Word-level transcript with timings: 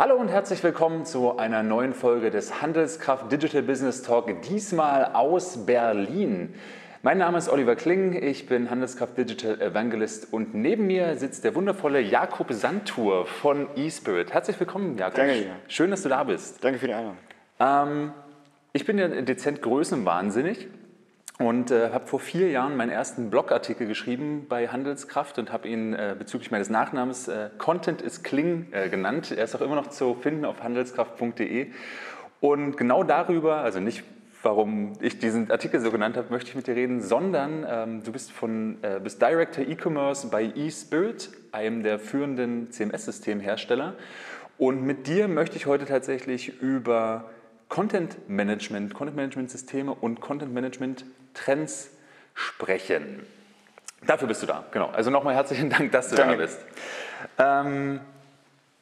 Hallo 0.00 0.14
und 0.14 0.28
herzlich 0.28 0.64
willkommen 0.64 1.04
zu 1.04 1.36
einer 1.36 1.62
neuen 1.62 1.92
Folge 1.92 2.30
des 2.30 2.62
Handelskraft 2.62 3.30
Digital 3.30 3.60
Business 3.60 4.00
Talk, 4.00 4.40
diesmal 4.48 5.04
aus 5.12 5.66
Berlin. 5.66 6.54
Mein 7.02 7.18
Name 7.18 7.36
ist 7.36 7.50
Oliver 7.50 7.76
Kling, 7.76 8.14
ich 8.14 8.46
bin 8.46 8.70
Handelskraft 8.70 9.18
Digital 9.18 9.60
Evangelist 9.60 10.32
und 10.32 10.54
neben 10.54 10.86
mir 10.86 11.16
sitzt 11.16 11.44
der 11.44 11.54
wundervolle 11.54 12.00
Jakob 12.00 12.50
Sandtour 12.50 13.26
von 13.26 13.68
eSpirit. 13.76 14.32
Herzlich 14.32 14.58
willkommen, 14.58 14.96
Jakob. 14.96 15.16
Danke. 15.16 15.34
Ja. 15.34 15.50
Schön, 15.68 15.90
dass 15.90 16.00
du 16.00 16.08
da 16.08 16.24
bist. 16.24 16.64
Danke 16.64 16.78
für 16.78 16.86
die 16.86 16.94
Einladung. 16.94 17.18
Ähm, 17.60 18.14
ich 18.72 18.86
bin 18.86 18.96
ja 18.96 19.06
dezent 19.06 19.60
größenwahnsinnig 19.60 20.66
und 21.40 21.70
äh, 21.70 21.90
habe 21.90 22.06
vor 22.06 22.20
vier 22.20 22.50
Jahren 22.50 22.76
meinen 22.76 22.90
ersten 22.90 23.30
Blogartikel 23.30 23.86
geschrieben 23.86 24.44
bei 24.46 24.68
Handelskraft 24.68 25.38
und 25.38 25.50
habe 25.50 25.68
ihn 25.68 25.94
äh, 25.94 26.14
bezüglich 26.16 26.50
meines 26.50 26.68
Nachnamens 26.68 27.28
äh, 27.28 27.48
Content 27.56 28.02
is 28.02 28.22
Kling 28.22 28.66
äh, 28.72 28.90
genannt. 28.90 29.32
Er 29.34 29.44
ist 29.44 29.56
auch 29.56 29.62
immer 29.62 29.74
noch 29.74 29.86
zu 29.86 30.14
finden 30.14 30.44
auf 30.44 30.62
handelskraft.de. 30.62 31.68
Und 32.40 32.76
genau 32.76 33.04
darüber, 33.04 33.56
also 33.56 33.80
nicht 33.80 34.04
warum 34.42 34.92
ich 35.00 35.18
diesen 35.18 35.50
Artikel 35.50 35.80
so 35.80 35.90
genannt 35.90 36.18
habe, 36.18 36.30
möchte 36.30 36.50
ich 36.50 36.56
mit 36.56 36.66
dir 36.66 36.76
reden, 36.76 37.00
sondern 37.00 37.66
ähm, 37.66 38.02
du 38.02 38.12
bist, 38.12 38.32
von, 38.32 38.76
äh, 38.82 39.00
bist 39.02 39.22
Director 39.22 39.64
E-Commerce 39.66 40.28
bei 40.28 40.44
eSpirit, 40.44 41.30
einem 41.52 41.82
der 41.82 41.98
führenden 41.98 42.70
CMS-Systemhersteller. 42.70 43.94
Und 44.58 44.82
mit 44.82 45.06
dir 45.06 45.26
möchte 45.26 45.56
ich 45.56 45.64
heute 45.64 45.86
tatsächlich 45.86 46.60
über 46.60 47.30
Content 47.70 48.28
Management, 48.28 48.92
Content 48.92 49.16
Management 49.16 49.50
Systeme 49.50 49.94
und 49.94 50.20
Content 50.20 50.52
Management 50.52 51.04
Trends 51.34 51.90
sprechen. 52.34 53.26
Dafür 54.06 54.28
bist 54.28 54.42
du 54.42 54.46
da, 54.46 54.64
genau. 54.70 54.88
Also 54.88 55.10
nochmal 55.10 55.34
herzlichen 55.34 55.70
Dank, 55.70 55.92
dass 55.92 56.08
du 56.08 56.16
Danke. 56.16 56.36
da 56.36 56.42
bist. 56.42 56.58
Ähm, 57.38 58.00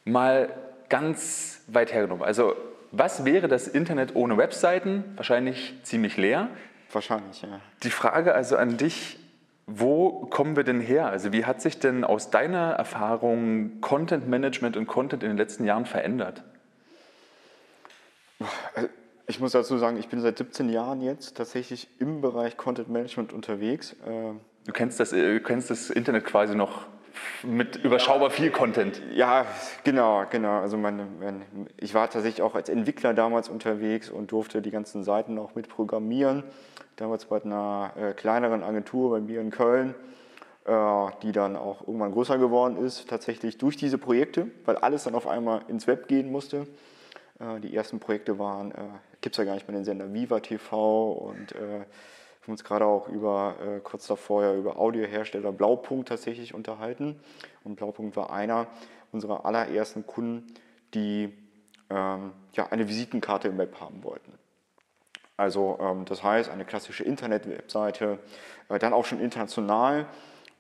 mal 0.04 0.48
ganz 0.88 1.62
weit 1.66 1.92
hergenommen. 1.92 2.22
Also 2.22 2.54
was 2.92 3.24
wäre 3.24 3.48
das 3.48 3.68
Internet 3.68 4.14
ohne 4.14 4.38
Webseiten? 4.38 5.04
Wahrscheinlich 5.16 5.74
ziemlich 5.82 6.16
leer. 6.16 6.48
Wahrscheinlich, 6.92 7.42
ja. 7.42 7.60
Die 7.82 7.90
Frage 7.90 8.34
also 8.34 8.56
an 8.56 8.76
dich, 8.78 9.18
wo 9.66 10.26
kommen 10.26 10.56
wir 10.56 10.64
denn 10.64 10.80
her? 10.80 11.08
Also 11.08 11.32
wie 11.32 11.44
hat 11.44 11.60
sich 11.60 11.78
denn 11.78 12.02
aus 12.04 12.30
deiner 12.30 12.72
Erfahrung 12.72 13.82
Content 13.82 14.26
Management 14.26 14.76
und 14.78 14.86
Content 14.86 15.22
in 15.22 15.28
den 15.28 15.36
letzten 15.36 15.64
Jahren 15.64 15.84
verändert? 15.84 16.42
Ich 19.30 19.40
muss 19.40 19.52
dazu 19.52 19.76
sagen, 19.76 19.98
ich 19.98 20.08
bin 20.08 20.22
seit 20.22 20.38
17 20.38 20.70
Jahren 20.70 21.02
jetzt 21.02 21.36
tatsächlich 21.36 21.86
im 21.98 22.22
Bereich 22.22 22.56
Content 22.56 22.88
Management 22.88 23.34
unterwegs. 23.34 23.94
Ähm, 24.06 24.40
du 24.64 24.72
kennst 24.72 24.98
das, 25.00 25.12
äh, 25.12 25.34
du 25.34 25.40
kennst 25.40 25.68
das 25.68 25.90
Internet 25.90 26.24
quasi 26.24 26.54
noch 26.54 26.86
mit 27.42 27.76
überschaubar 27.76 28.30
viel 28.30 28.50
Content. 28.50 29.02
Ja, 29.12 29.44
genau, 29.84 30.24
genau. 30.30 30.60
Also 30.60 30.78
meine, 30.78 31.06
meine, 31.20 31.42
ich 31.76 31.92
war 31.92 32.08
tatsächlich 32.08 32.40
auch 32.40 32.54
als 32.54 32.70
Entwickler 32.70 33.12
damals 33.12 33.50
unterwegs 33.50 34.08
und 34.08 34.32
durfte 34.32 34.62
die 34.62 34.70
ganzen 34.70 35.04
Seiten 35.04 35.38
auch 35.38 35.54
mit 35.54 35.68
programmieren. 35.68 36.42
Damals 36.96 37.26
bei 37.26 37.42
einer 37.42 37.92
äh, 38.00 38.12
kleineren 38.14 38.62
Agentur 38.62 39.10
bei 39.10 39.20
mir 39.20 39.42
in 39.42 39.50
Köln, 39.50 39.94
äh, 40.64 41.06
die 41.22 41.32
dann 41.32 41.54
auch 41.54 41.86
irgendwann 41.86 42.12
größer 42.12 42.38
geworden 42.38 42.82
ist, 42.82 43.10
tatsächlich 43.10 43.58
durch 43.58 43.76
diese 43.76 43.98
Projekte, 43.98 44.46
weil 44.64 44.76
alles 44.76 45.04
dann 45.04 45.14
auf 45.14 45.26
einmal 45.26 45.60
ins 45.68 45.86
Web 45.86 46.08
gehen 46.08 46.32
musste. 46.32 46.66
Äh, 47.40 47.60
die 47.60 47.74
ersten 47.74 48.00
Projekte 48.00 48.38
waren, 48.38 48.72
äh, 48.72 48.76
gibt 49.20 49.34
es 49.34 49.38
ja 49.38 49.44
gar 49.44 49.54
nicht 49.54 49.68
mehr 49.68 49.76
den 49.76 49.84
Sender 49.84 50.12
Viva 50.12 50.40
TV 50.40 51.12
und 51.12 51.52
äh, 51.52 51.58
wir 51.58 52.42
haben 52.42 52.52
uns 52.52 52.64
gerade 52.64 52.86
auch 52.86 53.08
über, 53.08 53.56
äh, 53.60 53.80
kurz 53.80 54.06
davor 54.06 54.42
ja 54.42 54.54
über 54.54 54.78
Audiohersteller 54.78 55.52
Blaupunkt 55.52 56.08
tatsächlich 56.08 56.54
unterhalten. 56.54 57.20
Und 57.64 57.76
Blaupunkt 57.76 58.16
war 58.16 58.32
einer 58.32 58.68
unserer 59.12 59.44
allerersten 59.44 60.06
Kunden, 60.06 60.54
die 60.94 61.36
ähm, 61.90 62.32
ja, 62.52 62.66
eine 62.68 62.88
Visitenkarte 62.88 63.48
im 63.48 63.58
Web 63.58 63.80
haben 63.80 64.02
wollten. 64.02 64.32
Also 65.36 65.78
ähm, 65.80 66.04
das 66.04 66.22
heißt, 66.22 66.50
eine 66.50 66.64
klassische 66.64 67.04
Internet-Webseite, 67.04 68.18
äh, 68.68 68.78
dann 68.78 68.92
auch 68.92 69.04
schon 69.04 69.20
international. 69.20 70.06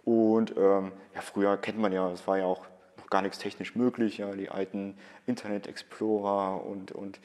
Und 0.04 0.56
ähm, 0.56 0.92
ja, 1.14 1.20
früher 1.20 1.56
kennt 1.56 1.78
man 1.78 1.92
ja, 1.92 2.10
es 2.10 2.26
war 2.26 2.38
ja 2.38 2.44
auch 2.44 2.64
gar 3.10 3.22
nichts 3.22 3.38
technisch 3.38 3.74
möglich. 3.74 4.18
Ja, 4.18 4.30
die 4.32 4.50
alten 4.50 4.96
Internet 5.26 5.66
Explorer 5.66 6.64
und, 6.64 6.92
und 6.92 7.20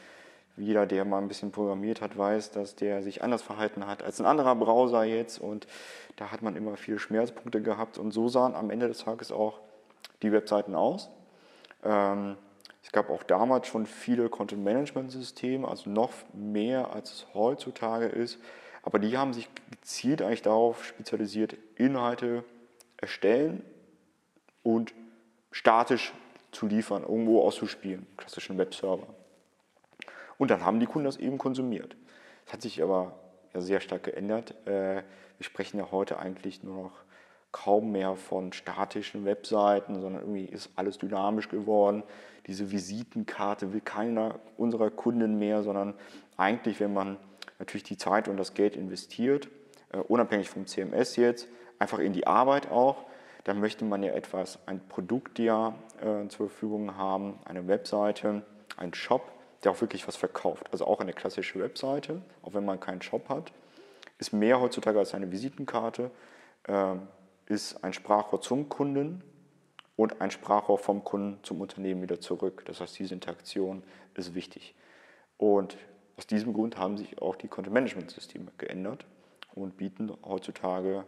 jeder, 0.55 0.85
der 0.85 1.03
mal 1.03 1.19
ein 1.19 1.27
bisschen 1.27 1.51
programmiert 1.51 2.01
hat, 2.01 2.17
weiß, 2.17 2.51
dass 2.51 2.75
der 2.75 3.01
sich 3.01 3.23
anders 3.23 3.41
verhalten 3.41 3.87
hat 3.87 4.03
als 4.03 4.19
ein 4.19 4.25
anderer 4.25 4.55
Browser 4.55 5.03
jetzt. 5.03 5.39
Und 5.39 5.67
da 6.15 6.31
hat 6.31 6.41
man 6.41 6.55
immer 6.55 6.77
viele 6.77 6.99
Schmerzpunkte 6.99 7.61
gehabt. 7.61 7.97
Und 7.97 8.11
so 8.11 8.27
sahen 8.27 8.55
am 8.55 8.69
Ende 8.69 8.87
des 8.87 8.99
Tages 8.99 9.31
auch 9.31 9.59
die 10.21 10.31
Webseiten 10.31 10.75
aus. 10.75 11.09
Ähm, 11.83 12.37
es 12.83 12.91
gab 12.91 13.09
auch 13.09 13.23
damals 13.23 13.67
schon 13.67 13.85
viele 13.85 14.29
Content-Management-Systeme, 14.29 15.67
also 15.67 15.89
noch 15.89 16.11
mehr 16.33 16.93
als 16.93 17.11
es 17.11 17.27
heutzutage 17.33 18.07
ist. 18.07 18.39
Aber 18.83 18.99
die 18.99 19.17
haben 19.17 19.33
sich 19.33 19.49
gezielt 19.71 20.21
eigentlich 20.21 20.41
darauf 20.41 20.83
spezialisiert, 20.83 21.55
Inhalte 21.77 22.43
erstellen 22.97 23.63
und 24.61 24.93
statisch 25.53 26.13
zu 26.51 26.67
liefern, 26.67 27.03
irgendwo 27.03 27.41
auszuspielen, 27.41 28.05
klassischen 28.17 28.57
Webserver. 28.57 29.07
Und 30.37 30.51
dann 30.51 30.65
haben 30.65 30.79
die 30.79 30.87
Kunden 30.87 31.05
das 31.05 31.17
eben 31.17 31.37
konsumiert. 31.37 31.95
Das 32.45 32.55
hat 32.55 32.61
sich 32.61 32.81
aber 32.83 33.13
ja 33.53 33.61
sehr 33.61 33.79
stark 33.79 34.03
geändert. 34.03 34.55
Äh, 34.67 35.03
wir 35.37 35.43
sprechen 35.43 35.77
ja 35.77 35.91
heute 35.91 36.19
eigentlich 36.19 36.63
nur 36.63 36.83
noch 36.83 36.91
kaum 37.51 37.91
mehr 37.91 38.15
von 38.15 38.51
statischen 38.51 39.25
Webseiten, 39.25 40.01
sondern 40.01 40.23
irgendwie 40.23 40.45
ist 40.45 40.71
alles 40.75 40.97
dynamisch 40.97 41.49
geworden. 41.49 42.03
Diese 42.47 42.71
Visitenkarte 42.71 43.73
will 43.73 43.81
keiner 43.81 44.39
unserer 44.57 44.89
Kunden 44.89 45.37
mehr, 45.37 45.61
sondern 45.61 45.93
eigentlich, 46.35 46.79
wenn 46.79 46.93
man 46.93 47.17
natürlich 47.59 47.83
die 47.83 47.97
Zeit 47.97 48.27
und 48.27 48.37
das 48.37 48.55
Geld 48.55 48.75
investiert, 48.75 49.49
äh, 49.91 49.99
unabhängig 49.99 50.49
vom 50.49 50.65
CMS 50.65 51.15
jetzt, 51.15 51.47
einfach 51.77 51.99
in 51.99 52.11
die 52.11 52.25
Arbeit 52.25 52.71
auch, 52.71 53.05
dann 53.43 53.59
möchte 53.59 53.85
man 53.85 54.03
ja 54.03 54.13
etwas, 54.13 54.59
ein 54.65 54.79
Produkt 54.87 55.39
ja 55.39 55.75
äh, 55.99 56.27
zur 56.29 56.49
Verfügung 56.49 56.95
haben, 56.95 57.39
eine 57.45 57.67
Webseite, 57.67 58.43
ein 58.77 58.93
Shop, 58.93 59.31
der 59.63 59.71
auch 59.71 59.81
wirklich 59.81 60.07
was 60.07 60.15
verkauft. 60.15 60.67
Also 60.71 60.85
auch 60.85 60.99
eine 60.99 61.13
klassische 61.13 61.59
Webseite, 61.59 62.21
auch 62.41 62.53
wenn 62.53 62.65
man 62.65 62.79
keinen 62.79 63.01
Shop 63.01 63.29
hat, 63.29 63.51
ist 64.17 64.33
mehr 64.33 64.61
heutzutage 64.61 64.99
als 64.99 65.13
eine 65.13 65.31
Visitenkarte, 65.31 66.11
äh, 66.67 66.95
ist 67.47 67.83
ein 67.83 67.93
Sprachrohr 67.93 68.41
zum 68.41 68.69
Kunden 68.69 69.21
und 69.95 70.21
ein 70.21 70.31
Sprachrohr 70.31 70.77
vom 70.77 71.03
Kunden 71.03 71.39
zum 71.43 71.61
Unternehmen 71.61 72.01
wieder 72.01 72.19
zurück. 72.19 72.63
Das 72.65 72.79
heißt, 72.79 72.97
diese 72.97 73.13
Interaktion 73.13 73.83
ist 74.15 74.33
wichtig. 74.33 74.75
Und 75.37 75.77
aus 76.17 76.27
diesem 76.27 76.53
Grund 76.53 76.77
haben 76.77 76.97
sich 76.97 77.21
auch 77.21 77.35
die 77.35 77.47
Content-Management-Systeme 77.47 78.51
geändert 78.57 79.05
und 79.55 79.77
bieten 79.77 80.11
heutzutage, 80.23 81.05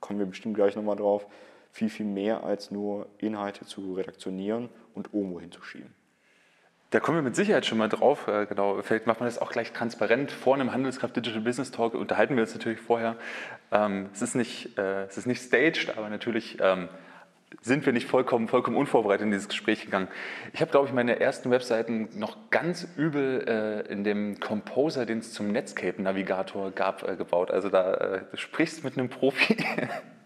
kommen 0.00 0.18
wir 0.18 0.26
bestimmt 0.26 0.54
gleich 0.54 0.76
nochmal 0.76 0.96
drauf, 0.96 1.26
viel, 1.72 1.88
viel 1.88 2.06
mehr 2.06 2.44
als 2.44 2.70
nur 2.70 3.06
Inhalte 3.18 3.64
zu 3.64 3.94
redaktionieren 3.94 4.68
und 4.94 5.10
irgendwo 5.12 5.40
hinzuschieben. 5.40 5.94
Da 6.90 6.98
kommen 6.98 7.18
wir 7.18 7.22
mit 7.22 7.36
Sicherheit 7.36 7.66
schon 7.66 7.78
mal 7.78 7.88
drauf. 7.88 8.26
Äh, 8.26 8.46
genau, 8.46 8.82
vielleicht 8.82 9.06
macht 9.06 9.20
man 9.20 9.28
das 9.28 9.38
auch 9.38 9.52
gleich 9.52 9.72
transparent. 9.72 10.32
Vor 10.32 10.54
einem 10.54 10.72
Handelskraft 10.72 11.14
Digital 11.14 11.40
Business 11.40 11.70
Talk 11.70 11.94
unterhalten 11.94 12.34
wir 12.34 12.42
uns 12.42 12.52
natürlich 12.52 12.80
vorher. 12.80 13.16
Ähm, 13.70 14.10
es, 14.12 14.22
ist 14.22 14.34
nicht, 14.34 14.76
äh, 14.76 15.04
es 15.04 15.16
ist 15.16 15.26
nicht 15.26 15.40
staged, 15.40 15.96
aber 15.96 16.08
natürlich 16.08 16.58
ähm, 16.60 16.88
sind 17.62 17.86
wir 17.86 17.92
nicht 17.92 18.08
vollkommen, 18.08 18.48
vollkommen 18.48 18.76
unvorbereitet 18.76 19.24
in 19.24 19.30
dieses 19.30 19.48
Gespräch 19.48 19.84
gegangen. 19.84 20.08
Ich 20.52 20.60
habe, 20.60 20.72
glaube 20.72 20.88
ich, 20.88 20.92
meine 20.92 21.20
ersten 21.20 21.52
Webseiten 21.52 22.08
noch 22.14 22.50
ganz 22.50 22.88
übel 22.96 23.44
äh, 23.46 23.92
in 23.92 24.02
dem 24.02 24.40
Composer, 24.40 25.06
den 25.06 25.18
es 25.18 25.32
zum 25.32 25.52
Netscape-Navigator 25.52 26.72
gab, 26.72 27.08
äh, 27.08 27.14
gebaut. 27.14 27.52
Also 27.52 27.68
da 27.68 27.94
äh, 27.94 28.20
du 28.30 28.36
sprichst 28.36 28.82
mit 28.82 28.98
einem 28.98 29.08
Profi. 29.08 29.56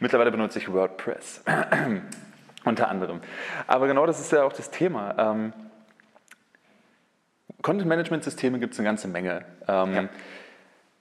Mittlerweile 0.00 0.30
benutze 0.30 0.58
ich 0.58 0.72
WordPress, 0.72 1.42
unter 2.64 2.88
anderem. 2.88 3.20
Aber 3.66 3.86
genau 3.86 4.06
das 4.06 4.20
ist 4.20 4.32
ja 4.32 4.44
auch 4.44 4.52
das 4.52 4.70
Thema. 4.70 5.14
Ähm, 5.18 5.52
Content-Management-Systeme 7.62 8.58
gibt 8.58 8.74
es 8.74 8.78
eine 8.78 8.86
ganze 8.86 9.08
Menge. 9.08 9.44
Ähm, 9.66 9.94
ja. 9.94 10.08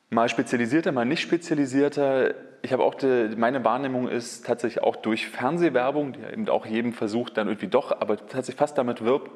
Mal 0.10 0.30
spezialisierter, 0.30 0.92
mal 0.92 1.06
nicht 1.06 1.22
spezialisierter. 1.22 2.34
Ich 2.62 2.74
habe 2.74 2.84
auch 2.84 2.96
die, 2.96 3.36
meine 3.36 3.63
Wahrnehmung 3.63 4.07
ist 4.07 4.46
tatsächlich 4.46 4.81
auch 4.84 4.96
durch 4.96 5.28
Fernsehwerbung, 5.28 6.13
die 6.13 6.22
ja 6.22 6.30
eben 6.30 6.50
auch 6.50 6.66
jedem 6.66 6.94
versucht, 6.94 7.38
dann 7.38 7.48
irgendwie 7.48 7.68
doch, 7.68 7.92
aber 7.92 8.18
tatsächlich 8.18 8.56
fast 8.56 8.78
damit 8.78 9.04
wirbt, 9.04 9.30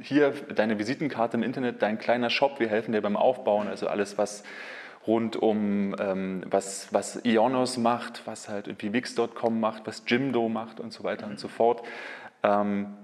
hier 0.00 0.32
deine 0.54 0.78
Visitenkarte 0.78 1.36
im 1.36 1.42
Internet, 1.42 1.82
dein 1.82 1.98
kleiner 1.98 2.30
Shop, 2.30 2.60
wir 2.60 2.68
helfen 2.68 2.92
dir 2.92 3.00
beim 3.00 3.16
Aufbauen, 3.16 3.66
also 3.66 3.88
alles, 3.88 4.18
was 4.18 4.44
rund 5.06 5.36
um 5.36 5.94
ähm, 5.98 6.44
was, 6.48 6.92
was 6.92 7.24
Ionos 7.24 7.76
macht, 7.76 8.26
was 8.26 8.48
halt 8.48 8.66
irgendwie 8.66 8.92
Wix.com 8.92 9.60
macht, 9.60 9.86
was 9.86 10.02
Jimdo 10.06 10.48
macht 10.48 10.80
und 10.80 10.92
so 10.92 11.04
weiter 11.04 11.26
und 11.26 11.38
so 11.38 11.48
fort. 11.48 11.82
Ähm, 12.42 12.94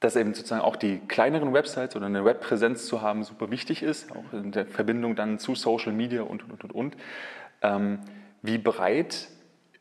dass 0.00 0.16
eben 0.16 0.32
sozusagen 0.32 0.62
auch 0.62 0.76
die 0.76 0.98
kleineren 0.98 1.52
Websites 1.52 1.94
oder 1.94 2.06
eine 2.06 2.24
Webpräsenz 2.24 2.86
zu 2.86 3.02
haben 3.02 3.22
super 3.22 3.50
wichtig 3.50 3.82
ist, 3.82 4.10
auch 4.12 4.32
in 4.32 4.50
der 4.50 4.66
Verbindung 4.66 5.14
dann 5.14 5.38
zu 5.38 5.54
Social 5.54 5.92
Media 5.92 6.22
und, 6.22 6.42
und, 6.50 6.64
und, 6.64 6.72
und. 6.72 6.96
Ähm, 7.60 7.98
wie 8.40 8.56
breit 8.56 9.28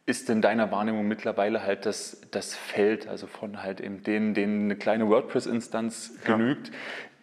ist 0.05 0.29
in 0.29 0.41
deiner 0.41 0.71
Wahrnehmung 0.71 1.07
mittlerweile 1.07 1.63
halt 1.63 1.85
das, 1.85 2.21
das 2.31 2.55
Feld, 2.55 3.07
also 3.07 3.27
von 3.27 3.61
halt 3.63 3.79
eben 3.79 4.03
denen, 4.03 4.33
denen 4.33 4.63
eine 4.63 4.75
kleine 4.75 5.07
WordPress-Instanz 5.07 6.17
ja. 6.27 6.37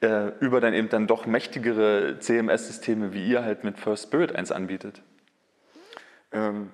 Äh, 0.00 0.28
über 0.40 0.60
dann 0.60 0.74
eben 0.74 0.88
dann 0.88 1.06
doch 1.06 1.26
mächtigere 1.26 2.18
CMS-Systeme, 2.18 3.12
wie 3.12 3.26
ihr 3.26 3.44
halt 3.44 3.64
mit 3.64 3.78
First 3.78 4.04
Spirit 4.04 4.34
eins 4.34 4.52
anbietet? 4.52 5.02
Ähm, 6.32 6.70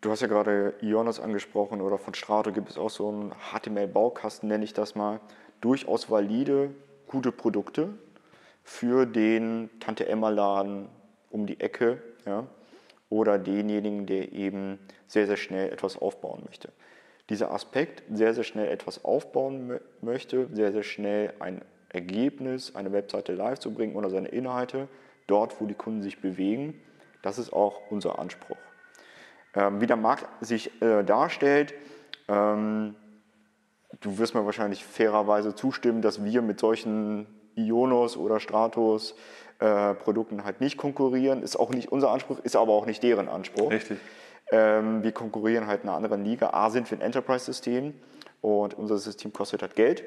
du 0.00 0.10
hast 0.10 0.20
ja 0.20 0.28
gerade 0.28 0.74
Ionos 0.80 1.20
angesprochen 1.20 1.80
oder 1.80 1.98
von 1.98 2.14
Strato 2.14 2.52
gibt 2.52 2.70
es 2.70 2.78
auch 2.78 2.90
so 2.90 3.08
einen 3.08 3.32
HTML-Baukasten, 3.52 4.48
nenne 4.48 4.64
ich 4.64 4.74
das 4.74 4.94
mal. 4.94 5.20
Durchaus 5.60 6.10
valide, 6.10 6.70
gute 7.06 7.32
Produkte 7.32 7.90
für 8.62 9.06
den 9.06 9.70
Tante-Emma-Laden 9.80 10.88
um 11.30 11.46
die 11.46 11.60
Ecke 11.60 12.02
ja, 12.26 12.46
oder 13.08 13.38
denjenigen, 13.38 14.06
der 14.06 14.32
eben 14.32 14.78
sehr, 15.06 15.26
sehr 15.26 15.36
schnell 15.36 15.72
etwas 15.72 15.96
aufbauen 15.96 16.42
möchte. 16.46 16.70
Dieser 17.30 17.52
Aspekt, 17.52 18.02
sehr, 18.12 18.34
sehr 18.34 18.44
schnell 18.44 18.68
etwas 18.68 19.04
aufbauen 19.04 19.80
möchte, 20.00 20.48
sehr, 20.52 20.72
sehr 20.72 20.82
schnell 20.82 21.32
ein 21.38 21.62
Ergebnis, 21.96 22.74
eine 22.74 22.92
Webseite 22.92 23.32
live 23.32 23.58
zu 23.58 23.72
bringen 23.72 23.96
oder 23.96 24.10
seine 24.10 24.28
Inhalte 24.28 24.88
dort, 25.26 25.60
wo 25.60 25.66
die 25.66 25.74
Kunden 25.74 26.02
sich 26.02 26.20
bewegen, 26.20 26.80
das 27.22 27.38
ist 27.38 27.52
auch 27.52 27.80
unser 27.90 28.18
Anspruch. 28.18 28.56
Ähm, 29.54 29.80
wie 29.80 29.86
der 29.86 29.96
Markt 29.96 30.26
sich 30.44 30.80
äh, 30.80 31.02
darstellt, 31.02 31.74
ähm, 32.28 32.94
du 34.00 34.18
wirst 34.18 34.34
mir 34.34 34.44
wahrscheinlich 34.44 34.84
fairerweise 34.84 35.54
zustimmen, 35.54 36.02
dass 36.02 36.24
wir 36.24 36.42
mit 36.42 36.60
solchen 36.60 37.26
Ionos 37.56 38.16
oder 38.16 38.38
Stratos 38.38 39.14
äh, 39.58 39.94
Produkten 39.94 40.44
halt 40.44 40.60
nicht 40.60 40.76
konkurrieren. 40.76 41.42
Ist 41.42 41.56
auch 41.56 41.70
nicht 41.70 41.90
unser 41.90 42.10
Anspruch, 42.10 42.38
ist 42.40 42.56
aber 42.56 42.72
auch 42.72 42.86
nicht 42.86 43.02
deren 43.02 43.28
Anspruch. 43.28 43.70
Richtig. 43.70 43.98
Ähm, 44.50 45.02
wir 45.02 45.12
konkurrieren 45.12 45.66
halt 45.66 45.82
in 45.82 45.88
einer 45.88 45.96
anderen 45.96 46.24
Liga. 46.24 46.50
A 46.50 46.70
sind 46.70 46.90
wir 46.90 46.98
ein 46.98 47.00
Enterprise-System 47.00 47.94
und 48.42 48.74
unser 48.74 48.98
System 48.98 49.32
kostet 49.32 49.62
halt 49.62 49.74
Geld. 49.74 50.04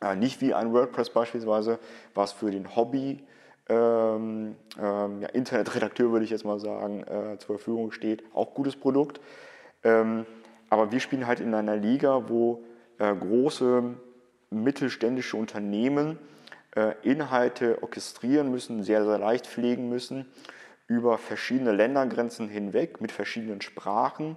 Äh, 0.00 0.16
nicht 0.16 0.40
wie 0.40 0.54
ein 0.54 0.72
WordPress 0.72 1.10
beispielsweise, 1.10 1.78
was 2.14 2.32
für 2.32 2.50
den 2.50 2.74
Hobby 2.74 3.22
ähm, 3.68 4.56
ähm, 4.80 5.22
ja, 5.22 5.28
Internetredakteur, 5.28 6.10
würde 6.10 6.24
ich 6.24 6.30
jetzt 6.30 6.44
mal 6.44 6.58
sagen, 6.58 7.02
äh, 7.04 7.38
zur 7.38 7.56
Verfügung 7.56 7.92
steht. 7.92 8.24
Auch 8.34 8.54
gutes 8.54 8.76
Produkt. 8.76 9.20
Ähm, 9.84 10.26
aber 10.68 10.92
wir 10.92 11.00
spielen 11.00 11.26
halt 11.26 11.40
in 11.40 11.54
einer 11.54 11.76
Liga, 11.76 12.28
wo 12.28 12.64
äh, 12.98 13.14
große 13.14 13.94
mittelständische 14.50 15.36
Unternehmen 15.36 16.18
äh, 16.74 16.94
Inhalte 17.02 17.82
orchestrieren 17.82 18.50
müssen, 18.50 18.82
sehr, 18.82 19.04
sehr 19.04 19.18
leicht 19.18 19.46
pflegen 19.46 19.88
müssen, 19.88 20.26
über 20.86 21.18
verschiedene 21.18 21.72
Ländergrenzen 21.72 22.48
hinweg, 22.48 23.00
mit 23.00 23.12
verschiedenen 23.12 23.60
Sprachen 23.60 24.36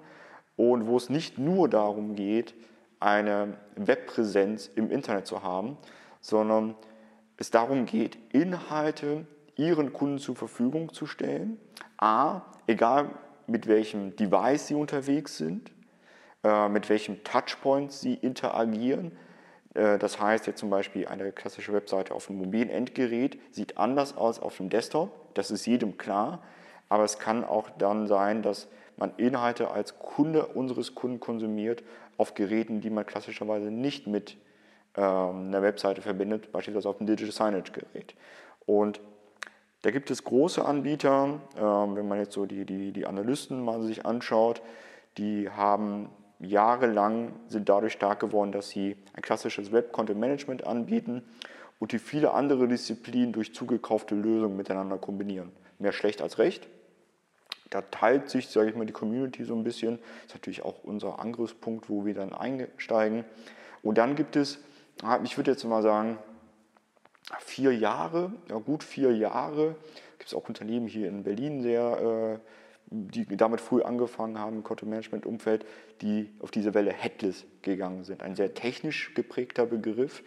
und 0.56 0.86
wo 0.86 0.98
es 0.98 1.10
nicht 1.10 1.38
nur 1.40 1.68
darum 1.68 2.16
geht, 2.16 2.54
eine 3.04 3.58
Webpräsenz 3.76 4.68
im 4.76 4.90
Internet 4.90 5.28
zu 5.28 5.44
haben, 5.44 5.78
sondern 6.22 6.76
es 7.38 7.52
darum 7.52 7.86
geht, 7.86 8.18
Inhalte 8.32 9.26
ihren 9.56 9.92
Kunden 9.92 10.20
zur 10.20 10.36
Verfügung 10.36 10.94
zu 10.94 11.06
stellen. 11.06 11.60
A, 11.98 12.42
egal 12.66 13.10
mit 13.46 13.68
welchem 13.68 14.16
Device 14.16 14.68
sie 14.68 14.76
unterwegs 14.76 15.38
sind, 15.38 15.72
äh, 16.44 16.70
mit 16.70 16.90
welchem 16.90 17.24
Touchpoint 17.26 17.92
sie 17.92 18.14
interagieren. 18.14 19.12
Äh, 19.74 19.98
das 20.00 20.22
heißt 20.22 20.48
jetzt 20.48 20.60
zum 20.60 20.70
Beispiel 20.70 21.08
eine 21.08 21.32
klassische 21.34 21.74
Webseite 21.74 22.16
auf 22.16 22.30
einem 22.30 22.40
mobilen 22.40 22.70
Endgerät 22.70 23.38
sieht 23.52 23.78
anders 23.78 24.16
aus 24.16 24.40
auf 24.40 24.58
dem 24.58 24.70
Desktop, 24.70 25.34
das 25.34 25.52
ist 25.52 25.66
jedem 25.66 25.98
klar, 25.98 26.42
aber 26.88 27.04
es 27.04 27.20
kann 27.20 27.44
auch 27.44 27.70
dann 27.78 28.08
sein, 28.08 28.44
dass 28.44 28.68
man 28.98 29.14
Inhalte 29.18 29.72
als 29.72 30.00
Kunde 30.00 30.46
unseres 30.46 30.96
Kunden 30.96 31.20
konsumiert 31.20 31.84
auf 32.18 32.34
Geräten, 32.34 32.82
die 32.82 32.90
man 32.90 33.06
klassischerweise 33.06 33.72
nicht 33.72 34.08
mit 34.08 34.38
ähm, 34.96 35.48
einer 35.48 35.62
Webseite 35.62 36.02
verbindet, 36.02 36.52
beispielsweise 36.52 36.90
auf 36.90 37.00
einem 37.00 37.08
Digital 37.08 37.32
Signage 37.32 37.72
Gerät. 37.72 38.16
Und 38.66 39.02
da 39.82 39.92
gibt 39.92 40.12
es 40.12 40.24
große 40.24 40.64
Anbieter, 40.64 41.42
ähm, 41.58 41.96
wenn 41.96 42.08
man 42.08 42.20
jetzt 42.20 42.34
so 42.34 42.46
die, 42.46 42.66
die, 42.66 42.92
die 42.92 43.06
Analysten 43.06 43.64
mal 43.64 43.82
sich 43.82 44.06
anschaut, 44.06 44.62
die 45.18 45.50
haben 45.50 46.10
jahrelang, 46.40 47.34
sind 47.48 47.70
dadurch 47.70 47.94
stark 47.94 48.20
geworden, 48.20 48.52
dass 48.52 48.70
sie 48.70 48.96
ein 49.14 49.22
klassisches 49.22 49.72
Web-Content-Management 49.72 50.66
anbieten 50.66 51.24
und 51.80 51.92
die 51.92 52.00
viele 52.00 52.34
andere 52.34 52.68
Disziplinen 52.68 53.34
durch 53.34 53.54
zugekaufte 53.54 54.16
Lösungen 54.16 54.56
miteinander 54.56 54.98
kombinieren. 54.98 55.52
Mehr 55.80 55.92
schlecht 55.92 56.22
als 56.22 56.38
recht. 56.38 56.68
Da 57.74 57.82
teilt 57.82 58.30
sich, 58.30 58.48
sage 58.48 58.70
ich 58.70 58.76
mal, 58.76 58.86
die 58.86 58.94
Community 58.94 59.44
so 59.44 59.56
ein 59.56 59.64
bisschen. 59.64 59.98
Das 59.98 60.28
ist 60.28 60.34
natürlich 60.36 60.64
auch 60.64 60.84
unser 60.84 61.20
Angriffspunkt, 61.20 61.90
wo 61.90 62.06
wir 62.06 62.14
dann 62.14 62.34
einsteigen. 62.34 63.26
Und 63.82 63.98
dann 63.98 64.16
gibt 64.16 64.36
es 64.36 64.60
Ah, 65.02 65.20
ich 65.24 65.38
würde 65.38 65.52
jetzt 65.52 65.64
mal 65.64 65.82
sagen, 65.82 66.18
vier 67.40 67.76
Jahre, 67.76 68.32
ja 68.50 68.58
gut 68.58 68.84
vier 68.84 69.16
Jahre, 69.16 69.76
gibt 70.18 70.28
es 70.28 70.34
auch 70.34 70.48
Unternehmen 70.48 70.88
hier 70.88 71.10
in 71.10 71.24
Berlin 71.24 71.62
sehr, 71.62 72.40
äh, 72.40 72.50
die 72.86 73.26
damit 73.36 73.60
früh 73.60 73.82
angefangen 73.82 74.38
haben 74.38 74.58
im 74.58 74.64
Content-Management-Umfeld, 74.64 75.66
die 76.02 76.32
auf 76.40 76.52
diese 76.52 76.74
Welle 76.74 76.94
Headless 76.94 77.46
gegangen 77.64 78.04
sind. 78.04 78.22
Ein 78.22 78.36
sehr 78.36 78.54
technisch 78.54 79.14
geprägter 79.16 79.66
Begriff, 79.66 80.24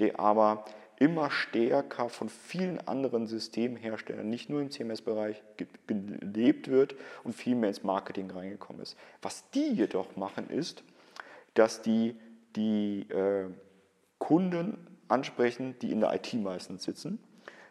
der 0.00 0.18
aber 0.18 0.64
immer 0.98 1.30
stärker 1.30 2.08
von 2.08 2.28
vielen 2.28 2.78
anderen 2.86 3.26
Systemherstellern, 3.26 4.28
nicht 4.28 4.48
nur 4.48 4.60
im 4.60 4.70
CMS-Bereich, 4.70 5.42
gelebt 5.86 6.68
wird 6.68 6.94
und 7.24 7.34
viel 7.34 7.54
mehr 7.54 7.68
ins 7.68 7.82
Marketing 7.82 8.30
reingekommen 8.30 8.82
ist. 8.82 8.96
Was 9.22 9.48
die 9.50 9.68
jedoch 9.72 10.16
machen, 10.16 10.48
ist, 10.48 10.82
dass 11.54 11.82
die 11.82 12.16
die 12.56 13.02
äh, 13.10 13.48
Kunden 14.18 14.78
ansprechen, 15.08 15.78
die 15.80 15.92
in 15.92 16.00
der 16.00 16.14
IT 16.14 16.32
meistens 16.34 16.84
sitzen, 16.84 17.18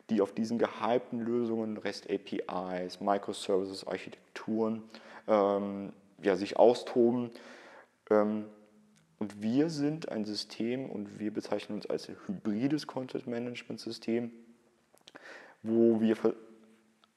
die 0.10 0.22
auf 0.22 0.34
diesen 0.34 0.60
gehypten 0.60 1.20
Lösungen, 1.20 1.78
REST 1.78 2.08
APIs, 2.10 3.02
Microservices, 3.02 3.88
Architekturen 3.88 4.84
ähm, 5.28 5.92
ja, 6.22 6.36
sich 6.36 6.58
austoben. 6.58 7.32
Ähm, 8.10 8.46
und 9.20 9.42
wir 9.42 9.70
sind 9.70 10.10
ein 10.10 10.26
System 10.26 10.90
und 10.90 11.20
wir 11.20 11.34
bezeichnen 11.34 11.78
uns 11.78 11.86
als 11.90 12.10
hybrides 12.28 12.88
Content 12.88 13.28
Management 13.28 13.80
System, 13.80 14.32
wo 15.64 16.02
wir 16.02 16.18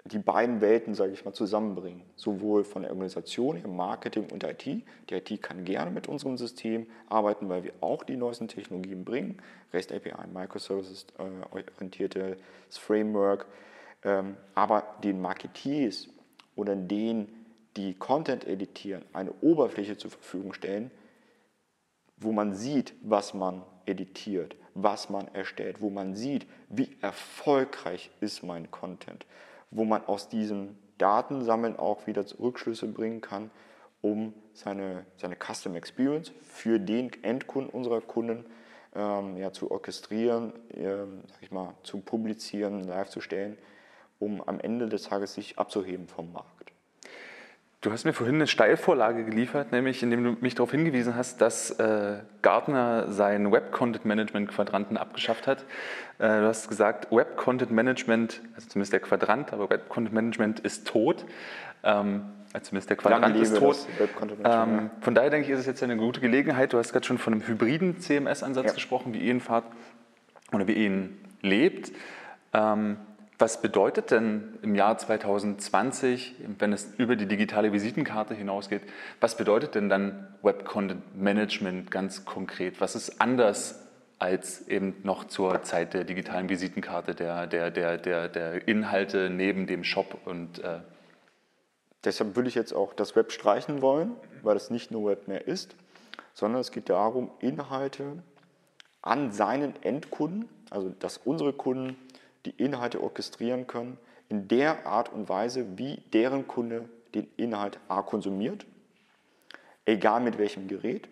die 0.04 0.18
beiden 0.18 0.60
Welten, 0.60 0.94
sage 0.94 1.12
ich 1.12 1.24
mal, 1.24 1.34
zusammenbringen. 1.34 2.02
Sowohl 2.16 2.64
von 2.64 2.82
der 2.82 2.92
Organisation 2.92 3.56
her, 3.56 3.68
Marketing 3.68 4.28
und 4.30 4.44
IT. 4.44 4.64
Die 4.64 4.84
IT 5.10 5.42
kann 5.42 5.64
gerne 5.64 5.90
mit 5.90 6.08
unserem 6.08 6.38
System 6.38 6.86
arbeiten, 7.08 7.48
weil 7.48 7.64
wir 7.64 7.72
auch 7.80 8.04
die 8.04 8.16
neuesten 8.16 8.48
Technologien 8.48 9.04
bringen. 9.04 9.42
REST 9.72 9.92
API, 9.92 10.26
Microservices 10.32 11.06
äh, 11.18 12.36
Framework. 12.70 13.46
Ähm, 14.04 14.36
aber 14.54 14.84
den 15.02 15.20
Marketeers 15.20 16.08
oder 16.56 16.76
denen, 16.76 17.28
die 17.76 17.94
Content 17.94 18.46
editieren, 18.46 19.04
eine 19.12 19.32
Oberfläche 19.40 19.96
zur 19.96 20.10
Verfügung 20.10 20.52
stellen, 20.52 20.90
wo 22.20 22.32
man 22.32 22.54
sieht, 22.54 22.94
was 23.02 23.34
man 23.34 23.62
editiert, 23.86 24.56
was 24.74 25.08
man 25.10 25.28
erstellt, 25.34 25.80
wo 25.80 25.90
man 25.90 26.14
sieht, 26.14 26.46
wie 26.68 26.96
erfolgreich 27.00 28.10
ist 28.20 28.42
mein 28.42 28.70
Content 28.70 29.26
wo 29.70 29.84
man 29.84 30.04
aus 30.04 30.28
diesem 30.28 30.76
Datensammeln 30.98 31.78
auch 31.78 32.06
wieder 32.06 32.24
Rückschlüsse 32.38 32.86
bringen 32.86 33.20
kann, 33.20 33.50
um 34.00 34.32
seine, 34.52 35.04
seine 35.16 35.36
Custom 35.36 35.74
Experience 35.74 36.32
für 36.42 36.78
den 36.78 37.10
Endkunden 37.22 37.70
unserer 37.70 38.00
Kunden 38.00 38.44
ähm, 38.94 39.36
ja, 39.36 39.52
zu 39.52 39.70
orchestrieren, 39.70 40.52
ähm, 40.74 41.22
ich 41.40 41.50
mal, 41.50 41.74
zu 41.82 41.98
publizieren, 41.98 42.84
live 42.84 43.10
zu 43.10 43.20
stellen, 43.20 43.58
um 44.18 44.40
am 44.46 44.58
Ende 44.60 44.88
des 44.88 45.04
Tages 45.04 45.34
sich 45.34 45.58
abzuheben 45.58 46.08
vom 46.08 46.32
Markt. 46.32 46.57
Du 47.80 47.92
hast 47.92 48.04
mir 48.04 48.12
vorhin 48.12 48.34
eine 48.34 48.48
Steilvorlage 48.48 49.24
geliefert, 49.24 49.70
nämlich 49.70 50.02
indem 50.02 50.24
du 50.24 50.36
mich 50.40 50.56
darauf 50.56 50.72
hingewiesen 50.72 51.14
hast, 51.14 51.40
dass 51.40 51.70
äh, 51.78 52.18
Gartner 52.42 53.12
seinen 53.12 53.52
Web-Content-Management-Quadranten 53.52 54.96
abgeschafft 54.96 55.46
hat. 55.46 55.60
Äh, 56.18 56.40
du 56.40 56.46
hast 56.46 56.68
gesagt, 56.68 57.12
Web-Content-Management, 57.12 58.40
also 58.56 58.68
zumindest 58.68 58.94
der 58.94 59.00
Quadrant, 59.00 59.52
aber 59.52 59.70
Web-Content-Management 59.70 60.58
ist 60.58 60.88
tot. 60.88 61.24
Ähm, 61.84 62.22
also 62.52 62.70
zumindest 62.70 62.90
der 62.90 62.96
Quadrant 62.96 63.36
ist 63.36 63.56
tot. 63.56 63.86
Ähm, 64.42 64.90
von 65.00 65.14
daher 65.14 65.30
denke 65.30 65.46
ich, 65.46 65.52
ist 65.52 65.60
es 65.60 65.66
jetzt 65.66 65.80
eine 65.84 65.96
gute 65.96 66.20
Gelegenheit. 66.20 66.72
Du 66.72 66.78
hast 66.78 66.92
gerade 66.92 67.06
schon 67.06 67.18
von 67.18 67.32
einem 67.32 67.46
hybriden 67.46 68.00
CMS-Ansatz 68.00 68.66
ja. 68.66 68.72
gesprochen, 68.72 69.14
wie 69.14 69.20
ihn 69.20 69.40
fahrt 69.40 69.66
oder 70.52 70.66
wie 70.66 70.72
ihn 70.72 71.16
lebt. 71.42 71.92
Ähm, 72.52 72.96
was 73.38 73.62
bedeutet 73.62 74.10
denn 74.10 74.58
im 74.62 74.74
Jahr 74.74 74.98
2020, 74.98 76.34
wenn 76.58 76.72
es 76.72 76.92
über 76.98 77.14
die 77.14 77.26
digitale 77.26 77.72
Visitenkarte 77.72 78.34
hinausgeht, 78.34 78.82
was 79.20 79.36
bedeutet 79.36 79.76
denn 79.76 79.88
dann 79.88 80.26
Web 80.42 80.64
Content 80.64 81.16
Management 81.16 81.90
ganz 81.90 82.24
konkret? 82.24 82.80
Was 82.80 82.96
ist 82.96 83.20
anders 83.20 83.86
als 84.18 84.66
eben 84.66 84.96
noch 85.04 85.24
zur 85.24 85.62
Zeit 85.62 85.94
der 85.94 86.02
digitalen 86.02 86.48
Visitenkarte, 86.48 87.14
der, 87.14 87.46
der, 87.46 87.70
der, 87.70 87.98
der, 87.98 88.28
der 88.28 88.66
Inhalte 88.66 89.30
neben 89.30 89.66
dem 89.66 89.84
Shop 89.84 90.18
und 90.24 90.58
äh 90.62 90.80
Deshalb 92.04 92.36
würde 92.36 92.48
ich 92.48 92.54
jetzt 92.54 92.72
auch 92.72 92.94
das 92.94 93.16
Web 93.16 93.32
streichen 93.32 93.82
wollen, 93.82 94.12
weil 94.42 94.56
es 94.56 94.70
nicht 94.70 94.92
nur 94.92 95.10
Web 95.10 95.26
mehr 95.26 95.48
ist, 95.48 95.74
sondern 96.32 96.60
es 96.60 96.70
geht 96.70 96.88
darum, 96.88 97.32
Inhalte 97.40 98.22
an 99.02 99.32
seinen 99.32 99.74
Endkunden, 99.82 100.48
also 100.70 100.90
dass 100.90 101.18
unsere 101.18 101.52
Kunden 101.52 101.96
die 102.44 102.50
Inhalte 102.50 103.02
orchestrieren 103.02 103.66
können, 103.66 103.98
in 104.28 104.48
der 104.48 104.86
Art 104.86 105.12
und 105.12 105.28
Weise, 105.28 105.78
wie 105.78 106.02
deren 106.12 106.46
Kunde 106.46 106.88
den 107.14 107.28
Inhalt 107.36 107.80
A 107.88 108.02
konsumiert, 108.02 108.66
egal 109.86 110.20
mit 110.20 110.38
welchem 110.38 110.68
Gerät 110.68 111.08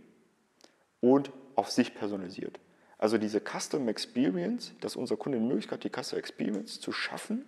und 1.01 1.31
auf 1.55 1.71
sich 1.71 1.95
personalisiert. 1.95 2.61
Also 2.99 3.19
diese 3.19 3.41
Custom 3.41 3.89
Experience, 3.89 4.75
dass 4.81 4.97
unser 4.97 5.17
Kunde 5.17 5.39
die 5.39 5.45
Möglichkeit 5.45 5.79
hat, 5.79 5.85
die 5.85 6.03
Custom 6.03 6.19
Experience 6.19 6.81
zu 6.81 6.93
schaffen, 6.93 7.47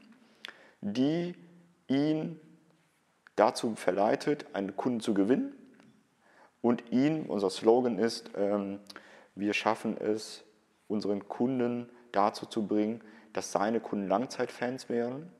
die 0.80 1.34
ihn 1.88 2.38
dazu 3.36 3.74
verleitet, 3.74 4.46
einen 4.52 4.76
Kunden 4.76 5.00
zu 5.00 5.14
gewinnen. 5.14 5.54
Und 6.60 6.90
ihn, 6.90 7.26
unser 7.26 7.50
Slogan 7.50 7.98
ist, 7.98 8.30
ähm, 8.36 8.80
wir 9.34 9.52
schaffen 9.52 9.96
es, 9.96 10.44
unseren 10.88 11.28
Kunden 11.28 11.88
dazu 12.12 12.46
zu 12.46 12.66
bringen, 12.66 13.00
dass 13.32 13.52
seine 13.52 13.80
Kunden 13.80 14.08
Langzeitfans 14.08 14.88
werden, 14.88 15.30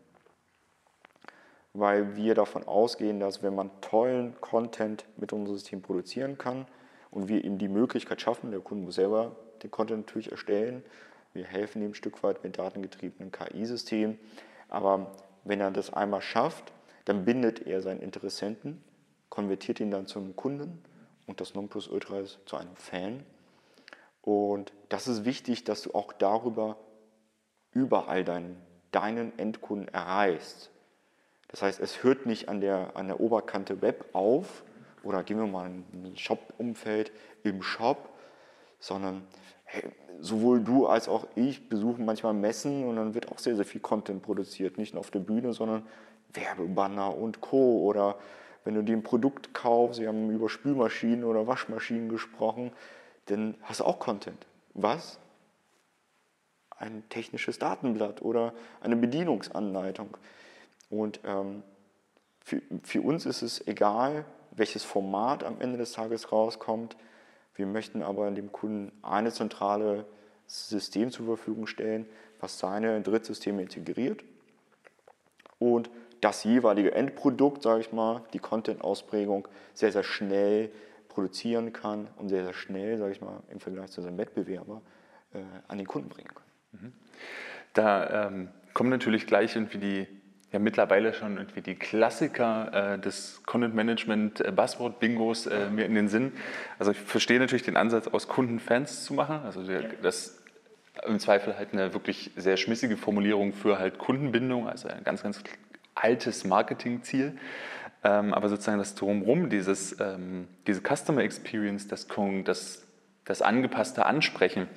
weil 1.73 2.17
wir 2.17 2.35
davon 2.35 2.65
ausgehen, 2.65 3.21
dass 3.21 3.43
wenn 3.43 3.55
man 3.55 3.71
tollen 3.81 4.41
Content 4.41 5.07
mit 5.17 5.33
unserem 5.33 5.57
System 5.57 5.83
produzieren 5.83 6.39
kann 6.39 6.67
und 7.11 7.29
wir 7.29 7.45
ihm 7.45 7.59
die 7.59 7.69
Möglichkeit 7.69 8.21
schaffen, 8.21 8.51
der 8.51 8.61
Kunde 8.61 8.85
muss 8.85 8.97
selber 8.97 9.37
den 9.63 9.71
Content 9.71 10.07
natürlich 10.07 10.31
erstellen, 10.31 10.85
wir 11.33 11.45
helfen 11.45 11.83
ihm 11.83 11.91
ein 11.91 11.95
Stück 11.95 12.23
weit 12.23 12.43
mit 12.43 12.59
datengetriebenen 12.59 13.31
KI-Systemen, 13.31 14.19
aber 14.69 15.13
wenn 15.45 15.61
er 15.61 15.71
das 15.71 15.93
einmal 15.93 16.23
schafft, 16.23 16.73
dann 17.05 17.25
bindet 17.25 17.67
er 17.67 17.81
seinen 17.81 18.01
Interessenten, 18.01 18.83
konvertiert 19.31 19.81
ihn 19.81 19.91
dann 19.91 20.07
zum 20.07 20.37
Kunden 20.37 20.83
und 21.27 21.41
das 21.41 21.55
Nonplusultra 21.55 22.21
ist 22.21 22.41
zu 22.47 22.57
einem 22.57 22.75
Fan. 22.77 23.25
Und 24.23 24.73
das 24.89 25.09
ist 25.09 25.25
wichtig, 25.25 25.65
dass 25.65 25.83
du 25.83 25.95
auch 25.95 26.13
darüber 26.13 26.77
überall 27.79 28.25
deinen, 28.25 28.57
deinen 28.91 29.39
Endkunden 29.39 29.89
erreichst. 29.89 30.71
Das 31.49 31.63
heißt, 31.63 31.81
es 31.81 32.03
hört 32.03 32.27
nicht 32.27 32.49
an 32.49 32.61
der, 32.61 32.97
an 32.97 33.07
der 33.07 33.21
Oberkante 33.21 33.81
Web 33.81 34.07
auf 34.13 34.65
oder 35.03 35.23
gehen 35.23 35.39
wir 35.39 35.47
mal 35.47 35.67
in 35.67 36.05
ein 36.05 36.17
Shop-Umfeld 36.17 37.13
im 37.43 37.63
Shop, 37.63 38.11
sondern 38.81 39.27
hey, 39.65 39.85
sowohl 40.21 40.63
du 40.63 40.87
als 40.87 41.09
auch 41.09 41.27
ich 41.37 41.69
besuchen 41.69 42.05
manchmal 42.05 42.35
Messen 42.35 42.85
und 42.85 42.97
dann 42.97 43.15
wird 43.15 43.31
auch 43.31 43.39
sehr, 43.39 43.57
sehr 43.57 43.65
viel 43.65 43.81
Content 43.81 44.23
produziert. 44.23 44.77
Nicht 44.77 44.95
nur 44.95 45.01
auf 45.01 45.11
der 45.11 45.21
Bühne, 45.21 45.53
sondern 45.53 45.87
Werbebanner 46.33 47.17
und 47.17 47.41
Co. 47.41 47.83
Oder 47.83 48.17
wenn 48.65 48.75
du 48.75 48.83
dir 48.83 48.97
ein 48.97 49.03
Produkt 49.03 49.55
kaufst, 49.55 50.01
wir 50.01 50.09
haben 50.09 50.31
über 50.31 50.49
Spülmaschinen 50.49 51.25
oder 51.25 51.47
Waschmaschinen 51.47 52.09
gesprochen, 52.09 52.73
dann 53.27 53.55
hast 53.63 53.81
du 53.81 53.85
auch 53.85 53.99
Content. 53.99 54.47
Was? 54.75 55.19
Ein 56.79 57.03
technisches 57.09 57.59
Datenblatt 57.59 58.23
oder 58.23 58.53
eine 58.81 58.97
Bedienungsanleitung. 58.97 60.17
Und 60.91 61.21
ähm, 61.25 61.63
für, 62.41 62.63
für 62.83 63.03
uns 63.03 63.27
ist 63.27 63.43
es 63.43 63.67
egal, 63.67 64.25
welches 64.53 64.85
Format 64.85 65.45
am 65.45 65.61
Ende 65.61 65.79
des 65.79 65.93
Tages 65.93 66.33
rauskommt. 66.33 66.97
Wir 67.55 67.67
möchten 67.67 68.03
aber 68.03 68.31
dem 68.31 68.53
Kunden 68.53 68.93
eine 69.03 69.33
zentrale 69.33 70.07
System 70.47 71.11
zur 71.11 71.27
Verfügung 71.27 71.67
stellen, 71.67 72.07
was 72.41 72.59
seine 72.59 73.01
Drittsysteme 73.03 73.63
integriert 73.63 74.25
und 75.59 75.91
das 76.21 76.45
jeweilige 76.45 76.93
Endprodukt, 76.93 77.63
sage 77.63 77.81
ich 77.81 77.93
mal, 77.93 78.23
die 78.33 78.39
Content-Ausprägung 78.39 79.47
sehr, 79.75 79.93
sehr 79.93 80.03
schnell 80.03 80.71
produzieren 81.09 81.73
kann 81.73 82.09
und 82.17 82.29
sehr, 82.29 82.45
sehr 82.45 82.55
schnell, 82.55 82.99
sage 82.99 83.13
ich 83.13 83.21
mal, 83.21 83.43
im 83.51 83.61
Vergleich 83.61 83.91
zu 83.91 84.03
seinem 84.03 84.19
Wettbewerber 84.19 84.83
äh, 85.35 85.39
an 85.69 85.79
den 85.79 85.87
Kunden 85.87 86.09
bringen 86.09 86.29
kann. 86.29 86.48
Da 87.75 88.27
ähm, 88.27 88.49
kommen 88.75 88.91
natürlich 88.91 89.27
gleich 89.27 89.55
irgendwie 89.55 89.79
die, 89.79 90.07
ja 90.53 90.59
mittlerweile 90.59 91.13
schon 91.13 91.37
irgendwie 91.37 91.61
die 91.61 91.75
Klassiker 91.75 92.95
äh, 92.95 92.99
des 92.99 93.43
Content 93.45 93.75
Management 93.75 94.41
äh, 94.41 94.51
Buzzword 94.51 95.01
Bingos 95.01 95.47
äh, 95.47 95.69
mir 95.71 95.85
in 95.85 95.95
den 95.95 96.09
Sinn. 96.09 96.33
Also 96.79 96.93
ich 96.93 96.99
verstehe 96.99 97.39
natürlich 97.39 97.63
den 97.63 97.77
Ansatz, 97.77 98.09
aus 98.09 98.29
Kunden 98.29 98.59
Fans 98.59 99.05
zu 99.05 99.15
machen. 99.15 99.41
Also 99.45 99.63
der, 99.63 99.83
das 100.03 100.43
im 101.07 101.19
Zweifel 101.19 101.57
halt 101.57 101.73
eine 101.73 101.95
wirklich 101.95 102.33
sehr 102.37 102.57
schmissige 102.57 102.97
Formulierung 102.97 103.53
für 103.53 103.79
halt 103.79 103.99
Kundenbindung, 103.99 104.69
also 104.69 104.89
ein 104.89 105.05
ganz, 105.05 105.23
ganz 105.23 105.43
altes 105.95 106.45
Marketingziel. 106.45 107.39
Ähm, 108.05 108.33
aber 108.33 108.49
sozusagen 108.49 108.79
das 108.79 108.95
Drumherum, 108.95 109.51
dieses, 109.51 109.99
ähm, 110.01 110.49
diese 110.67 110.81
Customer 110.81 111.23
Experience, 111.23 111.89
das, 111.89 112.07
das, 112.45 112.87
das 113.25 113.43
angepasste 113.43 114.07
Ansprechen, 114.07 114.69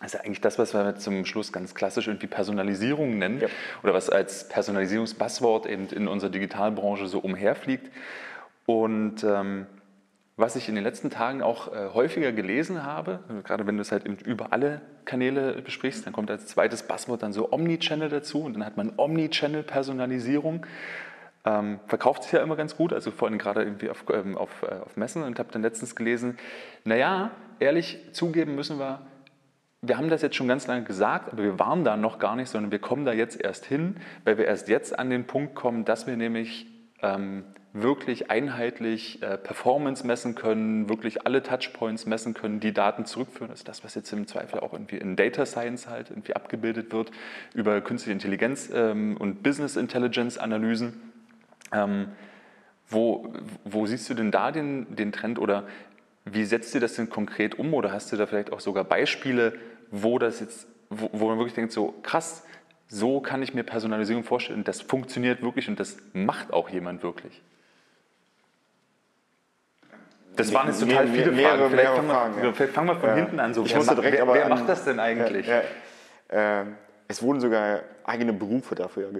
das 0.00 0.14
ist 0.14 0.20
eigentlich 0.20 0.40
das, 0.40 0.58
was 0.58 0.74
wir 0.74 0.96
zum 0.96 1.24
Schluss 1.24 1.52
ganz 1.52 1.74
klassisch 1.74 2.08
irgendwie 2.08 2.26
Personalisierung 2.26 3.16
nennen 3.18 3.40
ja. 3.40 3.48
oder 3.82 3.94
was 3.94 4.10
als 4.10 4.48
Personalisierungsbuzzword 4.48 5.66
eben 5.66 5.88
in 5.88 6.08
unserer 6.08 6.30
Digitalbranche 6.30 7.06
so 7.06 7.20
umherfliegt. 7.20 7.90
Und 8.66 9.22
ähm, 9.22 9.66
was 10.36 10.56
ich 10.56 10.68
in 10.68 10.74
den 10.74 10.82
letzten 10.82 11.10
Tagen 11.10 11.42
auch 11.42 11.72
äh, 11.72 11.90
häufiger 11.94 12.32
gelesen 12.32 12.82
habe, 12.82 13.20
gerade 13.44 13.66
wenn 13.66 13.76
du 13.76 13.82
es 13.82 13.92
halt 13.92 14.04
über 14.22 14.52
alle 14.52 14.80
Kanäle 15.04 15.62
besprichst, 15.62 16.06
dann 16.06 16.12
kommt 16.12 16.30
als 16.30 16.46
zweites 16.48 16.82
Buzzword 16.82 17.22
dann 17.22 17.32
so 17.32 17.52
Omnichannel 17.52 18.08
dazu 18.08 18.42
und 18.42 18.54
dann 18.54 18.66
hat 18.66 18.76
man 18.76 18.92
Omnichannel-Personalisierung. 18.96 20.66
Ähm, 21.46 21.78
verkauft 21.86 22.24
sich 22.24 22.32
ja 22.32 22.42
immer 22.42 22.56
ganz 22.56 22.76
gut, 22.76 22.92
also 22.92 23.10
vor 23.10 23.28
allem 23.28 23.38
gerade 23.38 23.62
irgendwie 23.62 23.90
auf, 23.90 24.04
ähm, 24.12 24.36
auf, 24.36 24.62
äh, 24.62 24.74
auf 24.84 24.96
Messen 24.96 25.22
und 25.22 25.38
habe 25.38 25.52
dann 25.52 25.62
letztens 25.62 25.94
gelesen, 25.94 26.38
naja, 26.84 27.30
ehrlich 27.60 27.98
zugeben 28.12 28.54
müssen 28.54 28.78
wir, 28.78 29.02
wir 29.86 29.96
haben 29.96 30.08
das 30.08 30.22
jetzt 30.22 30.36
schon 30.36 30.48
ganz 30.48 30.66
lange 30.66 30.84
gesagt, 30.84 31.32
aber 31.32 31.42
wir 31.42 31.58
waren 31.58 31.84
da 31.84 31.96
noch 31.96 32.18
gar 32.18 32.36
nicht, 32.36 32.48
sondern 32.48 32.72
wir 32.72 32.78
kommen 32.78 33.04
da 33.04 33.12
jetzt 33.12 33.40
erst 33.40 33.64
hin, 33.64 33.96
weil 34.24 34.38
wir 34.38 34.46
erst 34.46 34.68
jetzt 34.68 34.98
an 34.98 35.10
den 35.10 35.26
Punkt 35.26 35.54
kommen, 35.54 35.84
dass 35.84 36.06
wir 36.06 36.16
nämlich 36.16 36.66
ähm, 37.02 37.44
wirklich 37.72 38.30
einheitlich 38.30 39.20
äh, 39.22 39.36
Performance 39.36 40.06
messen 40.06 40.36
können, 40.36 40.88
wirklich 40.88 41.26
alle 41.26 41.42
Touchpoints 41.42 42.06
messen 42.06 42.32
können, 42.32 42.60
die 42.60 42.72
Daten 42.72 43.04
zurückführen. 43.04 43.50
Das 43.50 43.60
ist 43.60 43.68
das, 43.68 43.82
was 43.82 43.94
jetzt 43.96 44.12
im 44.12 44.26
Zweifel 44.26 44.60
auch 44.60 44.72
irgendwie 44.72 44.96
in 44.96 45.16
Data 45.16 45.44
Science 45.44 45.88
halt 45.88 46.10
irgendwie 46.10 46.34
abgebildet 46.36 46.92
wird, 46.92 47.10
über 47.52 47.80
künstliche 47.80 48.12
Intelligenz 48.12 48.70
ähm, 48.72 49.16
und 49.16 49.42
Business 49.42 49.76
Intelligence 49.76 50.38
Analysen. 50.38 51.12
Ähm, 51.72 52.08
wo, 52.88 53.32
wo 53.64 53.86
siehst 53.86 54.08
du 54.08 54.14
denn 54.14 54.30
da 54.30 54.52
den, 54.52 54.94
den 54.94 55.10
Trend 55.10 55.38
oder 55.38 55.64
wie 56.24 56.44
setzt 56.44 56.74
ihr 56.74 56.80
das 56.80 56.94
denn 56.94 57.10
konkret 57.10 57.58
um 57.58 57.74
oder 57.74 57.92
hast 57.92 58.12
du 58.12 58.16
da 58.16 58.26
vielleicht 58.26 58.52
auch 58.52 58.60
sogar 58.60 58.84
Beispiele, 58.84 59.54
wo 59.90 60.18
das 60.18 60.40
jetzt, 60.40 60.66
wo, 60.90 61.10
wo 61.12 61.28
man 61.28 61.38
wirklich 61.38 61.54
denkt, 61.54 61.72
so 61.72 61.94
krass, 62.02 62.44
so 62.88 63.20
kann 63.20 63.42
ich 63.42 63.54
mir 63.54 63.64
Personalisierung 63.64 64.24
vorstellen, 64.24 64.64
das 64.64 64.80
funktioniert 64.80 65.42
wirklich 65.42 65.68
und 65.68 65.80
das 65.80 65.96
macht 66.12 66.52
auch 66.52 66.68
jemand 66.68 67.02
wirklich? 67.02 67.42
Das 70.36 70.52
waren 70.52 70.66
jetzt 70.66 70.80
total 70.80 71.06
viele 71.06 71.30
mehrere, 71.30 71.58
Fragen. 71.58 71.70
Vielleicht, 71.70 71.88
fangen 71.88 72.36
wir, 72.36 72.44
ja. 72.44 72.52
vielleicht 72.52 72.72
fangen 72.72 72.88
wir 72.88 72.96
von 72.96 73.08
ja. 73.10 73.14
hinten 73.14 73.40
an. 73.40 73.54
So, 73.54 73.64
ich 73.64 73.74
wer, 73.74 73.94
direkt, 73.94 74.18
wer, 74.18 74.34
wer 74.34 74.48
macht 74.48 74.68
das 74.68 74.84
denn 74.84 74.98
eigentlich? 74.98 75.46
Ja, 75.46 76.60
äh, 76.62 76.64
es 77.06 77.22
wurden 77.22 77.40
sogar 77.40 77.82
eigene 78.02 78.32
Berufe 78.32 78.74
dafür, 78.74 79.10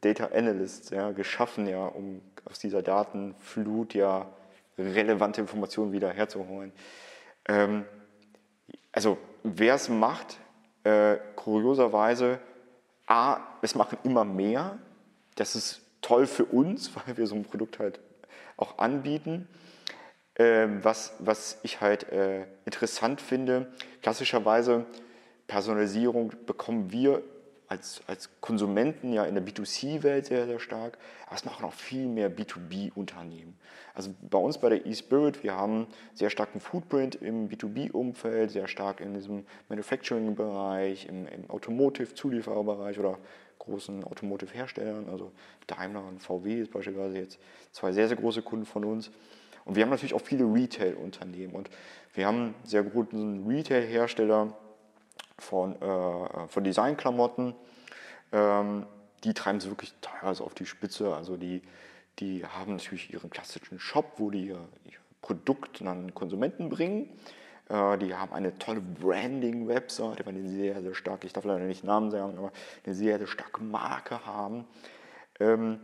Data 0.00 0.26
Analysts, 0.26 0.90
ja, 0.90 1.10
geschaffen, 1.12 1.66
ja, 1.66 1.86
um 1.86 2.20
aus 2.44 2.58
dieser 2.58 2.82
Datenflut 2.82 3.94
ja 3.94 4.26
relevante 4.78 5.40
Informationen 5.40 5.92
wieder 5.92 6.10
herzuholen. 6.10 6.72
Ähm, 7.46 7.84
also 8.92 9.18
wer 9.42 9.74
es 9.74 9.88
macht, 9.88 10.38
äh, 10.84 11.16
kurioserweise, 11.36 12.38
A, 13.06 13.40
es 13.62 13.74
machen 13.74 13.98
immer 14.04 14.24
mehr. 14.24 14.78
Das 15.36 15.56
ist 15.56 15.80
toll 16.02 16.26
für 16.26 16.44
uns, 16.44 16.90
weil 17.06 17.16
wir 17.16 17.26
so 17.26 17.34
ein 17.34 17.44
Produkt 17.44 17.78
halt 17.78 18.00
auch 18.56 18.78
anbieten. 18.78 19.48
Ähm, 20.36 20.84
was, 20.84 21.14
was 21.18 21.58
ich 21.62 21.80
halt 21.80 22.12
äh, 22.12 22.46
interessant 22.64 23.20
finde, 23.20 23.72
klassischerweise 24.02 24.86
Personalisierung 25.48 26.32
bekommen 26.46 26.92
wir 26.92 27.22
als, 27.68 28.02
als 28.06 28.30
Konsumenten 28.40 29.12
ja 29.12 29.24
in 29.24 29.34
der 29.34 29.44
B2C-Welt 29.44 30.26
sehr, 30.26 30.46
sehr 30.46 30.58
stark, 30.58 30.98
aber 31.26 31.36
es 31.36 31.44
machen 31.44 31.64
auch 31.64 31.72
viel 31.72 32.06
mehr 32.06 32.34
B2B-Unternehmen. 32.34 33.58
Also 33.94 34.14
bei 34.22 34.38
uns 34.38 34.58
bei 34.58 34.70
der 34.70 34.86
eSpirit, 34.86 35.42
wir 35.42 35.54
haben 35.54 35.86
sehr 36.14 36.30
starken 36.30 36.60
Footprint 36.60 37.16
im 37.16 37.48
B2B-Umfeld, 37.48 38.50
sehr 38.50 38.68
stark 38.68 39.00
in 39.00 39.14
diesem 39.14 39.44
Manufacturing-Bereich, 39.68 41.06
im, 41.06 41.26
im 41.26 41.50
Automotive-Zuliefererbereich 41.50 42.98
oder 42.98 43.18
großen 43.58 44.04
Automotive-Herstellern, 44.04 45.08
also 45.10 45.32
Daimler 45.66 46.04
und 46.06 46.22
VW 46.22 46.62
ist 46.62 46.72
beispielsweise 46.72 47.18
jetzt 47.18 47.38
zwei 47.72 47.92
sehr, 47.92 48.08
sehr 48.08 48.16
große 48.16 48.42
Kunden 48.42 48.66
von 48.66 48.84
uns. 48.84 49.10
Und 49.64 49.76
wir 49.76 49.82
haben 49.82 49.90
natürlich 49.90 50.14
auch 50.14 50.22
viele 50.22 50.44
Retail-Unternehmen 50.44 51.54
und 51.54 51.68
wir 52.14 52.26
haben 52.26 52.54
sehr 52.64 52.82
guten 52.82 53.46
Retail-Hersteller 53.46 54.56
von, 55.38 55.80
äh, 55.80 56.48
von 56.48 56.64
Designklamotten. 56.64 57.54
Ähm, 58.32 58.86
die 59.24 59.34
treiben 59.34 59.58
es 59.58 59.68
wirklich 59.68 59.94
teilweise 60.00 60.44
auf 60.44 60.54
die 60.54 60.66
Spitze. 60.66 61.14
Also 61.14 61.36
die, 61.36 61.62
die 62.18 62.44
haben 62.44 62.76
natürlich 62.76 63.12
ihren 63.12 63.30
klassischen 63.30 63.78
Shop, 63.78 64.12
wo 64.16 64.30
die 64.30 64.48
ihr, 64.48 64.68
ihr 64.84 64.98
Produkt 65.22 65.82
an 65.82 66.14
Konsumenten 66.14 66.68
bringen. 66.68 67.08
Äh, 67.68 67.98
die 67.98 68.14
haben 68.14 68.32
eine 68.32 68.58
tolle 68.58 68.80
Branding-Webseite, 68.80 70.24
weil 70.26 70.34
die 70.34 70.48
sehr, 70.48 70.82
sehr 70.82 70.94
stark, 70.94 71.24
ich 71.24 71.32
darf 71.32 71.44
leider 71.44 71.64
nicht 71.64 71.84
Namen 71.84 72.10
sagen, 72.10 72.38
aber 72.38 72.52
eine 72.84 72.94
sehr, 72.94 73.18
sehr 73.18 73.26
starke 73.26 73.62
Marke 73.62 74.24
haben. 74.24 74.64
Ähm, 75.40 75.80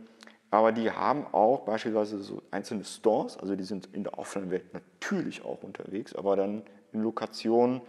aber 0.51 0.71
die 0.71 0.91
haben 0.91 1.25
auch 1.33 1.65
beispielsweise 1.65 2.21
so 2.21 2.41
einzelne 2.51 2.85
Stores, 2.85 3.37
also 3.37 3.55
die 3.55 3.63
sind 3.63 3.89
in 3.93 4.03
der 4.03 4.17
Offline-Welt 4.17 4.73
natürlich 4.73 5.43
auch 5.43 5.63
unterwegs, 5.63 6.15
aber 6.15 6.35
dann 6.35 6.63
in 6.93 7.01
Lokationen, 7.01 7.81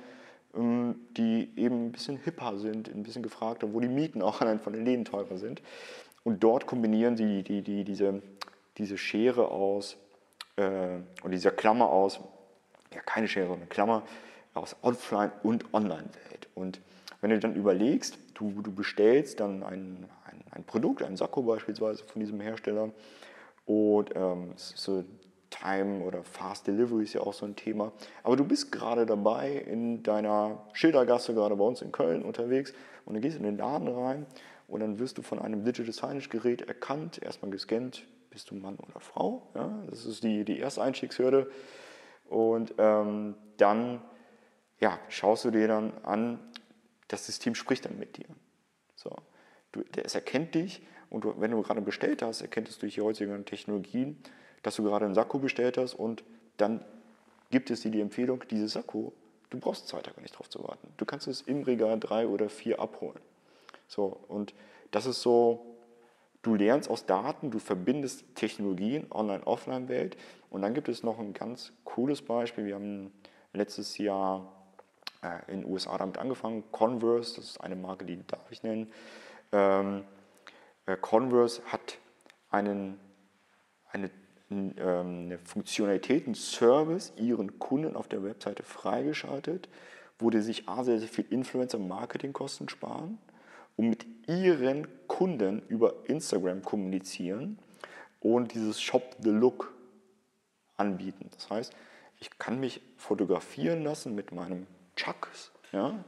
die 0.57 1.51
eben 1.57 1.87
ein 1.87 1.93
bisschen 1.93 2.17
hipper 2.17 2.59
sind, 2.59 2.89
ein 2.89 3.03
bisschen 3.03 3.23
gefragter, 3.23 3.73
wo 3.73 3.81
die 3.81 3.89
Mieten 3.89 4.23
auch 4.23 4.41
allein 4.43 4.61
von 4.61 4.73
den 4.73 4.85
Läden 4.85 5.05
teurer 5.05 5.39
sind. 5.39 5.63
Und 6.25 6.43
dort 6.43 6.67
kombinieren 6.67 7.17
sie 7.17 7.43
die, 7.43 7.63
die, 7.63 7.85
diese, 7.85 8.23
diese 8.79 8.99
Schere 8.99 9.49
aus, 9.49 9.97
äh, 10.57 10.97
und 11.23 11.31
dieser 11.31 11.51
Klammer 11.51 11.89
aus, 11.89 12.21
ja 12.95 13.01
keine 13.01 13.29
Schere, 13.29 13.49
sondern 13.49 13.69
Klammer 13.69 14.03
aus 14.55 14.77
Offline- 14.83 15.33
und 15.43 15.73
Online-Welt. 15.73 16.49
Und 16.55 16.81
wenn 17.21 17.31
du 17.31 17.39
dann 17.39 17.55
überlegst, 17.55 18.19
du, 18.35 18.63
du 18.63 18.73
bestellst 18.73 19.41
dann 19.41 19.63
ein, 19.63 20.07
ein, 20.25 20.43
ein 20.51 20.65
Produkt, 20.65 21.03
ein 21.03 21.17
Sakko 21.17 21.43
beispielsweise 21.43 22.05
von 22.05 22.21
diesem 22.21 22.41
Hersteller 22.41 22.91
und 23.67 24.11
ähm, 24.15 24.53
so 24.57 25.05
Time 25.51 26.05
oder 26.05 26.23
Fast 26.23 26.67
Delivery 26.67 27.05
ist 27.05 27.13
ja 27.13 27.21
auch 27.21 27.33
so 27.33 27.47
ein 27.47 27.57
Thema. 27.57 27.93
Aber 28.23 28.37
du 28.37 28.45
bist 28.45 28.73
gerade 28.73 29.07
dabei 29.07 29.53
in 29.53 30.03
deiner 30.03 30.67
Schildergasse, 30.73 31.35
gerade 31.35 31.57
bei 31.57 31.65
uns 31.65 31.83
in 31.83 31.93
Köln 31.93 32.23
unterwegs 32.23 32.73
und 33.05 33.15
dann 33.15 33.23
gehst 33.23 33.37
du 33.37 33.39
in 33.39 33.45
den 33.45 33.59
Laden 33.59 33.89
rein 33.89 34.27
und 34.69 34.81
dann 34.81 34.99
wirst 34.99 35.19
du 35.19 35.23
von 35.23 35.39
einem 35.39 35.65
Digital 35.65 35.93
Signage 35.93 36.29
Gerät 36.29 36.63
erkannt, 36.63 37.23
erstmal 37.23 37.51
gescannt, 37.51 38.07
bist 38.31 38.51
du 38.51 38.55
Mann 38.55 38.77
oder 38.77 39.01
Frau. 39.01 39.49
Ja? 39.55 39.83
Das 39.89 40.05
ist 40.05 40.23
die, 40.23 40.45
die 40.45 40.59
erste 40.59 40.83
Einstiegshürde. 40.83 41.51
Und 42.29 42.75
ähm, 42.79 43.37
dann 43.57 44.03
ja, 44.81 44.99
schaust 45.09 45.45
du 45.45 45.51
dir 45.51 45.69
dann 45.69 45.93
an, 46.03 46.39
das 47.09 47.27
System 47.27 47.55
spricht 47.55 47.85
dann 47.85 47.99
mit 47.99 48.17
dir. 48.17 48.27
So. 48.95 49.15
Du, 49.73 49.83
es 50.03 50.15
erkennt 50.15 50.55
dich 50.55 50.83
und 51.09 51.25
du, 51.25 51.35
wenn 51.39 51.51
du 51.51 51.63
gerade 51.63 51.81
bestellt 51.81 52.23
hast, 52.23 52.43
erkennt 52.43 52.69
es 52.69 52.79
durch 52.79 52.95
die 52.95 53.01
heutigen 53.01 53.45
Technologien, 53.45 54.23
dass 54.67 54.75
du 54.75 54.83
gerade 54.83 55.05
einen 55.05 55.15
Sakko 55.15 55.39
bestellt 55.39 55.79
hast 55.79 55.95
und 55.95 56.25
dann 56.57 56.85
gibt 57.51 57.71
es 57.71 57.83
dir 57.83 57.93
die 57.93 58.01
Empfehlung, 58.01 58.43
dieses 58.51 58.73
Sakko, 58.73 59.13
du 59.49 59.61
brauchst 59.61 59.87
zwei 59.87 60.01
Tage 60.01 60.21
nicht 60.21 60.37
drauf 60.37 60.51
zu 60.51 60.65
warten. 60.65 60.89
Du 60.97 61.05
kannst 61.05 61.29
es 61.29 61.43
im 61.43 61.63
Regal 61.63 62.01
drei 62.01 62.27
oder 62.27 62.49
vier 62.49 62.81
abholen. 62.81 63.21
So, 63.87 64.19
und 64.27 64.55
das 64.91 65.07
ist 65.07 65.23
so, 65.23 65.77
du 66.43 66.57
lernst 66.57 66.91
aus 66.91 67.07
Daten, 67.07 67.53
du 67.53 67.61
verbindest 67.61 68.25
Technologien, 68.35 69.07
Online-Offline-Welt 69.13 70.17
und 70.51 70.63
dann 70.63 70.75
gibt 70.75 70.89
es 70.89 71.05
noch 71.05 71.21
ein 71.21 71.33
ganz 71.33 71.73
cooles 71.85 72.21
Beispiel. 72.23 72.67
Wir 72.67 72.75
haben 72.75 73.13
letztes 73.53 73.99
Jahr 73.99 74.53
äh, 75.23 75.53
in 75.53 75.61
den 75.61 75.71
USA 75.71 75.97
damit 75.97 76.19
angefangen. 76.19 76.65
Converse, 76.73 77.37
das 77.37 77.45
ist 77.51 77.61
eine 77.61 77.77
Marke, 77.77 78.05
die 78.05 78.19
darf 78.27 78.51
ich 78.51 78.65
nennen. 78.65 78.93
Ähm, 79.53 80.03
äh, 80.87 80.97
Converse 80.97 81.63
hat 81.67 81.99
einen, 82.51 82.99
eine, 83.93 84.11
eine 84.51 85.39
Funktionalität, 85.45 86.27
einen 86.27 86.35
Service 86.35 87.13
ihren 87.17 87.59
Kunden 87.59 87.97
auf 87.97 88.09
der 88.09 88.23
Webseite 88.23 88.63
freigeschaltet, 88.63 89.69
wo 90.19 90.31
die 90.31 90.41
sich 90.41 90.69
A, 90.69 90.85
sehr, 90.85 90.99
sehr 90.99 91.09
viel 91.09 91.27
Influencer-Marketing-Kosten 91.31 92.69
sparen 92.69 93.19
und 93.77 93.91
mit 93.91 94.07
ihren 94.29 94.87
Kunden 95.09 95.63
über 95.69 95.95
Instagram 96.05 96.63
kommunizieren 96.63 97.59
und 98.21 98.55
dieses 98.55 98.81
Shop 98.81 99.17
the 99.21 99.31
Look 99.31 99.75
anbieten. 100.77 101.29
Das 101.35 101.51
heißt, 101.51 101.73
ich 102.19 102.39
kann 102.39 102.61
mich 102.61 102.81
fotografieren 102.97 103.83
lassen 103.83 104.15
mit 104.15 104.33
meinem 104.33 104.67
Chucks, 104.97 105.53
ja, 105.73 106.03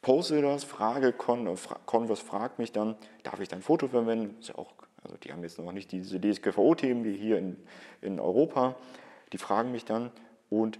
poste 0.00 0.40
das, 0.40 0.64
frage 0.64 1.12
Con, 1.12 1.54
Converse 1.84 2.24
fragt 2.24 2.58
mich 2.58 2.72
dann, 2.72 2.96
darf 3.24 3.40
ich 3.40 3.48
dein 3.48 3.62
Foto 3.62 3.88
verwenden? 3.88 4.38
Ist 4.40 4.48
ja 4.48 4.54
auch, 4.54 4.72
also 5.02 5.16
die 5.16 5.32
haben 5.32 5.42
jetzt 5.42 5.58
noch 5.58 5.72
nicht 5.72 5.92
diese 5.92 6.20
DSGVO-Themen 6.20 7.04
wie 7.04 7.14
hier 7.14 7.38
in, 7.38 7.56
in 8.00 8.20
Europa. 8.20 8.76
Die 9.32 9.38
fragen 9.38 9.72
mich 9.72 9.84
dann 9.84 10.10
und 10.50 10.78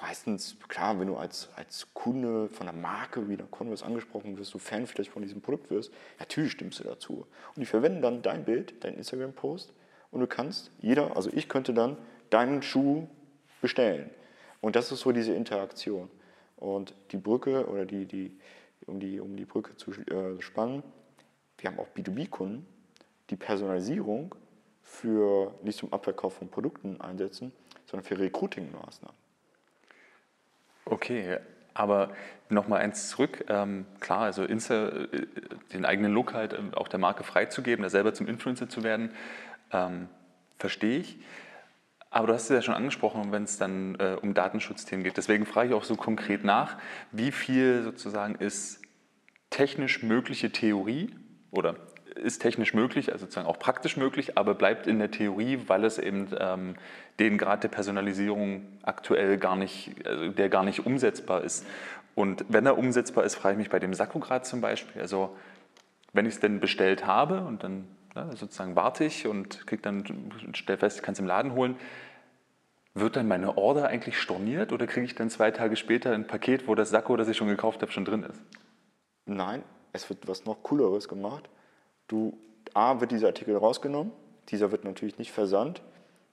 meistens, 0.00 0.56
klar, 0.68 0.98
wenn 0.98 1.08
du 1.08 1.16
als, 1.16 1.48
als 1.56 1.88
Kunde 1.94 2.48
von 2.48 2.68
einer 2.68 2.78
Marke 2.78 3.28
wie 3.28 3.36
der 3.36 3.46
Converse 3.46 3.84
angesprochen 3.84 4.38
wirst, 4.38 4.54
du 4.54 4.58
Fan 4.58 4.86
vielleicht 4.86 5.10
von 5.10 5.22
diesem 5.22 5.40
Produkt 5.40 5.70
wirst, 5.70 5.92
natürlich 6.18 6.52
stimmst 6.52 6.80
du 6.80 6.84
dazu. 6.84 7.26
Und 7.54 7.60
die 7.60 7.66
verwenden 7.66 8.02
dann 8.02 8.22
dein 8.22 8.44
Bild, 8.44 8.82
dein 8.84 8.94
Instagram-Post 8.94 9.72
und 10.10 10.20
du 10.20 10.26
kannst, 10.26 10.72
jeder, 10.80 11.16
also 11.16 11.30
ich 11.32 11.48
könnte 11.48 11.74
dann 11.74 11.96
deinen 12.30 12.62
Schuh 12.62 13.06
bestellen. 13.60 14.10
Und 14.60 14.76
das 14.76 14.92
ist 14.92 15.00
so 15.00 15.12
diese 15.12 15.34
Interaktion. 15.34 16.10
Und 16.56 16.94
die 17.12 17.16
Brücke 17.16 17.66
oder 17.68 17.86
die, 17.86 18.06
die, 18.06 18.38
um, 18.86 19.00
die, 19.00 19.20
um 19.20 19.36
die 19.36 19.44
Brücke 19.44 19.76
zu 19.76 19.92
äh, 19.92 20.40
spannen, 20.40 20.82
wir 21.58 21.70
haben 21.70 21.78
auch 21.78 21.88
B2B-Kunden, 21.96 22.66
die 23.30 23.36
Personalisierung 23.36 24.34
für 24.82 25.54
nicht 25.62 25.78
zum 25.78 25.92
Abverkauf 25.92 26.34
von 26.34 26.48
Produkten 26.48 27.00
einsetzen, 27.00 27.52
sondern 27.86 28.04
für 28.04 28.18
Recruiting-Maßnahmen. 28.18 29.16
Okay, 30.84 31.38
aber 31.74 32.10
nochmal 32.48 32.80
eins 32.80 33.08
zurück. 33.08 33.44
Ähm, 33.48 33.86
klar, 34.00 34.22
also 34.22 34.44
Insta, 34.44 34.88
äh, 34.88 35.26
den 35.72 35.84
eigenen 35.84 36.12
Look 36.12 36.34
halt 36.34 36.52
ähm, 36.52 36.74
auch 36.74 36.88
der 36.88 36.98
Marke 36.98 37.22
freizugeben, 37.22 37.82
da 37.82 37.90
selber 37.90 38.12
zum 38.12 38.26
Influencer 38.26 38.68
zu 38.68 38.82
werden, 38.82 39.12
ähm, 39.72 40.08
verstehe 40.58 40.98
ich. 40.98 41.18
Aber 42.10 42.26
du 42.26 42.34
hast 42.34 42.44
es 42.44 42.48
ja 42.48 42.62
schon 42.62 42.74
angesprochen, 42.74 43.30
wenn 43.30 43.44
es 43.44 43.56
dann 43.56 43.94
äh, 44.00 44.16
um 44.20 44.34
Datenschutzthemen 44.34 45.04
geht. 45.04 45.16
Deswegen 45.16 45.46
frage 45.46 45.68
ich 45.68 45.74
auch 45.74 45.84
so 45.84 45.94
konkret 45.94 46.42
nach, 46.42 46.76
wie 47.12 47.30
viel 47.30 47.84
sozusagen 47.84 48.34
ist 48.34 48.82
technisch 49.50 50.02
mögliche 50.02 50.50
Theorie 50.50 51.14
oder 51.52 51.76
ist 52.20 52.40
technisch 52.40 52.74
möglich, 52.74 53.12
also 53.12 53.24
sozusagen 53.24 53.46
auch 53.46 53.58
praktisch 53.58 53.96
möglich, 53.96 54.38
aber 54.38 54.54
bleibt 54.54 54.86
in 54.86 54.98
der 54.98 55.10
Theorie, 55.10 55.60
weil 55.66 55.84
es 55.84 55.98
eben 55.98 56.28
ähm, 56.38 56.74
den 57.18 57.38
Grad 57.38 57.64
der 57.64 57.68
Personalisierung 57.68 58.66
aktuell 58.82 59.38
gar 59.38 59.56
nicht, 59.56 60.06
also 60.06 60.28
der 60.28 60.48
gar 60.48 60.64
nicht 60.64 60.86
umsetzbar 60.86 61.42
ist. 61.42 61.66
Und 62.14 62.44
wenn 62.48 62.66
er 62.66 62.78
umsetzbar 62.78 63.24
ist, 63.24 63.36
frage 63.36 63.54
ich 63.54 63.58
mich 63.58 63.70
bei 63.70 63.78
dem 63.78 63.94
Sakkograd 63.94 64.46
zum 64.46 64.60
Beispiel, 64.60 65.00
also 65.00 65.36
wenn 66.12 66.26
ich 66.26 66.34
es 66.34 66.40
denn 66.40 66.60
bestellt 66.60 67.06
habe 67.06 67.42
und 67.42 67.62
dann 67.62 67.86
ja, 68.14 68.28
sozusagen 68.34 68.76
warte 68.76 69.04
ich 69.04 69.26
und 69.26 69.66
krieg 69.66 69.82
dann, 69.82 70.04
stell 70.54 70.76
fest, 70.76 70.98
ich 70.98 71.02
kann 71.02 71.12
es 71.12 71.20
im 71.20 71.26
Laden 71.26 71.52
holen, 71.52 71.76
wird 72.94 73.16
dann 73.16 73.28
meine 73.28 73.56
Order 73.56 73.88
eigentlich 73.88 74.18
storniert 74.18 74.72
oder 74.72 74.86
kriege 74.86 75.06
ich 75.06 75.14
dann 75.14 75.30
zwei 75.30 75.50
Tage 75.50 75.76
später 75.76 76.12
ein 76.12 76.26
Paket, 76.26 76.66
wo 76.66 76.74
das 76.74 76.90
Sakko, 76.90 77.16
das 77.16 77.28
ich 77.28 77.36
schon 77.36 77.48
gekauft 77.48 77.82
habe, 77.82 77.92
schon 77.92 78.04
drin 78.04 78.24
ist? 78.24 78.40
Nein, 79.26 79.62
es 79.92 80.08
wird 80.10 80.26
was 80.26 80.44
noch 80.44 80.62
Cooleres 80.62 81.08
gemacht. 81.08 81.48
Du, 82.10 82.36
A, 82.74 83.00
wird 83.00 83.12
dieser 83.12 83.28
Artikel 83.28 83.56
rausgenommen, 83.56 84.10
dieser 84.48 84.72
wird 84.72 84.82
natürlich 84.82 85.18
nicht 85.18 85.30
versandt. 85.30 85.80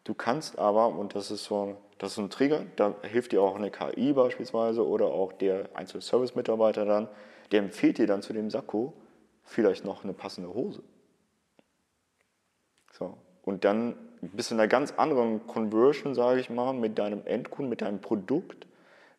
Du 0.05 0.15
kannst 0.15 0.57
aber, 0.57 0.87
und 0.87 1.13
das 1.13 1.29
ist 1.29 1.43
so, 1.43 1.77
das 1.99 2.13
ist 2.13 2.17
ein 2.17 2.31
Trigger, 2.31 2.65
da 2.77 2.95
hilft 3.03 3.31
dir 3.31 3.43
auch 3.43 3.55
eine 3.55 3.69
KI 3.69 4.11
beispielsweise 4.13 4.83
oder 4.83 5.05
auch 5.05 5.33
der 5.33 5.69
einzelne 5.75 6.01
Service-Mitarbeiter 6.01 6.83
dann, 6.83 7.07
der 7.51 7.59
empfiehlt 7.59 7.99
dir 7.99 8.07
dann 8.07 8.23
zu 8.23 8.33
dem 8.33 8.49
Sakko 8.49 8.91
vielleicht 9.43 9.85
noch 9.85 10.03
eine 10.03 10.13
passende 10.13 10.51
Hose. 10.51 10.81
So. 12.93 13.15
Und 13.43 13.63
dann 13.63 13.95
bist 14.21 14.49
du 14.49 14.55
in 14.55 14.59
einer 14.59 14.67
ganz 14.67 14.93
anderen 14.93 15.45
Conversion, 15.45 16.15
sage 16.15 16.39
ich 16.39 16.49
mal, 16.49 16.73
mit 16.73 16.97
deinem 16.97 17.21
Endkunden, 17.25 17.69
mit 17.69 17.81
deinem 17.81 18.01
Produkt, 18.01 18.65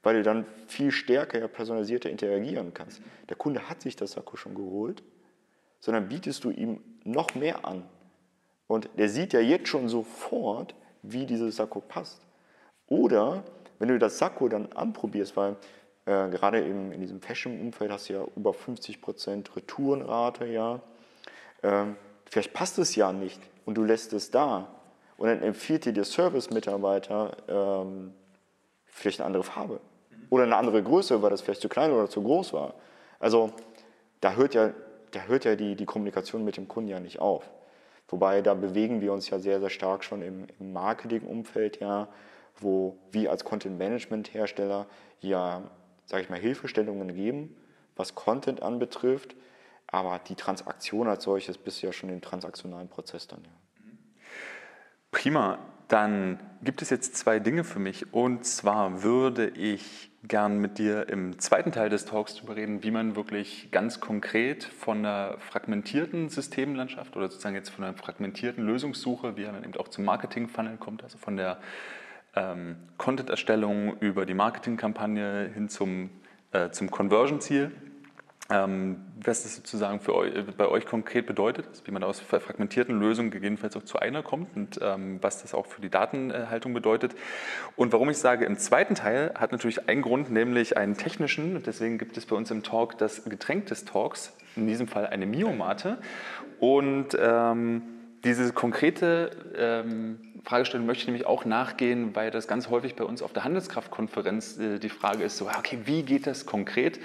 weil 0.03 0.17
du 0.17 0.23
dann 0.25 0.45
viel 0.67 0.91
stärker, 0.91 1.47
personalisierter 1.47 2.11
interagieren 2.11 2.75
kannst. 2.75 3.01
Der 3.29 3.37
Kunde 3.37 3.71
hat 3.71 3.81
sich 3.81 3.95
das 3.95 4.13
Sakko 4.13 4.37
schon 4.37 4.57
geholt 4.57 5.05
sondern 5.81 6.09
bietest 6.09 6.45
du 6.45 6.51
ihm 6.51 6.81
noch 7.05 7.35
mehr 7.35 7.65
an. 7.65 7.85
Und 8.67 8.89
der 8.99 9.09
sieht 9.09 9.33
ja 9.33 9.41
jetzt 9.41 9.69
schon 9.69 9.89
sofort, 9.89 10.75
wie 11.03 11.27
dieses 11.27 11.57
Sakko 11.57 11.81
passt. 11.81 12.21
Oder 12.87 13.45
wenn 13.79 13.89
du 13.89 13.99
das 13.99 14.19
Sakko 14.19 14.49
dann 14.49 14.73
anprobierst, 14.73 15.37
weil 15.37 15.57
äh, 16.05 16.29
gerade 16.29 16.65
eben 16.65 16.93
in 16.93 17.01
diesem 17.01 17.21
Fashion-Umfeld 17.21 17.91
hast 17.91 18.09
du 18.09 18.15
ja 18.15 18.25
über 18.37 18.51
50% 18.51 19.57
Retourenrate, 19.57 20.47
ja. 20.47 20.81
Ähm, 21.63 21.97
vielleicht 22.27 22.53
passt 22.53 22.79
es 22.79 22.95
ja 22.95 23.13
nicht 23.13 23.41
und 23.65 23.75
du 23.75 23.85
lässt 23.85 24.13
es 24.13 24.31
da. 24.31 24.69
Und 25.17 25.29
dann 25.29 25.43
empfiehlt 25.43 25.85
dir 25.85 25.93
der 25.93 26.05
Service-Mitarbeiter 26.05 27.37
ähm, 27.49 28.13
vielleicht 28.87 29.21
eine 29.21 29.27
andere 29.27 29.43
Farbe 29.43 29.81
oder 30.31 30.45
eine 30.45 30.57
andere 30.57 30.83
Größe, 30.83 31.21
weil 31.23 31.31
das 31.31 31.41
vielleicht 31.41 31.61
zu 31.61 31.69
klein 31.69 31.93
oder 31.93 32.09
zu 32.09 32.23
groß 32.23 32.53
war. 32.53 32.75
Also 33.19 33.53
da 34.21 34.35
hört 34.35 34.55
ja 34.55 34.73
da 35.11 35.21
hört 35.23 35.45
ja 35.45 35.57
die, 35.57 35.75
die 35.75 35.87
Kommunikation 35.87 36.45
mit 36.45 36.57
dem 36.57 36.69
Kunden 36.69 36.89
ja 36.89 37.01
nicht 37.01 37.21
auf. 37.21 37.51
Wobei 38.09 38.41
da 38.41 38.55
bewegen 38.55 39.01
wir 39.01 39.13
uns 39.13 39.29
ja 39.29 39.39
sehr, 39.39 39.61
sehr 39.61 39.71
stark 39.71 40.03
schon 40.03 40.23
im, 40.23 40.47
im 40.59 40.73
Marketing-Umfeld, 40.73 41.81
ja, 41.81 42.09
wo 42.57 42.97
wir 43.13 43.31
als 43.31 43.45
Content-Management-Hersteller 43.45 44.87
ja, 45.21 45.63
sage 46.07 46.23
ich 46.23 46.31
mal, 46.31 46.39
Hilfestellungen 46.39 47.15
geben, 47.15 47.55
was 47.97 48.15
Content 48.15 48.63
anbetrifft, 48.63 49.37
aber 49.87 50.19
die 50.19 50.35
Transaktion 50.35 51.09
als 51.09 51.25
solches 51.25 51.59
bist 51.59 51.83
du 51.83 51.87
ja 51.87 51.93
schon 51.93 52.11
im 52.11 52.21
transaktionalen 52.21 52.89
Prozess 52.89 53.27
dann. 53.27 53.43
Ja. 53.45 53.51
Prima. 55.11 55.59
Dann 55.89 56.39
gibt 56.63 56.83
es 56.83 56.91
jetzt 56.91 57.17
zwei 57.17 57.39
Dinge 57.39 57.65
für 57.65 57.79
mich. 57.79 58.13
Und 58.13 58.45
zwar 58.45 59.03
würde 59.03 59.49
ich 59.49 60.11
gern 60.29 60.59
mit 60.59 60.79
dir 60.79 61.09
im 61.09 61.39
zweiten 61.39 61.73
Teil 61.73 61.89
des 61.89 62.05
Talks 62.05 62.37
darüber 62.37 62.57
reden, 62.57 62.83
wie 62.83 62.91
man 62.91 63.17
wirklich 63.17 63.71
ganz 63.71 64.01
konkret 64.01 64.65
von 64.65 64.99
einer 64.99 65.39
fragmentierten 65.39 66.29
Systemlandschaft 66.29 67.17
oder 67.17 67.29
sozusagen 67.29 67.55
jetzt 67.55 67.71
von 67.71 67.85
einer 67.85 67.97
fragmentierten 67.97 68.65
Lösungssuche, 68.65 69.37
wie 69.37 69.47
man 69.47 69.65
eben 69.65 69.75
auch 69.77 69.89
zum 69.89 70.05
Marketing-Funnel 70.05 70.77
kommt, 70.77 71.03
also 71.03 71.19
von 71.19 71.37
der 71.37 71.59
ähm, 72.37 72.77
Content-Erstellung 72.99 73.99
über 73.99 74.27
die 74.27 74.35
Marketingkampagne 74.35 75.51
hin 75.53 75.69
zum, 75.69 76.11
äh, 76.53 76.71
zum 76.71 76.91
Conversion-Ziel 76.91 77.73
was 78.51 79.43
das 79.43 79.57
sozusagen 79.57 80.01
für 80.01 80.15
euch, 80.15 80.33
bei 80.57 80.67
euch 80.69 80.87
konkret 80.87 81.27
bedeutet, 81.27 81.67
wie 81.85 81.91
man 81.91 82.03
aus 82.03 82.19
fragmentierten 82.19 82.99
Lösungen 82.99 83.31
gegebenenfalls 83.31 83.77
auch 83.77 83.83
zu 83.83 83.99
einer 83.99 84.23
kommt 84.23 84.57
und 84.57 84.81
ähm, 84.83 85.19
was 85.21 85.43
das 85.43 85.53
auch 85.53 85.67
für 85.67 85.83
die 85.83 85.91
Datenhaltung 85.91 86.73
bedeutet. 86.73 87.15
Und 87.77 87.93
warum 87.93 88.09
ich 88.09 88.17
sage, 88.17 88.47
im 88.47 88.57
zweiten 88.57 88.95
Teil 88.95 89.35
hat 89.39 89.53
natürlich 89.53 89.87
einen 89.91 90.01
Grund, 90.01 90.31
nämlich 90.31 90.79
einen 90.79 90.97
technischen. 90.97 91.63
Deswegen 91.63 91.99
gibt 91.99 92.17
es 92.17 92.25
bei 92.25 92.37
uns 92.37 92.51
im 92.51 92.63
Talk 92.63 92.97
das 92.97 93.25
Getränk 93.25 93.67
des 93.67 93.85
Talks, 93.85 94.35
in 94.57 94.67
diesem 94.67 94.89
Fall 94.89 95.07
eine 95.07 95.27
Miomate. 95.27 95.99
Und 96.59 97.09
ähm, 97.21 97.83
diese 98.25 98.53
konkrete 98.55 99.31
ähm, 99.57 100.19
Fragestellung 100.45 100.87
möchte 100.87 101.03
ich 101.03 101.07
nämlich 101.09 101.27
auch 101.27 101.45
nachgehen, 101.45 102.17
weil 102.17 102.31
das 102.31 102.49
ganz 102.49 102.71
häufig 102.71 102.97
bei 102.97 103.05
uns 103.05 103.23
auf 103.23 103.33
der 103.33 103.45
Handelskraftkonferenz 103.45 104.59
äh, 104.59 104.79
die 104.79 104.89
Frage 104.89 105.23
ist, 105.23 105.37
so, 105.37 105.47
okay, 105.47 105.81
wie 105.85 106.03
geht 106.03 106.27
das 106.27 106.47
konkret? 106.47 106.99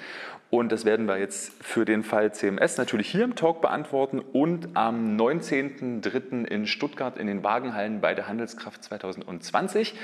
Und 0.53 0.71
das 0.71 0.85
werden 0.85 1.07
wir 1.07 1.17
jetzt 1.17 1.51
für 1.63 1.83
den 1.83 2.03
Fall 2.03 2.31
CMS 2.31 2.77
natürlich 2.77 3.09
hier 3.09 3.23
im 3.23 3.33
Talk 3.33 3.59
beantworten 3.59 4.19
und 4.19 4.67
am 4.75 5.17
19.03. 5.17 6.45
in 6.45 6.67
Stuttgart 6.67 7.17
in 7.17 7.25
den 7.25 7.43
Wagenhallen 7.43 8.01
bei 8.01 8.13
der 8.13 8.27
Handelskraft 8.27 8.83
2020. 8.83 9.95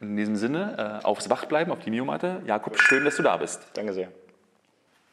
Und 0.00 0.08
in 0.10 0.16
diesem 0.18 0.36
Sinne, 0.36 1.00
äh, 1.02 1.06
aufs 1.06 1.30
Wach 1.30 1.46
bleiben, 1.46 1.72
auf 1.72 1.78
die 1.78 1.90
Miomatte. 1.90 2.42
Jakob, 2.44 2.78
schön, 2.78 3.06
dass 3.06 3.16
du 3.16 3.22
da 3.22 3.38
bist. 3.38 3.66
Danke 3.72 3.94
sehr. 3.94 4.08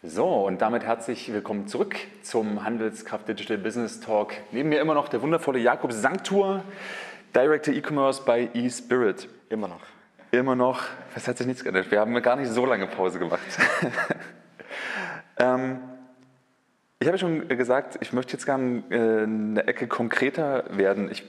So, 0.03 0.27
und 0.45 0.61
damit 0.61 0.83
herzlich 0.83 1.31
willkommen 1.31 1.69
zurück 1.69 1.95
zum 2.21 2.65
Handelskraft 2.65 3.29
Digital 3.29 3.59
Business 3.59 4.01
Talk. 4.01 4.33
Neben 4.51 4.67
mir 4.67 4.81
immer 4.81 4.93
noch 4.93 5.07
der 5.07 5.21
wundervolle 5.21 5.59
Jakob 5.59 5.93
Sanktur, 5.93 6.65
Director 7.33 7.73
E-Commerce 7.73 8.23
bei 8.25 8.49
eSpirit. 8.53 9.29
Immer 9.47 9.69
noch. 9.69 9.83
Immer 10.31 10.57
noch. 10.57 10.83
Was 11.13 11.29
hat 11.29 11.37
sich 11.37 11.47
nichts 11.47 11.63
geändert? 11.63 11.89
Wir 11.91 12.01
haben 12.01 12.21
gar 12.21 12.35
nicht 12.35 12.49
so 12.49 12.65
lange 12.65 12.87
Pause 12.87 13.19
gemacht. 13.19 13.39
Ähm, 15.37 15.79
ich 16.99 17.07
habe 17.07 17.17
schon 17.17 17.47
gesagt, 17.47 17.97
ich 18.01 18.13
möchte 18.13 18.33
jetzt 18.33 18.45
gerne 18.45 18.83
äh, 18.91 19.23
eine 19.23 19.67
Ecke 19.67 19.87
konkreter 19.87 20.65
werden. 20.69 21.09
Ich 21.11 21.23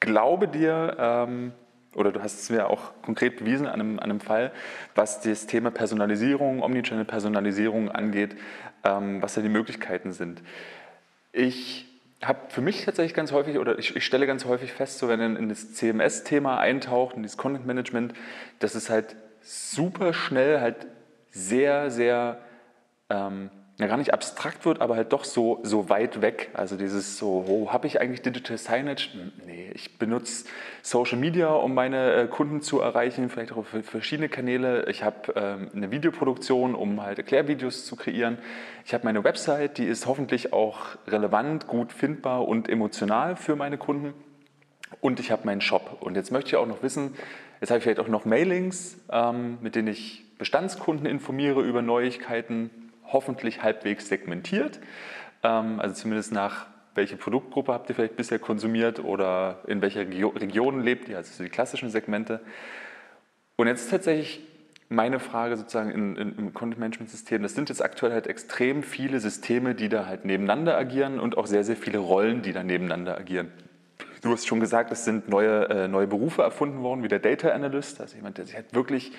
glaube 0.00 0.46
dir, 0.46 0.96
ähm, 0.98 1.52
oder 1.94 2.12
du 2.12 2.22
hast 2.22 2.38
es 2.38 2.50
mir 2.50 2.68
auch 2.68 2.92
konkret 3.00 3.38
bewiesen 3.38 3.66
an 3.66 3.80
einem, 3.80 3.98
an 3.98 4.10
einem 4.10 4.20
Fall, 4.20 4.52
was 4.94 5.22
das 5.22 5.46
Thema 5.46 5.70
Personalisierung, 5.70 6.62
Omnichannel-Personalisierung 6.62 7.90
angeht, 7.90 8.36
ähm, 8.84 9.22
was 9.22 9.34
da 9.34 9.40
die 9.40 9.48
Möglichkeiten 9.48 10.12
sind. 10.12 10.42
Ich 11.32 11.86
habe 12.22 12.40
für 12.48 12.60
mich 12.60 12.84
tatsächlich 12.84 13.14
ganz 13.14 13.32
häufig, 13.32 13.58
oder 13.58 13.78
ich, 13.78 13.96
ich 13.96 14.04
stelle 14.04 14.26
ganz 14.26 14.44
häufig 14.44 14.72
fest, 14.72 14.98
so 14.98 15.08
wenn 15.08 15.20
in, 15.20 15.36
in 15.36 15.48
das 15.48 15.72
CMS-Thema 15.72 16.58
eintaucht, 16.58 17.16
in 17.16 17.22
dieses 17.22 17.38
Content-Management, 17.38 18.12
dass 18.58 18.74
es 18.74 18.90
halt 18.90 19.16
super 19.40 20.12
schnell 20.12 20.60
halt 20.60 20.86
sehr, 21.30 21.90
sehr 21.90 22.38
ähm, 23.08 23.50
ja, 23.78 23.88
gar 23.88 23.98
nicht 23.98 24.14
abstrakt 24.14 24.64
wird, 24.64 24.80
aber 24.80 24.96
halt 24.96 25.12
doch 25.12 25.24
so, 25.24 25.60
so 25.62 25.90
weit 25.90 26.22
weg. 26.22 26.48
Also 26.54 26.76
dieses 26.76 27.18
so, 27.18 27.44
oh, 27.46 27.72
habe 27.72 27.86
ich 27.86 28.00
eigentlich 28.00 28.22
Digital 28.22 28.56
Signage? 28.56 29.10
Nee, 29.44 29.70
ich 29.74 29.98
benutze 29.98 30.46
Social 30.80 31.18
Media, 31.18 31.48
um 31.48 31.74
meine 31.74 32.14
äh, 32.14 32.26
Kunden 32.26 32.62
zu 32.62 32.80
erreichen, 32.80 33.28
vielleicht 33.28 33.52
auch 33.52 33.66
für 33.66 33.82
verschiedene 33.82 34.30
Kanäle. 34.30 34.88
Ich 34.88 35.02
habe 35.02 35.34
ähm, 35.36 35.70
eine 35.74 35.90
Videoproduktion, 35.90 36.74
um 36.74 37.02
halt 37.02 37.18
Erklärvideos 37.18 37.84
zu 37.84 37.96
kreieren. 37.96 38.38
Ich 38.86 38.94
habe 38.94 39.04
meine 39.04 39.24
Website, 39.24 39.76
die 39.76 39.84
ist 39.84 40.06
hoffentlich 40.06 40.54
auch 40.54 40.96
relevant, 41.06 41.66
gut 41.66 41.92
findbar 41.92 42.48
und 42.48 42.70
emotional 42.70 43.36
für 43.36 43.56
meine 43.56 43.76
Kunden. 43.76 44.14
Und 45.02 45.20
ich 45.20 45.30
habe 45.30 45.44
meinen 45.44 45.60
Shop. 45.60 45.98
Und 46.00 46.14
jetzt 46.14 46.32
möchte 46.32 46.48
ich 46.48 46.56
auch 46.56 46.66
noch 46.66 46.82
wissen, 46.82 47.14
jetzt 47.60 47.68
habe 47.68 47.78
ich 47.78 47.84
vielleicht 47.84 48.00
auch 48.00 48.08
noch 48.08 48.24
Mailings, 48.24 48.96
ähm, 49.12 49.58
mit 49.60 49.74
denen 49.74 49.88
ich 49.88 50.24
Bestandskunden 50.38 51.06
informiere 51.06 51.60
über 51.60 51.82
Neuigkeiten, 51.82 52.70
hoffentlich 53.12 53.62
halbwegs 53.62 54.08
segmentiert. 54.08 54.80
Ähm, 55.42 55.80
also 55.80 55.94
zumindest 55.94 56.32
nach 56.32 56.66
welche 56.94 57.16
Produktgruppe 57.16 57.72
habt 57.72 57.88
ihr 57.88 57.94
vielleicht 57.94 58.16
bisher 58.16 58.38
konsumiert 58.38 59.04
oder 59.04 59.60
in 59.66 59.82
welcher 59.82 60.00
Region 60.00 60.82
lebt 60.82 61.08
ihr, 61.08 61.18
also 61.18 61.42
die 61.42 61.50
klassischen 61.50 61.90
Segmente. 61.90 62.40
Und 63.56 63.66
jetzt 63.66 63.90
tatsächlich 63.90 64.40
meine 64.88 65.18
Frage 65.18 65.56
sozusagen 65.56 65.90
in, 65.90 66.16
in, 66.16 66.36
im 66.36 66.54
Content-Management-System, 66.54 67.42
das 67.42 67.54
sind 67.54 67.68
jetzt 67.68 67.82
aktuell 67.82 68.12
halt 68.12 68.26
extrem 68.26 68.82
viele 68.82 69.20
Systeme, 69.20 69.74
die 69.74 69.88
da 69.88 70.06
halt 70.06 70.24
nebeneinander 70.24 70.76
agieren 70.76 71.18
und 71.18 71.36
auch 71.36 71.46
sehr, 71.46 71.64
sehr 71.64 71.76
viele 71.76 71.98
Rollen, 71.98 72.42
die 72.42 72.52
da 72.52 72.62
nebeneinander 72.62 73.18
agieren. 73.18 73.50
Du 74.26 74.32
hast 74.32 74.44
schon 74.48 74.58
gesagt, 74.58 74.90
es 74.90 75.04
sind 75.04 75.28
neue, 75.28 75.68
äh, 75.68 75.86
neue 75.86 76.08
Berufe 76.08 76.42
erfunden 76.42 76.82
worden, 76.82 77.04
wie 77.04 77.08
der 77.08 77.20
Data 77.20 77.50
Analyst, 77.50 78.00
also 78.00 78.16
jemand, 78.16 78.38
der 78.38 78.46
sich 78.46 78.56
halt 78.56 78.74
wirklich 78.74 79.12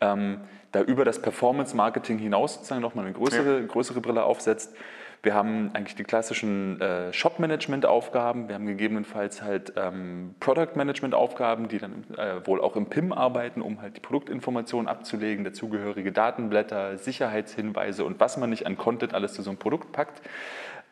ähm, 0.00 0.38
da 0.72 0.82
über 0.82 1.04
das 1.04 1.22
Performance-Marketing 1.22 2.18
hinaus 2.18 2.54
sozusagen 2.54 2.80
nochmal 2.80 3.04
eine 3.04 3.14
größere, 3.14 3.60
ja. 3.60 3.66
größere 3.66 4.00
Brille 4.00 4.24
aufsetzt. 4.24 4.74
Wir 5.22 5.34
haben 5.34 5.70
eigentlich 5.74 5.94
die 5.94 6.02
klassischen 6.02 6.80
äh, 6.80 7.12
Shop-Management-Aufgaben, 7.12 8.48
wir 8.48 8.56
haben 8.56 8.66
gegebenenfalls 8.66 9.42
halt 9.42 9.74
ähm, 9.76 10.34
Product-Management-Aufgaben, 10.40 11.68
die 11.68 11.78
dann 11.78 12.04
äh, 12.16 12.44
wohl 12.44 12.60
auch 12.60 12.74
im 12.74 12.86
PIM 12.86 13.12
arbeiten, 13.12 13.62
um 13.62 13.80
halt 13.80 13.96
die 13.96 14.00
Produktinformationen 14.00 14.88
abzulegen, 14.88 15.44
dazugehörige 15.44 16.10
Datenblätter, 16.10 16.98
Sicherheitshinweise 16.98 18.04
und 18.04 18.18
was 18.18 18.36
man 18.38 18.50
nicht 18.50 18.66
an 18.66 18.76
Content 18.76 19.14
alles 19.14 19.34
zu 19.34 19.42
so 19.42 19.50
einem 19.50 19.58
Produkt 19.60 19.92
packt. 19.92 20.20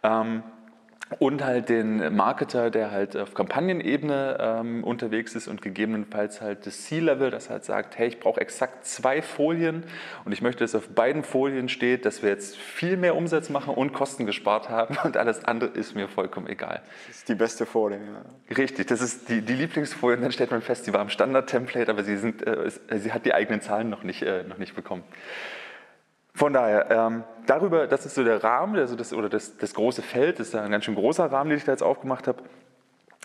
Ähm, 0.04 0.44
und 1.20 1.44
halt 1.44 1.68
den 1.68 2.16
Marketer, 2.16 2.70
der 2.70 2.90
halt 2.90 3.16
auf 3.16 3.32
Kampagnenebene 3.32 4.38
ähm, 4.40 4.82
unterwegs 4.82 5.36
ist 5.36 5.46
und 5.46 5.62
gegebenenfalls 5.62 6.40
halt 6.40 6.66
das 6.66 6.82
C-Level, 6.82 7.30
das 7.30 7.48
halt 7.48 7.64
sagt, 7.64 7.96
hey, 7.96 8.08
ich 8.08 8.18
brauche 8.18 8.40
exakt 8.40 8.84
zwei 8.84 9.22
Folien 9.22 9.84
und 10.24 10.32
ich 10.32 10.42
möchte, 10.42 10.64
dass 10.64 10.74
auf 10.74 10.88
beiden 10.88 11.22
Folien 11.22 11.68
steht, 11.68 12.06
dass 12.06 12.24
wir 12.24 12.30
jetzt 12.30 12.56
viel 12.56 12.96
mehr 12.96 13.14
Umsatz 13.14 13.50
machen 13.50 13.74
und 13.74 13.92
Kosten 13.92 14.26
gespart 14.26 14.68
haben 14.68 14.96
und 15.04 15.16
alles 15.16 15.44
andere 15.44 15.70
ist 15.70 15.94
mir 15.94 16.08
vollkommen 16.08 16.48
egal. 16.48 16.82
Das 17.06 17.18
ist 17.18 17.28
die 17.28 17.36
beste 17.36 17.66
Folie, 17.66 17.98
ja. 17.98 18.56
Richtig, 18.56 18.88
das 18.88 19.00
ist 19.00 19.28
die, 19.28 19.42
die 19.42 19.54
Lieblingsfolie 19.54 20.16
und 20.16 20.22
dann 20.22 20.32
stellt 20.32 20.50
man 20.50 20.60
fest, 20.60 20.86
sie 20.86 20.92
war 20.92 21.02
im 21.02 21.08
Standard-Template, 21.08 21.88
aber 21.88 22.02
sie, 22.02 22.16
sind, 22.16 22.44
äh, 22.44 22.68
sie 22.96 23.12
hat 23.12 23.24
die 23.24 23.32
eigenen 23.32 23.60
Zahlen 23.60 23.88
noch 23.90 24.02
nicht, 24.02 24.22
äh, 24.22 24.42
noch 24.42 24.58
nicht 24.58 24.74
bekommen. 24.74 25.04
Von 26.36 26.52
daher, 26.52 26.90
ähm, 26.90 27.24
darüber, 27.46 27.86
das 27.86 28.04
ist 28.04 28.14
so 28.14 28.22
der 28.22 28.44
Rahmen, 28.44 28.76
also 28.76 28.94
das, 28.94 29.14
oder 29.14 29.30
das, 29.30 29.56
das 29.56 29.72
große 29.72 30.02
Feld, 30.02 30.38
das 30.38 30.48
ist 30.48 30.54
ein 30.54 30.70
ganz 30.70 30.84
schön 30.84 30.94
großer 30.94 31.32
Rahmen, 31.32 31.48
den 31.48 31.56
ich 31.56 31.64
da 31.64 31.72
jetzt 31.72 31.82
aufgemacht 31.82 32.28
habe. 32.28 32.42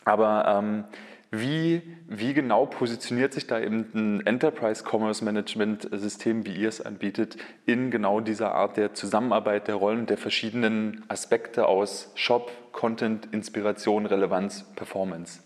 Aber 0.06 0.46
ähm, 0.48 0.86
wie, 1.30 1.82
wie 2.08 2.34
genau 2.34 2.66
positioniert 2.66 3.34
sich 3.34 3.48
da 3.48 3.60
eben 3.60 3.92
ein 3.94 4.26
Enterprise 4.26 4.86
Commerce 4.90 5.26
Management 5.26 5.90
System, 5.92 6.46
wie 6.46 6.56
ihr 6.56 6.70
es 6.70 6.80
anbietet, 6.80 7.36
in 7.66 7.92
genau 7.92 8.22
dieser 8.22 8.56
Art 8.56 8.78
der 8.78 8.94
Zusammenarbeit 8.94 9.68
der 9.68 9.76
Rollen 9.76 10.06
der 10.06 10.18
verschiedenen 10.18 11.04
Aspekte 11.10 11.68
aus 11.68 12.14
Shop, 12.16 12.50
Content, 12.72 13.28
Inspiration, 13.34 14.06
Relevanz, 14.06 14.64
Performance? 14.78 15.44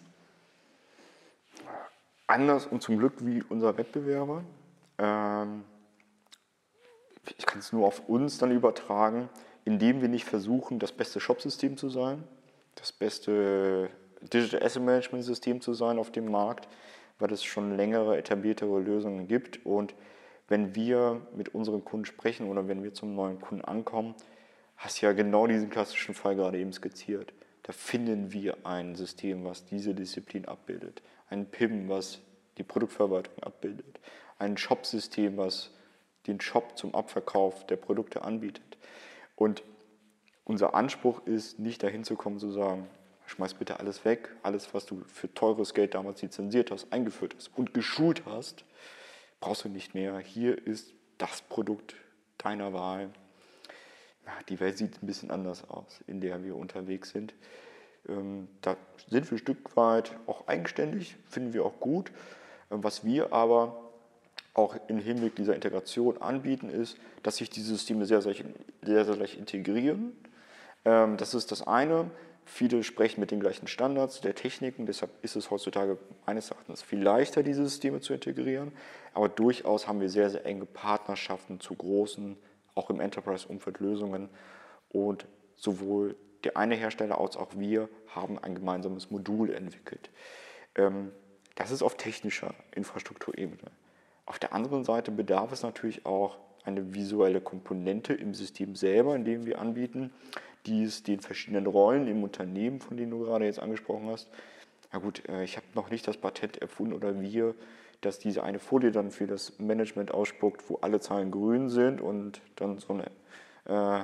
Anders 2.28 2.68
und 2.68 2.84
zum 2.84 3.00
Glück 3.00 3.14
wie 3.22 3.42
unser 3.50 3.76
Wettbewerber. 3.76 4.44
Ähm 5.00 5.64
ich 7.38 7.46
kann 7.46 7.60
es 7.60 7.72
nur 7.74 7.86
auf 7.86 8.08
uns 8.08 8.38
dann 8.38 8.52
übertragen, 8.52 9.30
indem 9.64 10.02
wir 10.02 10.10
nicht 10.10 10.26
versuchen, 10.26 10.80
das 10.80 10.92
beste 10.92 11.20
Shopsystem 11.20 11.78
zu 11.78 11.90
sein, 11.90 12.24
das 12.76 12.92
beste 12.92 13.90
Digital 14.22 14.64
Asset 14.64 14.84
Management 14.84 15.24
System 15.24 15.62
zu 15.62 15.74
sein 15.74 16.00
auf 16.00 16.12
dem 16.12 16.30
Markt, 16.32 16.68
weil 17.20 17.32
es 17.32 17.44
schon 17.44 17.76
längere, 17.76 18.18
etabliertere 18.18 18.80
Lösungen 18.80 19.28
gibt. 19.28 19.66
Und 19.66 19.96
wenn 20.48 20.76
wir 20.76 21.22
mit 21.36 21.54
unseren 21.56 21.84
Kunden 21.84 22.06
sprechen 22.06 22.48
oder 22.48 22.68
wenn 22.68 22.84
wir 22.84 22.94
zum 22.94 23.16
neuen 23.16 23.40
Kunden 23.40 23.66
ankommen, 23.66 24.16
hast 24.78 25.02
du 25.02 25.08
ja 25.08 25.14
genau 25.14 25.48
diesen 25.48 25.70
klassischen 25.70 26.14
Fall 26.14 26.36
gerade 26.36 26.60
eben 26.60 26.74
skizziert. 26.74 27.34
Da 27.64 27.74
finden 27.74 28.32
wir 28.32 28.58
ein 28.64 28.96
System, 28.96 29.44
was 29.44 29.66
diese 29.66 29.96
Disziplin 29.96 30.46
abbildet. 30.46 31.02
Ein 31.30 31.48
PIM, 31.50 31.90
was 31.90 32.20
die 32.58 32.64
Produktverwaltung 32.64 33.42
abbildet. 33.42 34.00
Ein 34.38 34.58
Shop-System, 34.58 35.38
was 35.38 35.72
den 36.28 36.42
Shop 36.42 36.78
zum 36.78 36.96
Abverkauf 36.96 37.66
der 37.68 37.78
Produkte 37.78 38.24
anbietet. 38.24 38.78
Und 39.36 39.64
unser 40.44 40.76
Anspruch 40.76 41.26
ist, 41.26 41.60
nicht 41.60 41.84
dahin 41.84 42.04
zu 42.04 42.16
kommen, 42.16 42.40
zu 42.40 42.52
sagen, 42.52 42.88
schmeiß 43.26 43.56
bitte 43.56 43.80
alles 43.80 44.06
weg, 44.06 44.30
alles, 44.44 44.74
was 44.74 44.86
du 44.86 45.04
für 45.08 45.34
teures 45.34 45.74
Geld 45.74 45.96
damals 45.96 46.22
lizenziert 46.22 46.72
hast, 46.72 46.92
eingeführt 46.94 47.36
hast 47.36 47.52
und 47.58 47.74
geschult 47.74 48.24
hast, 48.26 48.66
brauchst 49.40 49.64
du 49.64 49.70
nicht 49.70 49.94
mehr. 49.94 50.20
Hier 50.20 50.66
ist 50.68 50.94
das 51.18 51.42
Produkt 51.42 51.96
deiner 52.38 52.74
Wahl. 52.74 53.10
Die 54.50 54.60
Welt 54.60 54.78
sieht 54.78 55.02
ein 55.02 55.08
bisschen 55.08 55.32
anders 55.32 55.70
aus, 55.70 56.04
in 56.08 56.22
der 56.22 56.44
wir 56.44 56.56
unterwegs 56.56 57.10
sind. 57.10 57.34
Ähm, 58.08 58.48
da 58.62 58.78
sind 59.10 59.30
wir 59.30 59.36
ein 59.36 59.40
Stück 59.40 59.76
weit 59.76 60.16
auch 60.28 60.48
eigenständig, 60.48 61.16
finden 61.30 61.54
wir 61.54 61.66
auch 61.66 61.80
gut. 61.80 62.12
Ähm, 62.72 62.84
was 62.84 63.04
wir 63.04 63.34
aber 63.34 63.85
auch 64.56 64.76
im 64.88 64.98
Hinblick 64.98 65.36
dieser 65.36 65.54
Integration 65.54 66.20
anbieten, 66.22 66.70
ist, 66.70 66.98
dass 67.22 67.38
sich 67.38 67.50
diese 67.50 67.76
Systeme 67.76 68.06
sehr, 68.06 68.22
sehr, 68.22 68.34
sehr, 68.82 69.06
sehr 69.06 69.16
leicht 69.16 69.38
integrieren. 69.38 70.16
Ähm, 70.86 71.18
das 71.18 71.34
ist 71.34 71.52
das 71.52 71.68
eine. 71.68 72.10
Viele 72.46 72.84
sprechen 72.84 73.20
mit 73.20 73.32
den 73.32 73.40
gleichen 73.40 73.68
Standards 73.68 74.22
der 74.22 74.36
Techniken, 74.36 74.86
deshalb 74.86 75.12
ist 75.24 75.36
es 75.36 75.50
heutzutage 75.50 75.98
meines 76.26 76.52
Erachtens 76.52 76.84
viel 76.84 77.02
leichter, 77.02 77.44
diese 77.44 77.64
Systeme 77.64 78.02
zu 78.02 78.14
integrieren. 78.14 78.72
Aber 79.14 79.30
durchaus 79.30 79.88
haben 79.88 80.00
wir 80.00 80.10
sehr, 80.10 80.30
sehr 80.30 80.46
enge 80.46 80.66
Partnerschaften 80.66 81.60
zu 81.60 81.76
großen, 81.76 82.38
auch 82.76 82.90
im 82.90 83.00
Enterprise-Umfeld 83.00 83.80
Lösungen. 83.80 84.30
Und 84.90 85.26
sowohl 85.56 86.16
der 86.44 86.56
eine 86.56 86.76
Hersteller 86.76 87.20
als 87.20 87.36
auch 87.36 87.50
wir 87.56 87.90
haben 88.08 88.38
ein 88.38 88.56
gemeinsames 88.56 89.10
Modul 89.10 89.52
entwickelt. 89.52 90.12
Ähm, 90.76 91.12
das 91.56 91.72
ist 91.72 91.82
auf 91.82 91.98
technischer 91.98 92.54
Infrastrukturebene. 92.76 93.72
Auf 94.26 94.40
der 94.40 94.54
anderen 94.54 94.84
Seite 94.84 95.12
bedarf 95.12 95.52
es 95.52 95.64
natürlich 95.64 96.06
auch 96.06 96.38
eine 96.64 96.96
visuelle 96.96 97.42
Komponente 97.42 98.14
im 98.14 98.34
System 98.34 98.76
selber, 98.76 99.16
in 99.16 99.24
dem 99.24 99.46
wir 99.46 99.60
anbieten, 99.60 100.12
die 100.66 100.84
es 100.84 101.04
den 101.04 101.20
verschiedenen 101.20 101.68
Rollen 101.68 102.08
im 102.08 102.24
Unternehmen, 102.24 102.80
von 102.80 102.98
denen 102.98 103.12
du 103.12 103.20
gerade 103.20 103.46
jetzt 103.46 103.60
angesprochen 103.60 104.10
hast. 104.10 104.30
Na 104.92 105.00
gut, 105.00 105.28
äh, 105.30 105.44
ich 105.44 105.58
habe 105.58 105.68
noch 105.76 105.92
nicht 105.92 106.08
das 106.08 106.18
Patent 106.18 106.62
erfunden 106.62 106.94
oder 106.94 107.22
wir, 107.22 107.54
dass 108.02 108.20
diese 108.20 108.44
eine 108.44 108.60
Folie 108.60 108.92
dann 108.92 109.12
für 109.12 109.28
das 109.28 109.60
Management 109.60 110.12
ausspuckt, 110.12 110.70
wo 110.70 110.78
alle 110.78 111.00
Zahlen 111.00 111.32
grün 111.32 111.70
sind 111.70 112.02
und 112.02 112.42
dann 112.56 112.80
so 112.80 112.94
eine 112.94 113.12
äh, 113.66 114.04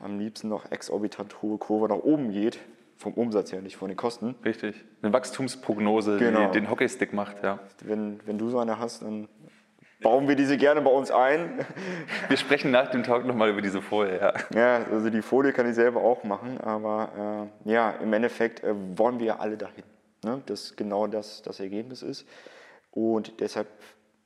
am 0.00 0.18
liebsten 0.18 0.48
noch 0.48 0.70
exorbitant 0.70 1.42
hohe 1.42 1.58
Kurve 1.58 1.88
nach 1.88 2.02
oben 2.02 2.30
geht. 2.30 2.58
Vom 2.96 3.14
Umsatz 3.14 3.52
her, 3.52 3.62
nicht 3.62 3.76
von 3.76 3.88
den 3.88 3.96
Kosten. 3.96 4.34
Richtig. 4.44 4.84
Eine 5.02 5.12
Wachstumsprognose, 5.12 6.18
genau. 6.18 6.46
die 6.46 6.58
den 6.58 6.68
Hockeystick 6.68 7.12
macht, 7.12 7.44
ja. 7.44 7.60
Wenn, 7.84 8.18
wenn 8.26 8.38
du 8.38 8.48
so 8.48 8.58
eine 8.58 8.80
hast, 8.80 9.02
dann 9.02 9.28
bauen 10.00 10.28
wir 10.28 10.36
diese 10.36 10.56
gerne 10.56 10.80
bei 10.80 10.90
uns 10.90 11.10
ein. 11.10 11.64
Wir 12.28 12.36
sprechen 12.36 12.70
nach 12.70 12.90
dem 12.90 13.02
Talk 13.02 13.24
nochmal 13.24 13.50
über 13.50 13.62
diese 13.62 13.82
Folie, 13.82 14.18
ja. 14.20 14.32
Ja, 14.54 14.84
also 14.90 15.10
die 15.10 15.22
Folie 15.22 15.52
kann 15.52 15.68
ich 15.68 15.74
selber 15.74 16.02
auch 16.02 16.24
machen, 16.24 16.58
aber 16.60 17.50
äh, 17.66 17.70
ja, 17.70 17.90
im 17.90 18.12
Endeffekt 18.12 18.62
äh, 18.62 18.74
wollen 18.96 19.18
wir 19.18 19.26
ja 19.26 19.36
alle 19.38 19.56
dahin. 19.56 19.84
Ne? 20.24 20.42
Dass 20.46 20.76
genau 20.76 21.06
das 21.06 21.42
das 21.42 21.60
Ergebnis 21.60 22.02
ist. 22.02 22.26
Und 22.90 23.40
deshalb 23.40 23.68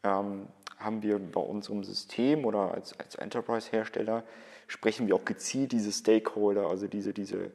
ähm, 0.04 0.46
haben 0.78 1.02
wir 1.02 1.18
bei 1.18 1.40
unserem 1.40 1.84
System 1.84 2.44
oder 2.44 2.72
als, 2.72 2.98
als 2.98 3.14
Enterprise-Hersteller 3.14 4.24
sprechen 4.66 5.06
wir 5.06 5.14
auch 5.14 5.24
gezielt 5.24 5.72
diese 5.72 5.92
Stakeholder, 5.92 6.66
also 6.66 6.86
diese, 6.86 7.12
diese 7.12 7.50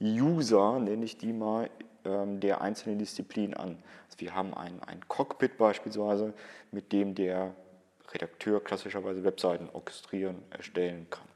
User, 0.00 0.78
nenne 0.78 1.04
ich 1.04 1.16
die 1.16 1.32
mal, 1.32 1.70
der 2.40 2.60
einzelnen 2.60 2.98
Disziplinen 2.98 3.54
an. 3.54 3.78
Also 4.06 4.20
wir 4.20 4.34
haben 4.34 4.54
ein, 4.54 4.82
ein 4.84 5.00
Cockpit 5.08 5.58
beispielsweise, 5.58 6.34
mit 6.72 6.92
dem 6.92 7.14
der 7.14 7.54
Redakteur 8.12 8.62
klassischerweise 8.62 9.24
Webseiten 9.24 9.68
orchestrieren, 9.72 10.42
erstellen 10.50 11.06
kann. 11.10 11.26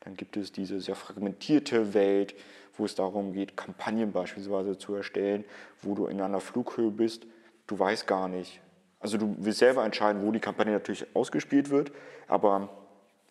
Dann 0.00 0.16
gibt 0.16 0.36
es 0.36 0.52
diese 0.52 0.80
sehr 0.80 0.94
fragmentierte 0.94 1.94
Welt, 1.94 2.34
wo 2.76 2.84
es 2.84 2.94
darum 2.94 3.32
geht, 3.32 3.56
Kampagnen 3.56 4.12
beispielsweise 4.12 4.78
zu 4.78 4.94
erstellen, 4.94 5.44
wo 5.82 5.94
du 5.94 6.06
in 6.06 6.20
einer 6.20 6.40
Flughöhe 6.40 6.90
bist, 6.90 7.26
du 7.66 7.78
weißt 7.78 8.06
gar 8.06 8.28
nicht. 8.28 8.60
Also 9.00 9.18
du 9.18 9.34
willst 9.38 9.58
selber 9.58 9.84
entscheiden, 9.84 10.22
wo 10.22 10.32
die 10.32 10.40
Kampagne 10.40 10.72
natürlich 10.72 11.06
ausgespielt 11.14 11.70
wird, 11.70 11.92
aber 12.28 12.85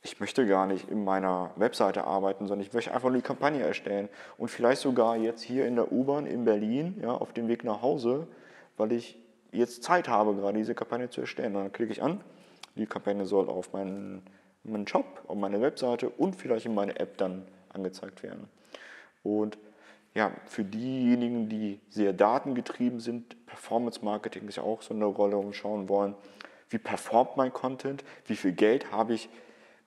ich 0.05 0.19
möchte 0.19 0.45
gar 0.45 0.67
nicht 0.67 0.87
in 0.91 1.03
meiner 1.03 1.49
Webseite 1.55 2.03
arbeiten, 2.03 2.45
sondern 2.45 2.65
ich 2.65 2.73
möchte 2.73 2.93
einfach 2.93 3.09
nur 3.09 3.17
die 3.17 3.25
Kampagne 3.25 3.63
erstellen. 3.63 4.07
Und 4.37 4.49
vielleicht 4.49 4.81
sogar 4.81 5.17
jetzt 5.17 5.41
hier 5.41 5.65
in 5.65 5.75
der 5.75 5.91
U-Bahn 5.91 6.27
in 6.27 6.45
Berlin, 6.45 6.99
ja, 7.01 7.11
auf 7.11 7.33
dem 7.33 7.47
Weg 7.47 7.63
nach 7.63 7.81
Hause, 7.81 8.27
weil 8.77 8.91
ich 8.91 9.17
jetzt 9.51 9.83
Zeit 9.83 10.07
habe, 10.07 10.35
gerade 10.35 10.59
diese 10.59 10.75
Kampagne 10.75 11.09
zu 11.09 11.21
erstellen. 11.21 11.55
Dann 11.55 11.71
klicke 11.71 11.91
ich 11.91 12.03
an, 12.03 12.21
die 12.75 12.85
Kampagne 12.85 13.25
soll 13.25 13.49
auf 13.49 13.73
meinen, 13.73 14.21
meinen 14.63 14.87
Shop, 14.87 15.05
auf 15.27 15.37
meine 15.37 15.59
Webseite 15.59 16.09
und 16.09 16.35
vielleicht 16.35 16.67
in 16.67 16.75
meine 16.75 16.99
App 16.99 17.17
dann 17.17 17.41
angezeigt 17.69 18.21
werden. 18.21 18.47
Und 19.23 19.57
ja, 20.13 20.31
für 20.45 20.63
diejenigen, 20.63 21.49
die 21.49 21.79
sehr 21.89 22.13
datengetrieben 22.13 22.99
sind, 22.99 23.43
Performance 23.47 24.05
Marketing 24.05 24.47
ist 24.47 24.57
ja 24.57 24.63
auch 24.63 24.83
so 24.83 24.93
eine 24.93 25.05
Rolle, 25.05 25.43
wir 25.43 25.53
schauen 25.53 25.89
wollen, 25.89 26.13
wie 26.69 26.77
performt 26.77 27.37
mein 27.37 27.51
Content, 27.51 28.03
wie 28.27 28.35
viel 28.35 28.51
Geld 28.51 28.91
habe 28.91 29.15
ich 29.15 29.29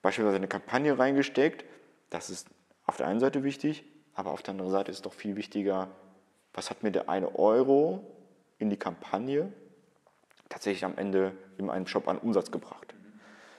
beispielsweise 0.02 0.36
eine 0.36 0.48
Kampagne 0.48 0.98
reingesteckt. 0.98 1.64
Das 2.10 2.30
ist 2.30 2.48
auf 2.86 2.96
der 2.96 3.06
einen 3.06 3.20
Seite 3.20 3.44
wichtig, 3.44 3.84
aber 4.14 4.30
auf 4.30 4.42
der 4.42 4.52
anderen 4.52 4.70
Seite 4.70 4.90
ist 4.90 5.06
doch 5.06 5.12
viel 5.12 5.36
wichtiger, 5.36 5.88
was 6.54 6.70
hat 6.70 6.82
mir 6.82 6.90
der 6.90 7.08
eine 7.08 7.38
Euro 7.38 8.04
in 8.58 8.70
die 8.70 8.76
Kampagne 8.76 9.52
tatsächlich 10.48 10.84
am 10.84 10.96
Ende 10.96 11.32
in 11.58 11.70
einem 11.70 11.86
Shop 11.86 12.08
an 12.08 12.18
Umsatz 12.18 12.50
gebracht. 12.50 12.94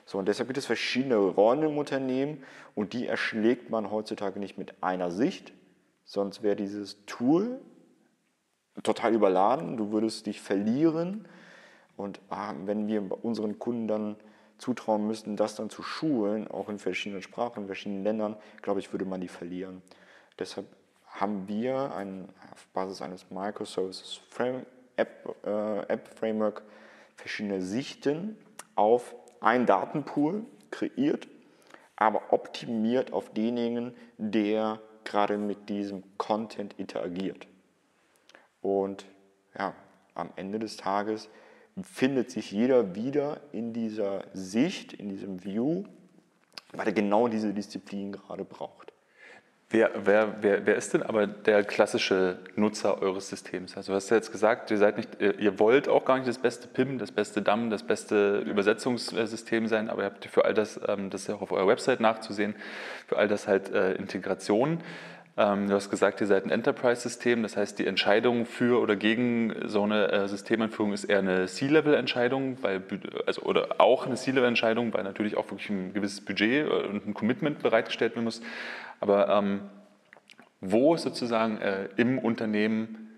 So, 0.05 0.17
und 0.17 0.27
deshalb 0.27 0.49
gibt 0.49 0.57
es 0.57 0.65
verschiedene 0.65 1.17
Rollen 1.17 1.61
im 1.61 1.77
Unternehmen 1.77 2.43
und 2.73 2.93
die 2.93 3.05
erschlägt 3.05 3.69
man 3.69 3.91
heutzutage 3.91 4.39
nicht 4.39 4.57
mit 4.57 4.81
einer 4.81 5.11
Sicht, 5.11 5.53
sonst 6.03 6.41
wäre 6.41 6.55
dieses 6.55 7.05
Tool 7.05 7.59
total 8.83 9.13
überladen, 9.13 9.77
du 9.77 9.91
würdest 9.91 10.25
dich 10.25 10.41
verlieren. 10.41 11.27
Und 11.95 12.19
ah, 12.29 12.53
wenn 12.65 12.87
wir 12.87 13.23
unseren 13.23 13.59
Kunden 13.59 13.87
dann 13.87 14.15
zutrauen 14.59 15.07
müssten, 15.07 15.35
das 15.35 15.55
dann 15.55 15.69
zu 15.69 15.81
schulen, 15.81 16.47
auch 16.49 16.69
in 16.69 16.79
verschiedenen 16.79 17.21
Sprachen, 17.21 17.63
in 17.63 17.67
verschiedenen 17.67 18.03
Ländern, 18.03 18.35
glaube 18.61 18.79
ich, 18.79 18.91
würde 18.91 19.05
man 19.05 19.21
die 19.21 19.27
verlieren. 19.27 19.81
Deshalb 20.37 20.67
haben 21.07 21.47
wir 21.47 21.93
ein, 21.95 22.29
auf 22.53 22.67
Basis 22.67 23.01
eines 23.01 23.29
Microservices 23.31 24.21
Frame, 24.29 24.65
App, 24.95 25.35
äh, 25.45 25.79
App 25.91 26.07
Framework 26.17 26.61
verschiedene 27.15 27.61
Sichten 27.61 28.37
auf 28.75 29.15
einen 29.41 29.65
Datenpool 29.65 30.45
kreiert, 30.71 31.27
aber 31.95 32.31
optimiert 32.31 33.11
auf 33.11 33.33
denjenigen, 33.33 33.95
der 34.17 34.79
gerade 35.03 35.37
mit 35.37 35.69
diesem 35.69 36.03
Content 36.17 36.73
interagiert. 36.77 37.47
Und 38.61 39.05
ja, 39.57 39.73
am 40.13 40.31
Ende 40.35 40.59
des 40.59 40.77
Tages 40.77 41.29
findet 41.83 42.31
sich 42.31 42.51
jeder 42.51 42.95
wieder 42.95 43.41
in 43.51 43.73
dieser 43.73 44.23
Sicht, 44.33 44.93
in 44.93 45.09
diesem 45.09 45.43
View, 45.43 45.83
weil 46.73 46.87
er 46.87 46.93
genau 46.93 47.27
diese 47.27 47.53
Disziplin 47.53 48.11
gerade 48.11 48.45
braucht. 48.45 48.93
Wer, 49.71 49.91
wer, 50.03 50.41
wer, 50.41 50.65
wer 50.65 50.75
ist 50.75 50.95
denn 50.95 51.03
aber 51.03 51.27
der 51.27 51.63
klassische 51.63 52.39
Nutzer 52.55 53.03
eures 53.03 53.29
Systems? 53.29 53.77
Also 53.77 53.91
du 53.91 53.97
hast 53.97 54.09
ja 54.09 54.15
jetzt 54.15 54.31
gesagt, 54.31 54.71
ihr, 54.71 54.79
seid 54.79 54.97
nicht, 54.97 55.21
ihr 55.21 55.59
wollt 55.59 55.87
auch 55.87 56.05
gar 56.05 56.15
nicht 56.15 56.27
das 56.27 56.39
beste 56.39 56.67
PIM, 56.67 56.97
das 56.97 57.11
beste 57.11 57.43
DAM, 57.43 57.69
das 57.69 57.83
beste 57.83 58.39
Übersetzungssystem 58.39 59.67
sein, 59.67 59.91
aber 59.91 60.01
ihr 60.01 60.05
habt 60.05 60.25
für 60.25 60.43
all 60.43 60.55
das, 60.55 60.79
ähm, 60.87 61.11
das 61.11 61.21
ist 61.21 61.27
ja 61.27 61.35
auch 61.35 61.43
auf 61.43 61.51
eurer 61.51 61.67
Website 61.67 61.99
nachzusehen, 61.99 62.55
für 63.05 63.17
all 63.17 63.27
das 63.27 63.47
halt 63.47 63.71
äh, 63.71 63.93
Integration. 63.93 64.79
Ähm, 65.37 65.67
du 65.67 65.73
hast 65.73 65.89
gesagt, 65.89 66.19
ihr 66.21 66.27
seid 66.27 66.45
ein 66.45 66.49
Enterprise-System, 66.49 67.43
das 67.43 67.55
heißt, 67.55 67.79
die 67.79 67.87
Entscheidung 67.87 68.45
für 68.45 68.81
oder 68.81 68.95
gegen 68.95 69.53
so 69.65 69.83
eine 69.83 70.11
äh, 70.11 70.27
Systemanführung 70.27 70.93
ist 70.93 71.05
eher 71.05 71.19
eine 71.19 71.45
C-Level-Entscheidung, 71.45 72.57
also, 73.25 73.43
oder 73.43 73.79
auch 73.79 74.05
eine 74.05 74.15
C-Level-Entscheidung, 74.15 74.93
weil 74.93 75.03
natürlich 75.03 75.37
auch 75.37 75.49
wirklich 75.49 75.69
ein 75.69 75.93
gewisses 75.93 76.21
Budget 76.21 76.67
äh, 76.67 76.87
und 76.87 77.07
ein 77.07 77.13
Commitment 77.13 77.59
bereitgestellt 77.59 78.15
werden 78.15 78.25
muss. 78.25 78.41
Aber 78.99 79.29
ähm, 79.29 79.61
wo 80.61 80.93
ist 80.95 81.03
sozusagen 81.03 81.59
äh, 81.61 81.87
im 81.95 82.19
Unternehmen 82.19 83.09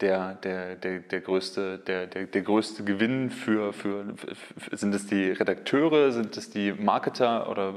der, 0.00 0.34
der, 0.34 0.76
der, 0.76 1.00
der, 1.00 1.20
größte, 1.20 1.78
der, 1.78 2.06
der, 2.06 2.26
der 2.26 2.42
größte 2.42 2.84
Gewinn 2.84 3.30
für, 3.30 3.72
für, 3.72 4.04
für, 4.16 4.76
sind 4.76 4.94
es 4.94 5.06
die 5.06 5.30
Redakteure, 5.30 6.12
sind 6.12 6.36
es 6.36 6.50
die 6.50 6.72
Marketer 6.72 7.48
oder 7.48 7.74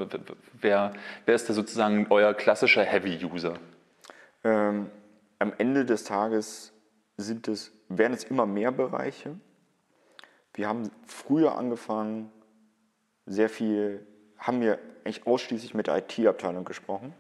wer, 0.60 0.94
wer 1.26 1.36
ist 1.36 1.50
da 1.50 1.54
sozusagen 1.54 2.08
euer 2.10 2.34
klassischer 2.34 2.84
Heavy-User? 2.84 3.60
Ähm, 4.44 4.90
am 5.40 5.54
Ende 5.58 5.86
des 5.86 6.04
Tages 6.04 6.74
sind 7.18 7.48
es, 7.48 7.72
werden 7.90 8.14
es 8.14 8.24
immer 8.24 8.46
mehr 8.46 8.72
Bereiche. 8.72 9.36
Wir 10.54 10.68
haben 10.68 10.90
früher 11.06 11.58
angefangen, 11.58 12.32
sehr 13.26 13.50
viel, 13.50 14.06
haben 14.38 14.62
wir 14.62 14.80
eigentlich 15.04 15.28
ausschließlich 15.28 15.74
mit 15.74 15.88
der 15.88 15.98
IT-Abteilung 15.98 16.66
gesprochen. 16.66 17.14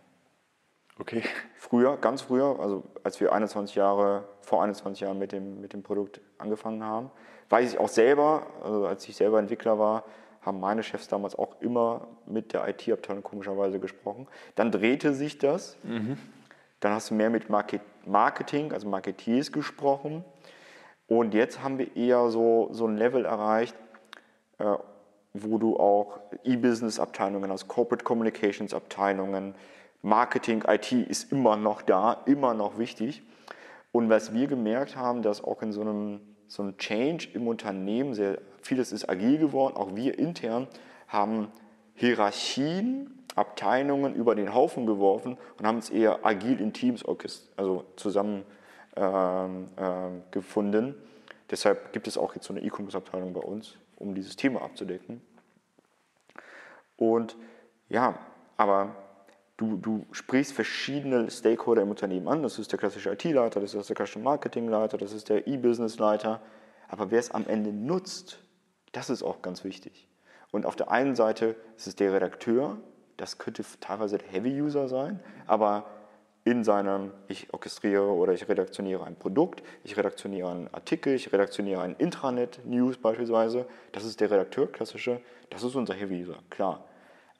Okay. 0.99 1.23
Früher, 1.55 1.97
ganz 1.97 2.23
früher, 2.23 2.59
also 2.59 2.83
als 3.03 3.19
wir 3.19 3.31
21 3.31 3.75
Jahre, 3.75 4.27
vor 4.41 4.63
21 4.63 5.01
Jahren 5.01 5.19
mit 5.19 5.31
dem, 5.31 5.61
mit 5.61 5.73
dem 5.73 5.83
Produkt 5.83 6.21
angefangen 6.37 6.83
haben, 6.83 7.11
weiß 7.49 7.73
ich 7.73 7.79
auch 7.79 7.89
selber, 7.89 8.47
also 8.63 8.87
als 8.87 9.07
ich 9.07 9.15
selber 9.15 9.39
Entwickler 9.39 9.77
war, 9.77 10.05
haben 10.41 10.59
meine 10.59 10.81
Chefs 10.81 11.07
damals 11.07 11.35
auch 11.35 11.61
immer 11.61 12.07
mit 12.25 12.53
der 12.53 12.67
IT-Abteilung 12.67 13.21
komischerweise 13.21 13.79
gesprochen. 13.79 14.27
Dann 14.55 14.71
drehte 14.71 15.13
sich 15.13 15.37
das. 15.37 15.77
Mhm. 15.83 16.17
Dann 16.79 16.93
hast 16.93 17.09
du 17.09 17.15
mehr 17.15 17.29
mit 17.29 17.49
Marketing, 17.49 18.71
also 18.71 18.87
Marketeers 18.87 19.51
gesprochen. 19.51 20.23
Und 21.07 21.33
jetzt 21.33 21.63
haben 21.63 21.77
wir 21.77 21.95
eher 21.95 22.29
so, 22.29 22.69
so 22.71 22.85
ein 22.85 22.97
Level 22.97 23.25
erreicht, 23.25 23.75
äh, 24.59 24.75
wo 25.33 25.57
du 25.57 25.77
auch 25.77 26.19
E-Business-Abteilungen 26.43 27.51
hast, 27.51 27.67
Corporate 27.67 28.03
Communications-Abteilungen, 28.03 29.55
Marketing, 30.01 30.63
IT 30.67 30.91
ist 30.91 31.31
immer 31.31 31.57
noch 31.57 31.81
da, 31.81 32.21
immer 32.25 32.53
noch 32.53 32.77
wichtig. 32.77 33.23
Und 33.91 34.09
was 34.09 34.33
wir 34.33 34.47
gemerkt 34.47 34.95
haben, 34.95 35.21
dass 35.21 35.43
auch 35.43 35.61
in 35.61 35.71
so 35.71 35.81
einem, 35.81 36.21
so 36.47 36.63
einem 36.63 36.77
Change 36.77 37.29
im 37.33 37.47
Unternehmen, 37.47 38.13
sehr 38.13 38.39
vieles 38.61 38.91
ist 38.91 39.09
agil 39.09 39.37
geworden, 39.39 39.75
auch 39.75 39.95
wir 39.95 40.19
intern 40.19 40.67
haben 41.07 41.51
Hierarchien, 41.95 43.16
Abteilungen 43.37 44.15
über 44.15 44.35
den 44.35 44.53
Haufen 44.53 44.85
geworfen 44.85 45.37
und 45.57 45.67
haben 45.67 45.77
es 45.77 45.89
eher 45.89 46.25
agil 46.25 46.59
in 46.59 46.73
Teams 46.73 47.03
also 47.55 47.85
zusammen 47.95 48.43
ähm, 48.95 49.67
äh, 49.75 50.09
gefunden. 50.31 50.95
Deshalb 51.49 51.93
gibt 51.93 52.07
es 52.07 52.17
auch 52.17 52.35
jetzt 52.35 52.45
so 52.47 52.53
eine 52.53 52.63
E-Commerce-Abteilung 52.63 53.33
bei 53.33 53.41
uns, 53.41 53.77
um 53.95 54.15
dieses 54.15 54.35
Thema 54.35 54.61
abzudecken. 54.61 55.21
Und 56.97 57.37
ja, 57.89 58.19
aber 58.57 58.95
du, 59.55 59.77
du 59.77 60.05
sprichst 60.11 60.53
verschiedene 60.53 61.29
Stakeholder 61.29 61.83
im 61.83 61.89
Unternehmen 61.89 62.27
an. 62.27 62.43
Das 62.43 62.59
ist 62.59 62.71
der 62.71 62.79
klassische 62.79 63.11
IT-Leiter, 63.11 63.59
das 63.59 63.73
ist 63.73 63.87
der 63.87 63.95
klassische 63.95 64.19
Marketing-Leiter, 64.19 64.97
das 64.97 65.13
ist 65.13 65.29
der 65.29 65.47
E-Business-Leiter. 65.47 66.41
Aber 66.89 67.11
wer 67.11 67.19
es 67.19 67.31
am 67.31 67.45
Ende 67.47 67.71
nutzt, 67.71 68.39
das 68.91 69.09
ist 69.09 69.23
auch 69.23 69.41
ganz 69.41 69.63
wichtig. 69.63 70.07
Und 70.51 70.65
auf 70.65 70.75
der 70.75 70.91
einen 70.91 71.15
Seite 71.15 71.55
ist 71.75 71.87
es 71.87 71.95
der 71.95 72.13
Redakteur, 72.13 72.77
das 73.17 73.37
könnte 73.37 73.63
teilweise 73.81 74.17
der 74.17 74.27
Heavy-User 74.29 74.87
sein, 74.87 75.19
aber 75.45 75.85
in 76.43 76.63
seinem, 76.63 77.11
ich 77.27 77.53
orchestriere 77.53 78.07
oder 78.07 78.31
ich 78.31 78.47
redaktioniere 78.47 79.03
ein 79.03 79.17
Produkt, 79.17 79.63
ich 79.83 79.97
redaktioniere 79.97 80.49
einen 80.49 80.73
Artikel, 80.73 81.13
ich 81.13 81.33
redaktioniere 81.33 81.81
ein 81.81 81.95
Intranet-News 81.97 82.99
beispielsweise, 82.99 83.65
das 83.91 84.05
ist 84.05 84.21
der 84.21 84.31
Redakteur, 84.31 84.71
klassische, 84.71 85.19
das 85.49 85.63
ist 85.63 85.75
unser 85.75 85.93
Heavy-User, 85.93 86.37
klar. 86.49 86.85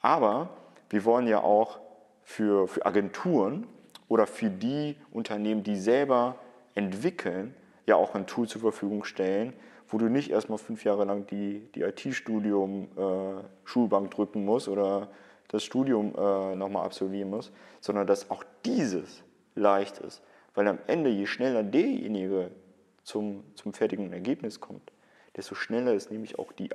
Aber 0.01 0.49
wir 0.89 1.05
wollen 1.05 1.27
ja 1.27 1.39
auch 1.41 1.79
für, 2.23 2.67
für 2.67 2.85
Agenturen 2.85 3.65
oder 4.09 4.27
für 4.27 4.49
die 4.49 4.97
Unternehmen, 5.11 5.63
die 5.63 5.77
selber 5.77 6.35
entwickeln, 6.75 7.55
ja 7.85 7.95
auch 7.95 8.13
ein 8.13 8.27
Tool 8.27 8.47
zur 8.49 8.59
Verfügung 8.59 9.05
stellen, 9.05 9.53
wo 9.87 9.97
du 9.97 10.09
nicht 10.09 10.31
erstmal 10.31 10.57
fünf 10.57 10.83
Jahre 10.83 11.05
lang 11.05 11.25
die, 11.27 11.69
die 11.75 11.83
IT-Studium 11.83 12.89
äh, 12.97 14.09
drücken 14.09 14.43
musst 14.43 14.67
oder 14.67 15.07
das 15.47 15.63
Studium 15.63 16.13
äh, 16.15 16.55
nochmal 16.55 16.85
absolvieren 16.85 17.29
musst, 17.29 17.51
sondern 17.79 18.07
dass 18.07 18.29
auch 18.29 18.43
dieses 18.65 19.23
leicht 19.55 19.99
ist. 19.99 20.21
Weil 20.53 20.67
am 20.67 20.79
Ende, 20.87 21.09
je 21.09 21.25
schneller 21.25 21.63
derjenige 21.63 22.51
zum, 23.03 23.43
zum 23.55 23.73
fertigen 23.73 24.11
Ergebnis 24.11 24.59
kommt, 24.59 24.91
desto 25.35 25.55
schneller 25.55 25.93
ist 25.93 26.11
nämlich 26.11 26.39
auch 26.39 26.51
die, 26.51 26.69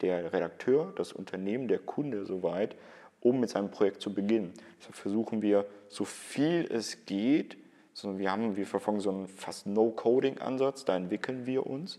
der 0.00 0.32
Redakteur, 0.32 0.92
das 0.96 1.12
Unternehmen, 1.12 1.68
der 1.68 1.78
Kunde 1.78 2.26
soweit, 2.26 2.76
um 3.20 3.40
mit 3.40 3.50
seinem 3.50 3.70
Projekt 3.70 4.02
zu 4.02 4.12
beginnen. 4.12 4.52
Deshalb 4.78 4.96
versuchen 4.96 5.42
wir, 5.42 5.66
so 5.88 6.04
viel 6.04 6.68
es 6.70 7.06
geht, 7.06 7.56
so 7.92 8.18
wir, 8.18 8.30
haben, 8.30 8.56
wir 8.56 8.66
verfolgen 8.66 9.00
so 9.00 9.10
einen 9.10 9.26
fast 9.26 9.66
No-Coding-Ansatz, 9.66 10.84
da 10.84 10.96
entwickeln 10.96 11.46
wir 11.46 11.66
uns, 11.66 11.98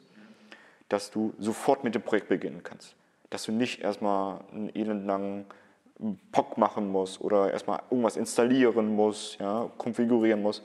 dass 0.89 1.09
du 1.09 1.33
sofort 1.39 1.83
mit 1.83 1.95
dem 1.95 2.03
Projekt 2.03 2.29
beginnen 2.29 2.61
kannst. 2.63 2.95
Dass 3.29 3.43
du 3.43 3.51
nicht 3.51 3.81
erstmal 3.81 4.41
einen 4.51 4.73
elendlangen 4.75 5.45
POC 6.31 6.57
machen 6.57 6.91
musst 6.91 7.21
oder 7.21 7.51
erstmal 7.51 7.81
irgendwas 7.89 8.17
installieren 8.17 8.95
musst, 8.95 9.39
ja, 9.39 9.69
konfigurieren 9.77 10.41
musst, 10.41 10.63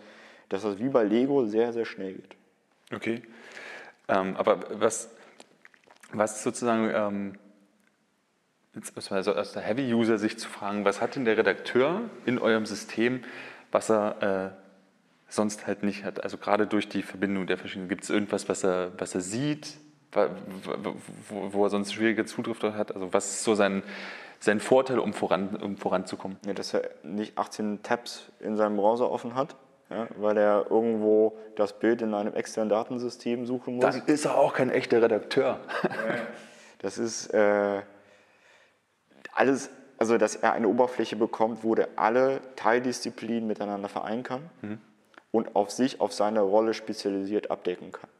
dass 0.48 0.62
das 0.62 0.78
wie 0.78 0.88
bei 0.88 1.04
Lego 1.04 1.46
sehr, 1.46 1.72
sehr 1.72 1.84
schnell 1.84 2.14
geht. 2.14 2.36
Okay. 2.92 3.22
Ähm, 4.08 4.36
aber 4.36 4.80
was, 4.80 5.10
was 6.12 6.42
sozusagen 6.42 6.90
ähm, 6.94 7.38
also 9.10 9.34
aus 9.34 9.52
der 9.52 9.62
Heavy-User-Sicht 9.62 10.40
zu 10.40 10.48
fragen, 10.48 10.84
was 10.84 11.00
hat 11.00 11.16
denn 11.16 11.24
der 11.24 11.36
Redakteur 11.36 12.02
in 12.24 12.38
eurem 12.38 12.64
System, 12.64 13.22
was 13.70 13.90
er 13.90 14.54
äh, 14.54 14.62
sonst 15.28 15.66
halt 15.66 15.82
nicht 15.82 16.04
hat? 16.04 16.22
Also 16.24 16.38
gerade 16.38 16.66
durch 16.66 16.88
die 16.88 17.02
Verbindung 17.02 17.46
der 17.46 17.58
verschiedenen, 17.58 17.88
gibt 17.88 18.04
es 18.04 18.10
irgendwas, 18.10 18.48
was 18.48 18.64
er, 18.64 18.92
was 18.98 19.14
er 19.14 19.20
sieht, 19.20 19.76
wo, 20.12 21.52
wo 21.52 21.64
er 21.64 21.70
sonst 21.70 21.92
schwierige 21.92 22.24
Zugriff 22.24 22.62
hat? 22.62 22.94
Also 22.94 23.12
was 23.12 23.26
ist 23.26 23.44
so 23.44 23.54
sein, 23.54 23.82
sein 24.42 24.60
Vorteil, 24.60 24.98
um, 24.98 25.12
voran, 25.12 25.56
um 25.56 25.76
voranzukommen? 25.76 26.36
Ja, 26.46 26.52
dass 26.52 26.74
er 26.74 26.90
nicht 27.02 27.38
18 27.38 27.82
Tabs 27.82 28.30
in 28.40 28.56
seinem 28.56 28.76
Browser 28.76 29.10
offen 29.10 29.34
hat, 29.34 29.56
ja, 29.90 30.08
weil 30.16 30.36
er 30.36 30.66
irgendwo 30.70 31.36
das 31.56 31.78
Bild 31.78 32.02
in 32.02 32.14
einem 32.14 32.34
externen 32.34 32.68
Datensystem 32.68 33.46
suchen 33.46 33.76
muss. 33.76 33.84
Dann 33.84 34.02
ist 34.06 34.24
er 34.24 34.36
auch 34.36 34.54
kein 34.54 34.70
echter 34.70 35.02
Redakteur. 35.02 35.60
Das 36.78 36.98
ist... 36.98 37.28
Äh, 37.28 37.82
alles, 39.34 39.70
also 39.98 40.18
dass 40.18 40.36
er 40.36 40.52
eine 40.52 40.68
Oberfläche 40.68 41.16
bekommt, 41.16 41.64
wo 41.64 41.74
er 41.74 41.88
alle 41.96 42.40
Teildisziplinen 42.56 43.46
miteinander 43.46 43.88
vereinen 43.88 44.22
kann 44.22 44.50
mhm. 44.60 44.78
und 45.30 45.56
auf 45.56 45.70
sich, 45.70 46.00
auf 46.00 46.12
seine 46.12 46.40
Rolle 46.40 46.74
spezialisiert 46.74 47.50
abdecken 47.50 47.92
kann. 47.92 48.10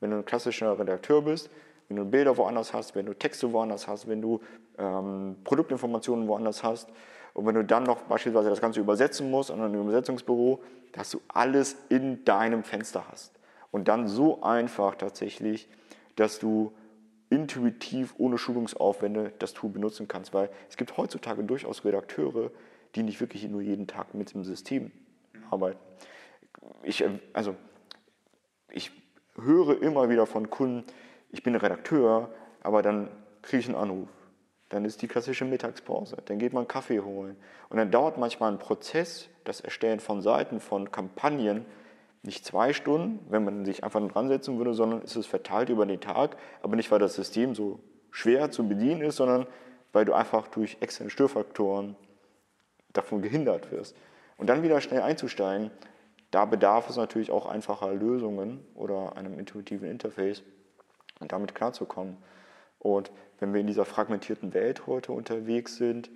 Wenn 0.00 0.10
du 0.10 0.18
ein 0.18 0.24
klassischer 0.24 0.78
Redakteur 0.78 1.22
bist, 1.22 1.50
wenn 1.88 1.96
du 1.96 2.04
Bilder 2.04 2.36
woanders 2.36 2.72
hast, 2.72 2.94
wenn 2.94 3.06
du 3.06 3.14
Texte 3.14 3.52
woanders 3.52 3.88
hast, 3.88 4.08
wenn 4.08 4.22
du 4.22 4.40
ähm, 4.80 5.36
Produktinformationen 5.44 6.26
woanders 6.26 6.64
hast 6.64 6.88
und 7.34 7.46
wenn 7.46 7.54
du 7.54 7.64
dann 7.64 7.84
noch 7.84 8.02
beispielsweise 8.02 8.50
das 8.50 8.60
Ganze 8.60 8.80
übersetzen 8.80 9.30
musst 9.30 9.50
an 9.50 9.60
einem 9.60 9.80
Übersetzungsbüro, 9.80 10.62
dass 10.92 11.10
du 11.10 11.20
alles 11.28 11.76
in 11.88 12.24
deinem 12.24 12.64
Fenster 12.64 13.04
hast. 13.10 13.32
Und 13.70 13.86
dann 13.88 14.08
so 14.08 14.42
einfach 14.42 14.96
tatsächlich, 14.96 15.68
dass 16.16 16.40
du 16.40 16.72
intuitiv 17.28 18.14
ohne 18.18 18.38
Schulungsaufwände 18.38 19.32
das 19.38 19.54
Tool 19.54 19.70
benutzen 19.70 20.08
kannst. 20.08 20.34
Weil 20.34 20.50
es 20.68 20.76
gibt 20.76 20.96
heutzutage 20.96 21.44
durchaus 21.44 21.84
Redakteure, 21.84 22.50
die 22.96 23.04
nicht 23.04 23.20
wirklich 23.20 23.48
nur 23.48 23.60
jeden 23.60 23.86
Tag 23.86 24.14
mit 24.14 24.34
dem 24.34 24.42
System 24.42 24.90
arbeiten. 25.50 25.78
Ich, 26.82 27.04
also, 27.32 27.54
ich 28.72 28.90
höre 29.36 29.80
immer 29.80 30.10
wieder 30.10 30.26
von 30.26 30.50
Kunden, 30.50 30.84
ich 31.30 31.44
bin 31.44 31.54
Redakteur, 31.54 32.34
aber 32.62 32.82
dann 32.82 33.08
kriege 33.42 33.60
ich 33.60 33.66
einen 33.66 33.76
Anruf. 33.76 34.08
Dann 34.70 34.84
ist 34.84 35.02
die 35.02 35.08
klassische 35.08 35.44
Mittagspause. 35.44 36.16
Dann 36.24 36.38
geht 36.38 36.52
man 36.52 36.66
Kaffee 36.66 37.00
holen. 37.00 37.36
Und 37.68 37.76
dann 37.76 37.90
dauert 37.90 38.18
manchmal 38.18 38.50
ein 38.50 38.58
Prozess, 38.58 39.28
das 39.44 39.60
Erstellen 39.60 40.00
von 40.00 40.22
Seiten, 40.22 40.60
von 40.60 40.90
Kampagnen, 40.90 41.66
nicht 42.22 42.44
zwei 42.44 42.72
Stunden, 42.72 43.18
wenn 43.30 43.44
man 43.44 43.64
sich 43.64 43.82
einfach 43.82 44.06
dran 44.08 44.28
setzen 44.28 44.58
würde, 44.58 44.74
sondern 44.74 45.02
ist 45.02 45.16
es 45.16 45.26
verteilt 45.26 45.70
über 45.70 45.86
den 45.86 46.00
Tag, 46.00 46.36
aber 46.62 46.76
nicht, 46.76 46.90
weil 46.90 46.98
das 46.98 47.14
System 47.14 47.54
so 47.54 47.80
schwer 48.10 48.50
zu 48.50 48.68
bedienen 48.68 49.00
ist, 49.02 49.16
sondern 49.16 49.46
weil 49.92 50.04
du 50.04 50.12
einfach 50.12 50.48
durch 50.48 50.76
externe 50.80 51.10
Störfaktoren 51.10 51.96
davon 52.92 53.22
gehindert 53.22 53.70
wirst. 53.72 53.96
Und 54.36 54.48
dann 54.48 54.62
wieder 54.62 54.80
schnell 54.80 55.02
einzusteigen, 55.02 55.70
da 56.30 56.44
bedarf 56.44 56.88
es 56.88 56.96
natürlich 56.96 57.30
auch 57.30 57.46
einfacher 57.46 57.92
Lösungen 57.92 58.64
oder 58.74 59.16
einem 59.16 59.38
intuitiven 59.38 59.90
Interface, 59.90 60.42
um 61.20 61.28
damit 61.28 61.54
klarzukommen. 61.54 62.16
Und 62.80 63.12
wenn 63.38 63.52
wir 63.52 63.60
in 63.60 63.68
dieser 63.68 63.84
fragmentierten 63.84 64.52
Welt 64.52 64.88
heute 64.88 65.12
unterwegs 65.12 65.76
sind, 65.76 66.10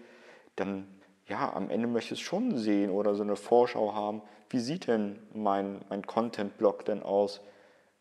dann 0.57 0.89
ja, 1.27 1.55
am 1.55 1.71
Ende 1.71 1.87
möchte 1.87 2.15
ich 2.15 2.21
es 2.21 2.27
schon 2.27 2.59
sehen 2.59 2.91
oder 2.91 3.15
so 3.15 3.23
eine 3.23 3.37
Vorschau 3.37 3.95
haben, 3.95 4.23
wie 4.51 4.59
sieht 4.59 4.89
denn 4.89 5.21
mein, 5.33 5.81
mein 5.89 6.07
Content-Block 6.07 6.85
denn 6.85 7.03
aus, 7.03 7.41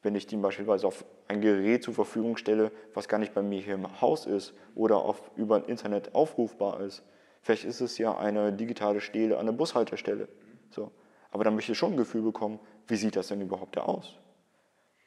wenn 0.01 0.15
ich 0.15 0.27
den 0.27 0.41
beispielsweise 0.41 0.87
auf 0.87 1.05
ein 1.27 1.39
Gerät 1.39 1.83
zur 1.83 1.93
Verfügung 1.93 2.35
stelle, 2.35 2.71
was 2.93 3.07
gar 3.07 3.17
nicht 3.17 3.33
bei 3.33 3.41
mir 3.41 3.61
hier 3.61 3.75
im 3.75 4.01
Haus 4.01 4.25
ist 4.25 4.53
oder 4.75 4.97
auf, 4.97 5.31
über 5.37 5.67
Internet 5.69 6.13
aufrufbar 6.13 6.81
ist. 6.81 7.03
Vielleicht 7.41 7.63
ist 7.63 7.81
es 7.81 7.97
ja 7.97 8.17
eine 8.17 8.51
digitale 8.51 8.99
Stele 8.99 9.37
an 9.37 9.45
der 9.45 9.53
Bushaltestelle. 9.53 10.27
So. 10.69 10.91
Aber 11.31 11.43
dann 11.43 11.55
möchte 11.55 11.71
ich 11.71 11.77
schon 11.77 11.93
ein 11.93 11.97
Gefühl 11.97 12.21
bekommen, 12.21 12.59
wie 12.87 12.95
sieht 12.95 13.15
das 13.15 13.29
denn 13.29 13.41
überhaupt 13.41 13.77
da 13.77 13.81
aus? 13.81 14.17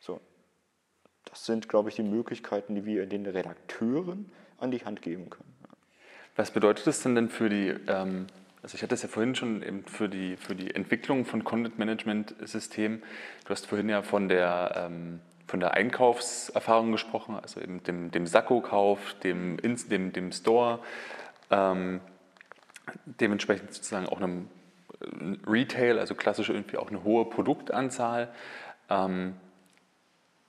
So. 0.00 0.20
Das 1.26 1.44
sind, 1.44 1.68
glaube 1.68 1.88
ich, 1.88 1.96
die 1.96 2.02
Möglichkeiten, 2.02 2.74
die 2.74 2.84
wir 2.84 3.06
den 3.06 3.26
Redakteuren 3.26 4.30
an 4.58 4.70
die 4.70 4.84
Hand 4.84 5.02
geben 5.02 5.30
können. 5.30 5.54
Was 6.36 6.50
bedeutet 6.50 6.86
das 6.86 7.02
denn 7.02 7.14
denn 7.14 7.28
für 7.28 7.48
die, 7.48 7.74
ähm, 7.88 8.26
also 8.62 8.74
ich 8.74 8.82
hatte 8.82 8.94
es 8.94 9.02
ja 9.02 9.08
vorhin 9.08 9.34
schon 9.34 9.62
eben 9.62 9.84
für 9.84 10.08
die, 10.08 10.36
für 10.36 10.54
die 10.54 10.74
Entwicklung 10.74 11.24
von 11.24 11.44
Content 11.44 11.78
Management 11.78 12.34
Systemen, 12.42 13.02
du 13.44 13.50
hast 13.50 13.66
vorhin 13.66 13.88
ja 13.88 14.02
von 14.02 14.28
der, 14.28 14.88
ähm, 14.88 15.20
von 15.46 15.60
der 15.60 15.74
Einkaufserfahrung 15.74 16.92
gesprochen, 16.92 17.36
also 17.40 17.60
eben 17.60 17.82
dem, 17.84 18.10
dem 18.10 18.26
Sakko-Kauf, 18.26 19.14
dem, 19.22 19.58
dem, 19.58 20.12
dem 20.12 20.32
Store, 20.32 20.80
ähm, 21.50 22.00
dementsprechend 23.04 23.72
sozusagen 23.72 24.06
auch 24.06 24.20
einem 24.20 24.48
Retail, 25.46 25.98
also 25.98 26.14
klassisch 26.14 26.48
irgendwie 26.48 26.76
auch 26.78 26.88
eine 26.88 27.04
hohe 27.04 27.24
Produktanzahl. 27.24 28.28
Ähm, 28.88 29.34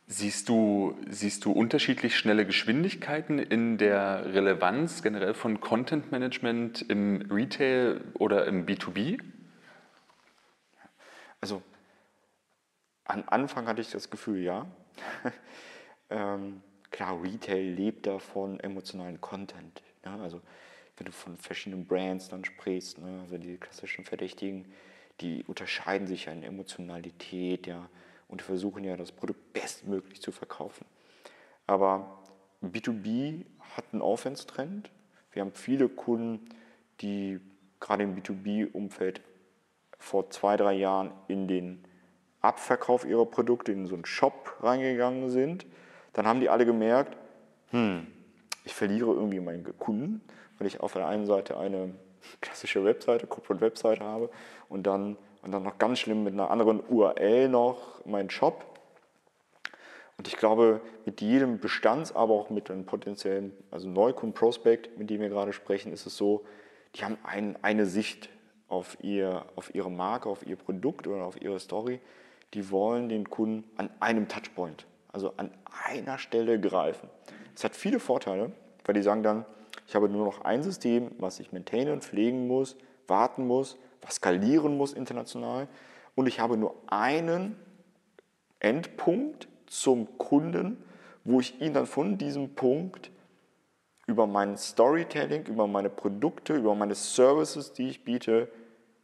Siehst 0.10 0.48
du, 0.48 0.98
siehst 1.10 1.44
du 1.44 1.52
unterschiedlich 1.52 2.18
schnelle 2.18 2.46
Geschwindigkeiten 2.46 3.40
in 3.40 3.78
der 3.78 4.34
Relevanz 4.34 5.04
generell 5.04 5.34
von 5.34 5.60
Content 5.60 6.14
Management 6.14 6.82
im 6.90 7.30
Retail 7.30 8.00
oder 8.14 8.46
im 8.46 8.66
B2B? 8.66 9.22
Also 11.42 11.62
am 13.04 13.26
Anfang 13.28 13.68
hatte 13.68 13.82
ich 13.82 13.92
das 13.92 14.10
Gefühl, 14.10 14.42
ja. 14.44 14.66
ähm, 16.10 16.62
klar, 16.90 17.22
Retail 17.22 17.74
lebt 17.74 18.08
davon 18.08 18.62
emotionalen 18.62 19.20
Content. 19.20 19.84
Ja? 20.06 20.18
Also 20.20 20.42
wenn 20.96 21.06
du 21.06 21.12
von 21.12 21.36
verschiedenen 21.36 21.86
Brands 21.86 22.30
dann 22.30 22.46
sprichst, 22.46 22.98
ne? 23.00 23.20
also 23.24 23.38
die 23.38 23.58
klassischen 23.58 24.06
Verdächtigen, 24.06 24.72
die 25.20 25.44
unterscheiden 25.44 26.08
sich 26.08 26.26
ja 26.26 26.32
in 26.32 26.44
Emotionalität, 26.44 27.68
ja, 27.68 27.90
und 28.28 28.42
versuchen 28.42 28.84
ja 28.84 28.96
das 28.98 29.12
Produkt 29.12 29.54
bestmöglich 29.54 30.22
zu 30.22 30.32
verkaufen. 30.32 30.86
Aber 31.66 32.24
B2B 32.64 33.46
hat 33.76 33.86
einen 33.92 34.02
Aufwärtstrend. 34.02 34.90
Wir 35.32 35.42
haben 35.42 35.52
viele 35.52 35.90
Kunden, 35.90 36.50
die 37.02 37.40
gerade 37.80 38.04
im 38.04 38.16
B2B-Umfeld 38.16 39.22
vor 40.00 40.30
zwei, 40.30 40.58
drei 40.58 40.74
Jahren 40.74 41.12
in 41.28 41.48
den 41.48 41.84
Abverkauf 42.42 43.06
ihrer 43.06 43.26
Produkte 43.26 43.72
in 43.72 43.88
so 43.88 43.96
einen 43.96 44.06
Shop 44.06 44.58
reingegangen 44.62 45.30
sind. 45.30 45.66
Dann 46.14 46.28
haben 46.28 46.40
die 46.40 46.50
alle 46.50 46.66
gemerkt, 46.66 47.18
hm, 47.72 48.08
ich 48.64 48.74
verliere 48.74 49.12
irgendwie 49.12 49.40
meinen 49.40 49.78
Kunden, 49.78 50.22
weil 50.58 50.68
ich 50.68 50.80
auf 50.80 50.94
der 50.94 51.08
einen 51.08 51.26
Seite 51.26 51.58
eine 51.58 51.94
klassische 52.42 52.84
Webseite, 52.84 53.28
Corporate 53.28 53.62
Webseite 53.62 54.04
habe 54.04 54.30
und 54.70 54.88
dann, 54.88 55.18
und 55.48 55.54
dann 55.54 55.64
noch 55.64 55.78
ganz 55.78 56.00
schlimm 56.00 56.26
mit 56.26 56.34
einer 56.34 56.52
anderen 56.52 56.82
URL 56.90 57.48
noch 57.48 58.04
meinen 58.06 58.30
Shop. 58.30 58.66
Und 60.18 60.28
ich 60.28 60.36
glaube, 60.36 60.82
mit 61.06 61.22
jedem 61.22 61.60
Bestands-, 61.60 62.14
aber 62.14 62.34
auch 62.34 62.50
mit 62.50 62.70
einem 62.70 62.86
potenziellen, 62.86 63.54
also 63.72 63.88
Neukunden-Prospect, 63.88 64.98
mit 65.00 65.10
dem 65.10 65.22
wir 65.22 65.30
gerade 65.30 65.54
sprechen, 65.54 65.94
ist 65.94 66.06
es 66.06 66.18
so, 66.18 66.44
die 66.96 67.06
haben 67.06 67.18
ein, 67.24 67.58
eine 67.62 67.86
Sicht 67.86 68.28
auf, 68.68 68.98
ihr, 69.02 69.46
auf 69.56 69.74
ihre 69.74 69.90
Marke, 69.90 70.28
auf 70.28 70.46
ihr 70.46 70.58
Produkt 70.58 71.08
oder 71.08 71.24
auf 71.24 71.42
ihre 71.42 71.62
Story. 71.62 72.02
Die 72.54 72.70
wollen 72.70 73.08
den 73.08 73.30
Kunden 73.30 73.64
an 73.78 73.90
einem 74.02 74.28
Touchpoint, 74.28 74.86
also 75.14 75.32
an 75.38 75.50
einer 75.86 76.18
Stelle 76.18 76.60
greifen. 76.60 77.08
Das 77.54 77.64
hat 77.64 77.74
viele 77.74 78.02
Vorteile, 78.02 78.52
weil 78.84 78.96
die 78.96 79.02
sagen 79.02 79.24
dann, 79.24 79.46
ich 79.88 79.96
habe 79.96 80.10
nur 80.10 80.26
noch 80.26 80.42
ein 80.42 80.62
System, 80.62 81.12
was 81.20 81.40
ich 81.40 81.54
maintainen, 81.54 82.02
pflegen 82.02 82.48
muss, 82.48 82.76
warten 83.08 83.48
muss, 83.48 83.78
was 84.02 84.16
skalieren 84.16 84.78
muss 84.78 84.94
international. 84.94 85.68
Und 86.16 86.28
ich 86.28 86.40
habe 86.40 86.58
nur 86.58 86.76
einen 86.88 87.56
Endpunkt 88.60 89.48
zum 89.68 90.18
Kunden, 90.18 90.84
wo 91.24 91.40
ich 91.40 91.60
ihn 91.62 91.74
dann 91.74 91.86
von 91.86 92.18
diesem 92.18 92.56
Punkt 92.56 93.12
über 94.08 94.26
mein 94.26 94.58
Storytelling, 94.58 95.46
über 95.48 95.68
meine 95.68 95.90
Produkte, 95.90 96.56
über 96.56 96.74
meine 96.76 96.96
Services, 96.96 97.74
die 97.74 97.90
ich 97.90 98.04
biete, 98.04 98.50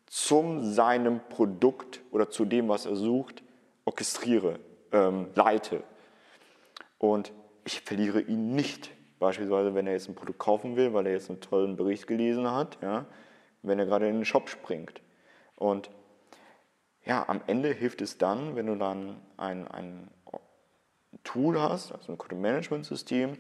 zum 0.06 0.72
seinem 0.72 1.20
Produkt 1.30 2.02
oder 2.12 2.30
zu 2.30 2.46
dem, 2.46 2.70
was 2.70 2.86
er 2.86 2.96
sucht, 2.96 3.44
orchestriere, 3.86 4.60
ähm, 4.92 5.28
leite. 5.36 5.84
Und 7.00 7.34
ich 7.66 7.82
verliere 7.82 8.22
ihn 8.22 8.56
nicht 8.56 8.92
Beispielsweise, 9.24 9.74
wenn 9.74 9.88
er 9.88 9.94
jetzt 9.94 10.10
ein 10.10 10.16
Produkt 10.16 10.40
kaufen 10.40 10.76
will, 10.76 10.94
weil 10.94 11.08
er 11.08 11.14
jetzt 11.14 11.30
einen 11.30 11.40
tollen 11.40 11.78
Bericht 11.78 12.08
gelesen 12.08 12.52
hat, 12.52 12.78
ja, 12.82 13.06
wenn 13.64 13.80
er 13.80 13.86
gerade 13.86 14.08
in 14.08 14.16
den 14.16 14.26
Shop 14.26 14.50
springt. 14.50 15.02
Und 15.56 15.90
ja, 17.06 17.28
am 17.28 17.42
Ende 17.48 17.74
hilft 17.74 18.02
es 18.02 18.18
dann, 18.18 18.56
wenn 18.56 18.68
du 18.68 18.76
dann 18.76 19.20
ein, 19.38 19.68
ein 19.68 20.10
Tool 21.24 21.60
hast, 21.60 21.92
also 21.92 22.12
ein 22.12 22.18
Content-Management-System, 22.18 23.38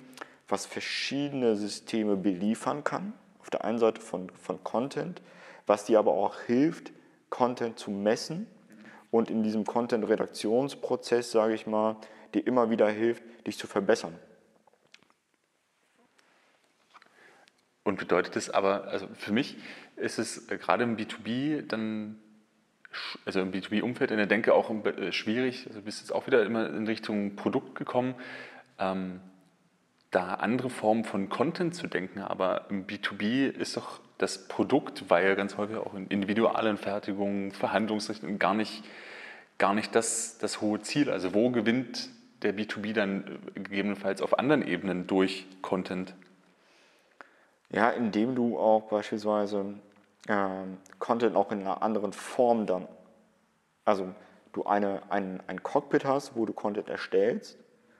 was 0.47 0.65
verschiedene 0.65 1.55
Systeme 1.55 2.15
beliefern 2.15 2.84
kann. 2.84 3.13
Auf 3.39 3.49
der 3.49 3.63
einen 3.63 3.80
Seite 3.80 4.01
von, 4.01 4.30
von 4.30 4.63
Content, 4.63 5.21
was 5.65 5.86
dir 5.86 5.99
aber 5.99 6.13
auch 6.13 6.39
hilft, 6.41 6.91
Content 7.30 7.80
zu 7.80 7.91
messen 7.91 8.47
und 9.11 9.30
in 9.30 9.43
diesem 9.43 9.65
Content-Redaktionsprozess, 9.65 11.32
sage 11.32 11.53
ich 11.53 11.67
mal, 11.67 11.95
dir 12.34 12.45
immer 12.45 12.69
wieder 12.69 12.89
hilft, 12.89 13.24
dich 13.47 13.57
zu 13.57 13.67
verbessern. 13.67 14.17
Und 17.84 17.99
bedeutet 17.99 18.36
das 18.36 18.49
aber, 18.49 18.86
also 18.86 19.07
für 19.13 19.34
mich 19.34 19.57
ist 19.95 20.19
es 20.19 20.49
äh, 20.49 20.57
gerade 20.57 20.84
im 20.84 20.97
B2B 20.97 21.67
dann, 21.67 22.17
also 23.25 23.41
im 23.41 23.51
B2B-Umfeld 23.51 24.11
in 24.11 24.17
der 24.17 24.25
Denke 24.25 24.53
auch 24.53 24.69
äh, 24.86 25.11
schwierig, 25.11 25.67
also 25.67 25.81
bist 25.81 25.99
jetzt 25.99 26.11
auch 26.11 26.27
wieder 26.27 26.45
immer 26.45 26.69
in 26.69 26.88
Richtung 26.88 27.36
Produkt 27.36 27.75
gekommen, 27.75 28.15
ähm, 28.79 29.19
da 30.11 30.36
andere 30.36 30.69
Formen 30.69 31.03
von 31.03 31.27
Content 31.27 31.75
zu 31.75 31.88
denken, 31.88 32.19
aber 32.19 32.67
im 32.69 32.86
B2B 32.86 33.49
ist 33.49 33.75
doch 33.75 33.99
das 34.19 34.47
Produkt, 34.47 35.09
weil 35.09 35.36
ganz 35.36 35.57
häufig 35.57 35.75
auch 35.75 35.95
in 35.95 36.07
Individualanfertigungen, 36.07 37.51
Verhandlungsrichtungen 37.51 38.39
gar 38.39 38.53
nicht, 38.53 38.84
gar 39.57 39.73
nicht 39.73 39.95
das, 39.95 40.38
das 40.38 40.61
hohe 40.61 40.81
Ziel. 40.81 41.09
Also 41.09 41.34
wo 41.34 41.49
gewinnt 41.49 42.09
der 42.43 42.55
B2B 42.55 42.93
dann 42.93 43.39
äh, 43.55 43.59
gegebenenfalls 43.59 44.21
auf 44.21 44.38
anderen 44.38 44.65
Ebenen 44.65 45.07
durch 45.07 45.45
Content? 45.61 46.13
Ja, 47.74 47.89
indem 47.89 48.36
du 48.36 48.59
auch 48.59 48.84
beispielsweise 48.84 49.65
ähm, 50.30 50.78
Content 50.99 51.36
auch 51.36 51.51
in 51.51 51.61
einer 51.61 51.82
anderen 51.82 52.13
Form 52.13 52.67
dann, 52.67 52.88
also 53.84 54.13
du 54.53 54.63
eine, 54.65 55.01
ein, 55.09 55.41
ein 55.47 55.63
Cockpit 55.63 56.05
hast, 56.05 56.36
wo 56.36 56.45
du 56.45 56.53
Content 56.53 56.88
erstellst 56.88 57.57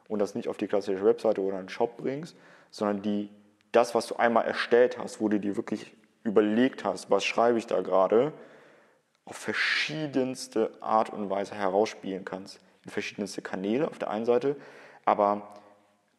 und 0.08 0.20
das 0.20 0.36
nicht 0.36 0.48
auf 0.48 0.58
die 0.58 0.68
klassische 0.68 1.04
Webseite 1.04 1.42
oder 1.42 1.58
einen 1.58 1.70
Shop 1.70 1.98
bringst, 1.98 2.36
sondern 2.70 3.02
die, 3.02 3.32
das, 3.72 3.96
was 3.96 4.06
du 4.06 4.16
einmal 4.16 4.46
erstellt 4.46 5.00
hast, 5.00 5.20
wo 5.20 5.28
du 5.28 5.40
dir 5.40 5.58
wirklich 5.58 5.92
überlegt 6.24 6.86
hast, 6.86 7.10
was 7.10 7.26
schreibe 7.26 7.58
ich 7.58 7.66
da 7.66 7.82
gerade, 7.82 8.32
auf 9.26 9.38
verschiedenste 9.38 10.70
Art 10.82 11.10
und 11.10 11.32
Weise 11.32 11.56
herausspielen 11.56 12.26
kannst. 12.26 12.60
In 12.86 12.92
verschiedenste 12.92 13.42
Kanäle 13.42 13.88
auf 13.88 13.98
der 13.98 14.12
einen 14.12 14.26
Seite, 14.26 14.56
aber 15.04 15.48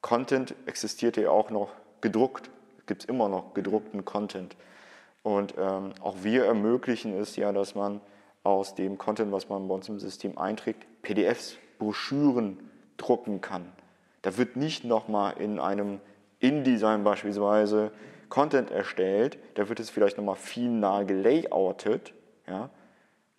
Content 0.00 0.56
existiert 0.66 1.16
ja 1.16 1.30
auch 1.30 1.50
noch 1.50 1.70
gedruckt 2.00 2.50
gibt 2.86 3.02
es 3.02 3.08
immer 3.08 3.28
noch 3.28 3.54
gedruckten 3.54 4.04
Content. 4.04 4.56
Und 5.22 5.54
ähm, 5.58 5.92
auch 6.00 6.16
wir 6.22 6.44
ermöglichen 6.44 7.18
es 7.18 7.36
ja, 7.36 7.52
dass 7.52 7.74
man 7.74 8.00
aus 8.42 8.74
dem 8.74 8.98
Content, 8.98 9.32
was 9.32 9.48
man 9.48 9.66
bei 9.68 9.74
uns 9.74 9.88
im 9.88 9.98
System 9.98 10.36
einträgt, 10.38 10.86
PDFs, 11.02 11.56
Broschüren 11.78 12.58
drucken 12.96 13.40
kann. 13.40 13.72
Da 14.22 14.36
wird 14.36 14.56
nicht 14.56 14.84
nochmal 14.84 15.34
in 15.38 15.58
einem 15.58 16.00
InDesign 16.40 17.04
beispielsweise 17.04 17.90
Content 18.28 18.70
erstellt, 18.70 19.38
da 19.54 19.68
wird 19.68 19.80
es 19.80 19.90
vielleicht 19.90 20.16
nochmal 20.16 20.36
final 20.36 21.06
gelayoutet, 21.06 22.12
ja, 22.46 22.70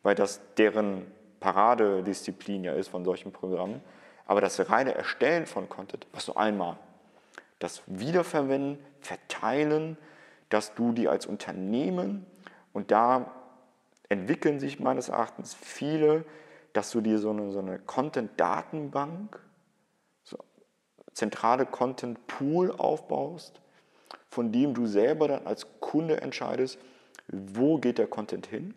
weil 0.03 0.15
das 0.15 0.41
deren 0.57 1.05
Paradedisziplin 1.39 2.63
ja 2.63 2.73
ist 2.73 2.87
von 2.87 3.03
solchen 3.05 3.31
Programmen. 3.31 3.81
Aber 4.25 4.41
das 4.41 4.69
reine 4.69 4.95
Erstellen 4.95 5.45
von 5.45 5.69
Content, 5.69 6.07
was 6.13 6.25
du 6.25 6.33
einmal 6.33 6.77
das 7.59 7.83
Wiederverwenden, 7.87 8.83
Verteilen, 8.99 9.97
dass 10.49 10.75
du 10.75 10.91
die 10.91 11.07
als 11.07 11.25
Unternehmen 11.25 12.25
und 12.73 12.91
da 12.91 13.33
entwickeln 14.09 14.59
sich 14.59 14.79
meines 14.79 15.09
Erachtens 15.09 15.53
viele, 15.53 16.25
dass 16.73 16.91
du 16.91 17.01
dir 17.01 17.19
so 17.19 17.29
eine, 17.29 17.51
so 17.51 17.59
eine 17.59 17.79
Content-Datenbank, 17.79 19.39
so 20.23 20.37
zentrale 21.13 21.65
Content-Pool 21.65 22.71
aufbaust, 22.71 23.61
von 24.27 24.51
dem 24.51 24.73
du 24.73 24.85
selber 24.85 25.27
dann 25.27 25.47
als 25.47 25.67
Kunde 25.79 26.21
entscheidest, 26.21 26.77
wo 27.27 27.77
geht 27.77 27.97
der 27.97 28.07
Content 28.07 28.47
hin, 28.47 28.73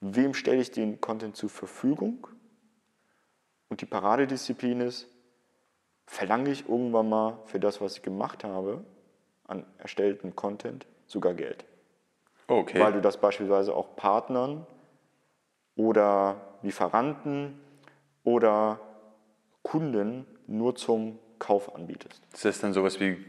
wem 0.00 0.34
stelle 0.34 0.60
ich 0.60 0.70
den 0.70 1.00
Content 1.00 1.36
zur 1.36 1.50
Verfügung 1.50 2.26
und 3.68 3.80
die 3.80 3.86
Paradedisziplin 3.86 4.80
ist, 4.80 5.08
verlange 6.08 6.50
ich 6.50 6.68
irgendwann 6.68 7.08
mal 7.08 7.38
für 7.44 7.60
das, 7.60 7.80
was 7.80 7.96
ich 7.96 8.02
gemacht 8.02 8.42
habe, 8.42 8.82
an 9.46 9.64
erstelltem 9.76 10.34
Content, 10.34 10.86
sogar 11.06 11.34
Geld. 11.34 11.64
Okay. 12.48 12.80
Weil 12.80 12.94
du 12.94 13.00
das 13.00 13.18
beispielsweise 13.18 13.74
auch 13.74 13.94
Partnern 13.94 14.66
oder 15.76 16.40
Lieferanten 16.62 17.60
oder 18.24 18.80
Kunden 19.62 20.26
nur 20.46 20.74
zum 20.74 21.18
Kauf 21.38 21.74
anbietest. 21.74 22.22
Ist 22.32 22.44
das 22.44 22.58
dann 22.58 22.72
sowas 22.72 22.98
wie, 23.00 23.26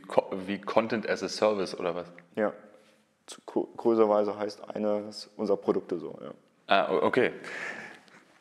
wie 0.48 0.60
Content 0.60 1.08
as 1.08 1.22
a 1.22 1.28
Service 1.28 1.78
oder 1.78 1.96
was? 1.96 2.08
Ja, 2.36 2.54
größerweise 3.46 4.38
heißt 4.38 4.68
eines 4.70 5.30
unserer 5.36 5.58
Produkte 5.58 6.00
so. 6.00 6.18
Ja. 6.22 6.32
Ah, 6.68 6.94
okay. 7.02 7.34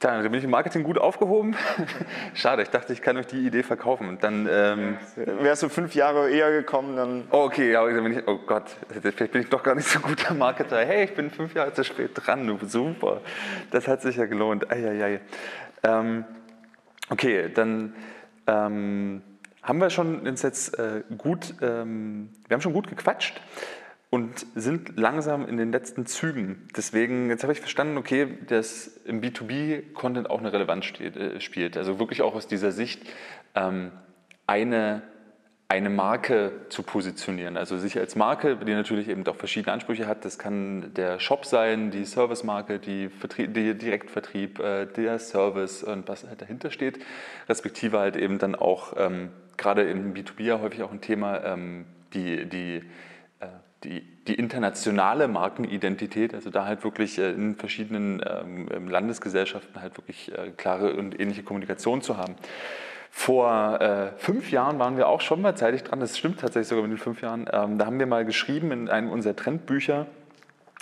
Da 0.01 0.21
bin 0.23 0.35
ich 0.35 0.45
im 0.45 0.51
Marketing 0.51 0.85
gut 0.85 0.97
aufgehoben. 0.97 1.57
Schade, 2.35 2.63
ich 2.63 2.71
dachte, 2.71 2.93
ich 2.93 3.03
kann 3.03 3.17
euch 3.17 3.27
die 3.27 3.45
Idee 3.45 3.65
verkaufen. 3.65 4.09
Und 4.09 4.23
dann 4.23 4.49
ähm, 4.49 4.97
wärst 5.17 5.65
du 5.65 5.69
fünf 5.69 5.97
Jahre 5.97 6.31
eher 6.31 6.53
gekommen, 6.53 6.97
dann. 6.97 7.25
Oh, 7.33 7.47
okay, 7.47 7.73
ja, 7.73 7.85
dann 7.85 8.05
bin 8.05 8.17
ich, 8.17 8.29
oh 8.29 8.39
Gott, 8.47 8.77
vielleicht 8.89 9.33
bin 9.33 9.43
ich 9.43 9.49
doch 9.49 9.65
gar 9.65 9.75
nicht 9.75 9.89
so 9.89 9.99
guter 9.99 10.35
Marketer. 10.35 10.79
Hey, 10.79 11.05
ich 11.05 11.15
bin 11.15 11.31
fünf 11.31 11.53
Jahre 11.55 11.73
zu 11.73 11.83
spät 11.83 12.13
dran. 12.15 12.61
Super, 12.63 13.23
das 13.73 13.89
hat 13.89 14.03
sich 14.03 14.17
ja 14.17 14.27
gelohnt. 14.27 14.71
Eieiei. 14.71 15.21
Ähm, 15.83 16.25
okay, 17.11 17.51
dann 17.53 17.93
ähm, 18.47 19.23
haben 19.65 19.81
wir 19.81 19.91
schon 19.91 20.25
jetzt 20.25 20.79
äh, 20.79 21.03
gut, 21.17 21.55
ähm, 21.61 22.31
wir 22.47 22.55
haben 22.55 22.63
schon 22.63 22.73
gut 22.73 22.87
gequatscht 22.87 23.41
und 24.11 24.47
sind 24.55 24.99
langsam 24.99 25.47
in 25.47 25.57
den 25.59 25.71
letzten 25.71 26.07
Zügen. 26.07 26.67
Deswegen, 26.77 27.29
jetzt 27.29 27.43
habe 27.43 27.53
ich 27.53 27.61
verstanden, 27.61 27.99
okay, 27.99 28.39
dass 28.47 28.87
im 29.05 29.21
B2B-Content 29.21 30.31
auch 30.31 30.39
eine 30.39 30.53
Relevanz 30.53 30.87
äh, 31.01 31.41
spielt. 31.41 31.77
Also 31.77 31.99
wirklich 31.99 32.23
auch 32.23 32.35
aus 32.35 32.47
dieser 32.47 32.73
Sicht, 32.73 33.03
ähm, 33.55 33.93
eine, 34.47 35.03
eine 35.69 35.91
Marke 35.91 36.53
zu 36.71 36.83
positionieren. 36.83 37.59
Also 37.59 37.77
sich 37.77 37.99
als 37.99 38.17
Marke, 38.17 38.57
die 38.57 38.73
natürlich 38.73 39.09
eben 39.09 39.27
auch 39.27 39.37
verschiedene 39.37 39.75
Ansprüche 39.75 40.07
hat. 40.07 40.25
Das 40.25 40.39
kann 40.39 40.95
der 40.95 41.21
Shop 41.21 41.45
sein, 41.45 41.91
die 41.91 42.07
Servicemarke, 42.07 42.79
die, 42.79 43.11
die 43.39 43.75
Direktvertrieb, 43.75 44.59
äh, 44.59 44.87
der 44.87 45.19
Service 45.19 45.85
und 45.85 46.09
was 46.09 46.27
halt 46.27 46.41
dahinter 46.41 46.71
steht. 46.71 46.99
Respektive 47.47 47.99
halt 47.99 48.17
eben 48.17 48.39
dann 48.39 48.55
auch, 48.55 48.95
ähm, 48.97 49.29
gerade 49.59 49.83
im 49.83 50.15
B2B 50.15 50.45
ja 50.45 50.61
häufig 50.61 50.83
auch 50.83 50.93
ein 50.93 51.03
Thema, 51.03 51.45
ähm, 51.45 51.85
die, 52.15 52.47
die, 52.47 52.83
äh, 53.41 53.49
die, 53.85 54.01
die, 54.27 54.35
internationale 54.35 55.29
Markenidentität, 55.29 56.35
also 56.35 56.51
da 56.51 56.67
halt 56.67 56.85
wirklich 56.85 57.19
äh, 57.19 57.31
in 57.31 57.55
verschiedenen 57.55 58.23
ähm, 58.27 58.89
Landesgesellschaften 58.89 59.81
halt 59.81 59.97
wirklich 59.97 60.33
äh, 60.33 60.51
klare 60.57 60.95
und 60.97 61.19
ähnliche 61.19 61.43
Kommunikation 61.43 62.03
zu 62.03 62.17
haben. 62.17 62.35
Vor 63.11 63.81
äh, 63.81 64.19
fünf 64.19 64.51
Jahren 64.51 64.79
waren 64.79 64.97
wir 64.97 65.09
auch 65.09 65.21
schon 65.21 65.41
mal 65.41 65.57
zeitig 65.57 65.85
dran, 65.85 66.01
das 66.01 66.19
stimmt 66.19 66.41
tatsächlich 66.41 66.69
sogar 66.69 66.83
mit 66.83 66.93
den 66.93 67.03
fünf 67.03 67.23
Jahren. 67.23 67.49
Ähm, 67.53 67.79
da 67.79 67.87
haben 67.87 67.99
wir 67.99 68.07
mal 68.07 68.25
geschrieben 68.25 68.71
in 68.71 68.89
einem 68.89 69.11
unserer 69.11 69.37
Trendbücher, 69.37 70.07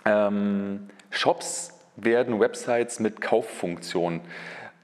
ähm, 0.04 0.88
Shops 1.10 1.72
werden 1.96 2.40
Websites 2.40 3.00
mit 3.00 3.20
Kauffunktion. 3.20 4.20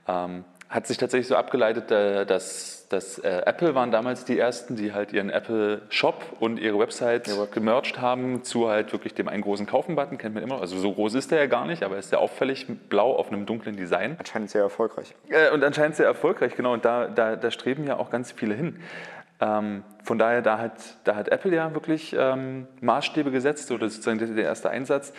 Ähm, 0.08 0.44
hat 0.72 0.88
sich 0.88 0.96
tatsächlich 0.96 1.28
so 1.28 1.36
abgeleitet, 1.36 1.90
äh, 1.92 2.26
dass 2.26 2.82
dass 2.92 3.18
äh, 3.18 3.42
Apple 3.46 3.74
waren 3.74 3.90
damals 3.90 4.24
die 4.24 4.38
ersten, 4.38 4.76
die 4.76 4.92
halt 4.92 5.12
ihren 5.12 5.30
Apple 5.30 5.82
Shop 5.88 6.24
und 6.40 6.58
ihre 6.58 6.78
Website 6.78 7.26
ja. 7.26 7.46
gemerged 7.50 8.00
haben 8.00 8.44
zu 8.44 8.68
halt 8.68 8.92
wirklich 8.92 9.14
dem 9.14 9.28
einen 9.28 9.42
großen 9.42 9.66
Kaufen-Button, 9.66 10.18
kennt 10.18 10.34
man 10.34 10.44
immer. 10.44 10.60
Also 10.60 10.78
so 10.78 10.92
groß 10.92 11.14
ist 11.14 11.30
der 11.30 11.38
ja 11.38 11.46
gar 11.46 11.66
nicht, 11.66 11.82
aber 11.82 11.94
er 11.94 12.00
ist 12.00 12.10
sehr 12.10 12.20
auffällig 12.20 12.66
blau 12.88 13.14
auf 13.14 13.28
einem 13.28 13.46
dunklen 13.46 13.76
Design. 13.76 14.16
Anscheinend 14.18 14.50
sehr 14.50 14.62
erfolgreich. 14.62 15.14
Äh, 15.28 15.50
und 15.52 15.64
anscheinend 15.64 15.96
sehr 15.96 16.06
erfolgreich, 16.06 16.54
genau. 16.54 16.74
Und 16.74 16.84
da, 16.84 17.06
da, 17.06 17.36
da 17.36 17.50
streben 17.50 17.86
ja 17.86 17.96
auch 17.96 18.10
ganz 18.10 18.30
viele 18.30 18.54
hin. 18.54 18.80
Ähm, 19.40 19.82
von 20.04 20.18
daher, 20.18 20.42
da 20.42 20.58
hat, 20.58 20.74
da 21.04 21.16
hat 21.16 21.28
Apple 21.28 21.54
ja 21.54 21.72
wirklich 21.74 22.14
ähm, 22.16 22.66
Maßstäbe 22.80 23.30
gesetzt, 23.30 23.70
oder 23.70 23.88
sozusagen 23.88 24.18
der, 24.18 24.28
der 24.28 24.44
erste 24.44 24.70
Einsatz. 24.70 25.12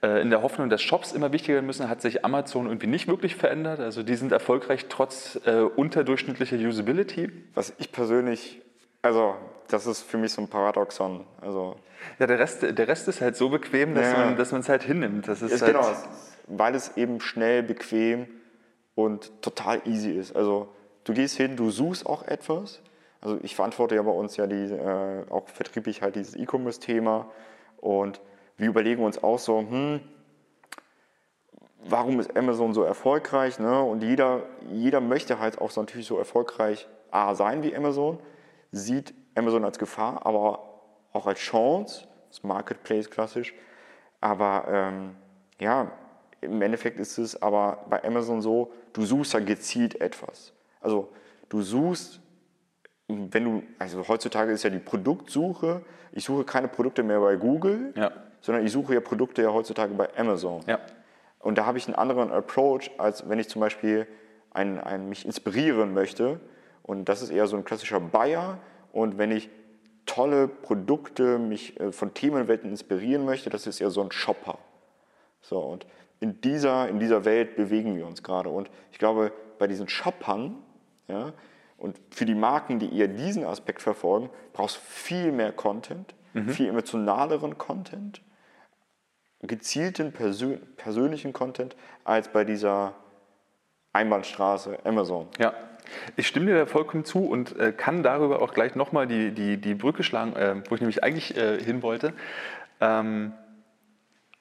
Äh, 0.00 0.22
in 0.22 0.30
der 0.30 0.42
Hoffnung, 0.42 0.70
dass 0.70 0.80
Shops 0.80 1.12
immer 1.12 1.32
wichtiger 1.32 1.54
werden 1.54 1.66
müssen, 1.66 1.88
hat 1.88 2.00
sich 2.00 2.24
Amazon 2.24 2.66
irgendwie 2.66 2.86
nicht 2.86 3.08
wirklich 3.08 3.34
verändert. 3.34 3.80
Also 3.80 4.02
die 4.02 4.14
sind 4.14 4.30
erfolgreich 4.30 4.86
trotz 4.88 5.40
äh, 5.44 5.60
unterdurchschnittlicher 5.62 6.56
Usability. 6.56 7.30
Was 7.54 7.72
ich 7.78 7.90
persönlich, 7.90 8.62
also 9.02 9.34
das 9.68 9.86
ist 9.86 10.02
für 10.02 10.16
mich 10.16 10.32
so 10.32 10.42
ein 10.42 10.48
Paradoxon. 10.48 11.24
Also 11.40 11.76
ja, 12.20 12.28
der 12.28 12.38
Rest, 12.38 12.62
der 12.62 12.88
Rest 12.88 13.08
ist 13.08 13.20
halt 13.20 13.36
so 13.36 13.48
bequem, 13.48 13.94
dass 13.96 14.12
ja. 14.12 14.30
man 14.52 14.60
es 14.60 14.68
halt 14.68 14.84
hinnimmt. 14.84 15.26
Das 15.26 15.42
ist, 15.42 15.52
ist 15.52 15.62
halt 15.62 15.72
genau, 15.72 15.90
weil 16.46 16.76
es 16.76 16.96
eben 16.96 17.20
schnell, 17.20 17.64
bequem 17.64 18.28
und 18.94 19.42
total 19.42 19.82
easy 19.84 20.12
ist. 20.12 20.34
Also 20.34 20.68
du 21.04 21.12
gehst 21.12 21.36
hin, 21.36 21.56
du 21.56 21.70
suchst 21.70 22.06
auch 22.06 22.22
etwas. 22.22 22.82
Also 23.20 23.38
ich 23.42 23.56
verantworte 23.56 23.96
ja 23.96 24.02
bei 24.02 24.12
uns 24.12 24.36
ja 24.36 24.46
die, 24.46 24.72
äh, 24.72 25.24
auch 25.28 25.48
vertrieblich 25.48 26.02
halt 26.02 26.14
dieses 26.14 26.36
E-Commerce-Thema 26.36 27.28
und 27.78 28.20
wir 28.58 28.68
überlegen 28.68 29.02
uns 29.02 29.22
auch 29.22 29.38
so, 29.38 29.60
hm, 29.60 30.00
warum 31.84 32.20
ist 32.20 32.36
Amazon 32.36 32.74
so 32.74 32.82
erfolgreich? 32.82 33.58
Ne? 33.58 33.82
Und 33.82 34.02
jeder, 34.02 34.42
jeder 34.70 35.00
möchte 35.00 35.38
halt 35.38 35.58
auch 35.60 35.70
so 35.70 35.80
natürlich 35.80 36.06
so 36.06 36.18
erfolgreich 36.18 36.86
A 37.10 37.34
sein 37.34 37.62
wie 37.62 37.74
Amazon, 37.74 38.18
sieht 38.72 39.14
Amazon 39.34 39.64
als 39.64 39.78
Gefahr, 39.78 40.26
aber 40.26 40.64
auch 41.12 41.26
als 41.26 41.38
Chance, 41.38 42.06
das 42.28 42.42
Marketplace 42.42 43.08
klassisch. 43.08 43.54
Aber 44.20 44.64
ähm, 44.68 45.16
ja, 45.60 45.92
im 46.40 46.60
Endeffekt 46.60 46.98
ist 46.98 47.16
es 47.16 47.40
aber 47.40 47.84
bei 47.88 48.04
Amazon 48.04 48.42
so, 48.42 48.72
du 48.92 49.04
suchst 49.04 49.32
ja 49.32 49.40
gezielt 49.40 50.00
etwas. 50.00 50.52
Also 50.80 51.10
du 51.48 51.62
suchst, 51.62 52.20
wenn 53.06 53.44
du, 53.44 53.62
also 53.78 54.06
heutzutage 54.06 54.52
ist 54.52 54.64
ja 54.64 54.70
die 54.70 54.78
Produktsuche, 54.80 55.82
ich 56.12 56.24
suche 56.24 56.44
keine 56.44 56.68
Produkte 56.68 57.02
mehr 57.04 57.20
bei 57.20 57.36
Google, 57.36 57.92
ja 57.96 58.10
sondern 58.40 58.64
ich 58.64 58.72
suche 58.72 58.94
ja 58.94 59.00
Produkte 59.00 59.42
ja 59.42 59.52
heutzutage 59.52 59.94
bei 59.94 60.08
Amazon. 60.16 60.62
Ja. 60.66 60.78
Und 61.40 61.58
da 61.58 61.66
habe 61.66 61.78
ich 61.78 61.86
einen 61.86 61.94
anderen 61.94 62.30
Approach, 62.30 62.90
als 62.98 63.28
wenn 63.28 63.38
ich 63.38 63.48
zum 63.48 63.60
Beispiel 63.60 64.06
ein, 64.50 64.80
ein, 64.80 65.08
mich 65.08 65.24
inspirieren 65.24 65.94
möchte. 65.94 66.40
Und 66.82 67.08
das 67.08 67.22
ist 67.22 67.30
eher 67.30 67.46
so 67.46 67.56
ein 67.56 67.64
klassischer 67.64 68.00
Buyer. 68.00 68.58
Und 68.92 69.18
wenn 69.18 69.30
ich 69.30 69.50
tolle 70.06 70.48
Produkte, 70.48 71.38
mich 71.38 71.78
äh, 71.78 71.92
von 71.92 72.14
Themenwelten 72.14 72.70
inspirieren 72.70 73.24
möchte, 73.24 73.50
das 73.50 73.66
ist 73.66 73.80
eher 73.80 73.90
so 73.90 74.02
ein 74.02 74.10
Shopper. 74.10 74.58
So, 75.42 75.60
und 75.60 75.86
in 76.20 76.40
dieser, 76.40 76.88
in 76.88 76.98
dieser 76.98 77.24
Welt 77.24 77.56
bewegen 77.56 77.94
wir 77.96 78.06
uns 78.06 78.22
gerade. 78.22 78.48
Und 78.48 78.70
ich 78.90 78.98
glaube, 78.98 79.32
bei 79.58 79.66
diesen 79.66 79.88
Shoppern, 79.88 80.56
ja, 81.06 81.32
und 81.76 82.00
für 82.10 82.26
die 82.26 82.34
Marken, 82.34 82.80
die 82.80 82.92
eher 82.98 83.06
diesen 83.06 83.44
Aspekt 83.44 83.82
verfolgen, 83.82 84.30
brauchst 84.52 84.76
du 84.76 84.80
viel 84.80 85.30
mehr 85.30 85.52
Content, 85.52 86.14
mhm. 86.32 86.48
viel 86.48 86.68
emotionaleren 86.68 87.56
Content 87.56 88.20
gezielten 89.42 90.12
persön 90.12 90.60
persönlichen 90.76 91.32
Content 91.32 91.76
als 92.04 92.28
bei 92.28 92.44
dieser 92.44 92.94
Einbahnstraße 93.92 94.78
Amazon. 94.84 95.28
Ja, 95.38 95.54
ich 96.16 96.26
stimme 96.26 96.46
dir 96.46 96.58
da 96.58 96.66
vollkommen 96.66 97.04
zu 97.04 97.26
und 97.26 97.58
äh, 97.58 97.72
kann 97.72 98.02
darüber 98.02 98.42
auch 98.42 98.52
gleich 98.52 98.74
nochmal 98.74 99.06
die, 99.06 99.32
die, 99.32 99.56
die 99.56 99.74
Brücke 99.74 100.02
schlagen, 100.02 100.34
äh, 100.36 100.56
wo 100.68 100.74
ich 100.74 100.80
nämlich 100.80 101.02
eigentlich 101.02 101.36
äh, 101.36 101.62
hin 101.62 101.82
wollte. 101.82 102.12
Ähm, 102.80 103.32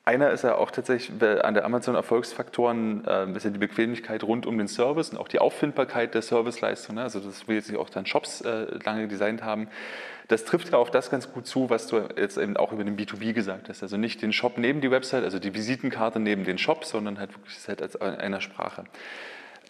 einer 0.03 0.31
ist 0.31 0.45
ja 0.45 0.55
auch 0.55 0.71
tatsächlich 0.71 1.21
an 1.21 1.53
der 1.53 1.65
Amazon-Erfolgsfaktoren 1.65 3.03
äh, 3.05 3.23
ein 3.23 3.33
bisschen 3.33 3.51
die 3.51 3.59
Bequemlichkeit 3.59 4.23
rund 4.23 4.45
um 4.45 4.57
den 4.57 4.69
Service 4.69 5.09
und 5.09 5.17
auch 5.17 5.27
die 5.27 5.39
Auffindbarkeit 5.39 6.13
der 6.13 6.21
Serviceleistung. 6.21 6.95
Ne? 6.95 7.03
Also, 7.03 7.19
dass 7.19 7.47
wir 7.47 7.55
jetzt 7.55 7.75
auch 7.75 7.89
dann 7.89 8.05
Shops 8.05 8.39
äh, 8.41 8.67
lange 8.85 9.09
designt 9.09 9.43
haben. 9.43 9.67
Das 10.27 10.43
trifft 10.43 10.71
ja 10.71 10.77
auf 10.77 10.91
das 10.91 11.09
ganz 11.09 11.31
gut 11.31 11.47
zu, 11.47 11.69
was 11.69 11.87
du 11.87 12.01
jetzt 12.17 12.37
eben 12.37 12.57
auch 12.57 12.73
über 12.73 12.83
den 12.83 12.97
B2B 12.97 13.33
gesagt 13.33 13.69
hast. 13.69 13.81
Also 13.81 13.95
nicht 13.95 14.21
den 14.21 14.33
Shop 14.33 14.57
neben 14.57 14.81
die 14.81 14.91
Website, 14.91 15.23
also 15.23 15.39
die 15.39 15.53
Visitenkarte 15.53 16.19
neben 16.19 16.43
den 16.43 16.57
Shop, 16.57 16.83
sondern 16.83 17.17
halt 17.17 17.33
wirklich 17.33 17.57
halt 17.67 17.81
als 17.81 17.95
einer 18.01 18.41
Sprache. 18.41 18.83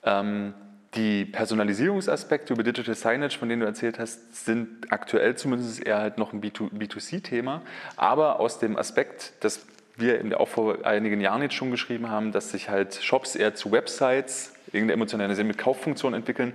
Ähm, 0.04 0.54
die 0.96 1.26
Personalisierungsaspekte 1.26 2.54
über 2.54 2.64
Digital 2.64 2.96
Signage, 2.96 3.38
von 3.38 3.50
denen 3.50 3.62
du 3.62 3.68
erzählt 3.68 4.00
hast, 4.00 4.46
sind 4.46 4.92
aktuell 4.92 5.36
zumindest 5.36 5.86
eher 5.86 6.00
halt 6.00 6.18
noch 6.18 6.34
ein 6.34 6.42
B2C-Thema. 6.42 7.62
Aber 7.96 8.40
aus 8.40 8.58
dem 8.58 8.78
Aspekt, 8.78 9.34
dass 9.42 9.66
wir 9.96 10.20
eben 10.20 10.34
auch 10.34 10.48
vor 10.48 10.86
einigen 10.86 11.22
Jahren 11.22 11.42
jetzt 11.42 11.56
schon 11.56 11.72
geschrieben 11.72 12.10
haben, 12.10 12.32
dass 12.32 12.52
sich 12.52 12.70
halt 12.70 12.96
Shops 12.96 13.36
eher 13.36 13.54
zu 13.54 13.72
Websites, 13.72 14.54
irgendeine 14.68 14.94
emotionale 14.94 15.36
Sinn 15.36 15.48
mit 15.48 15.58
Kauffunktion 15.58 16.14
entwickeln. 16.14 16.54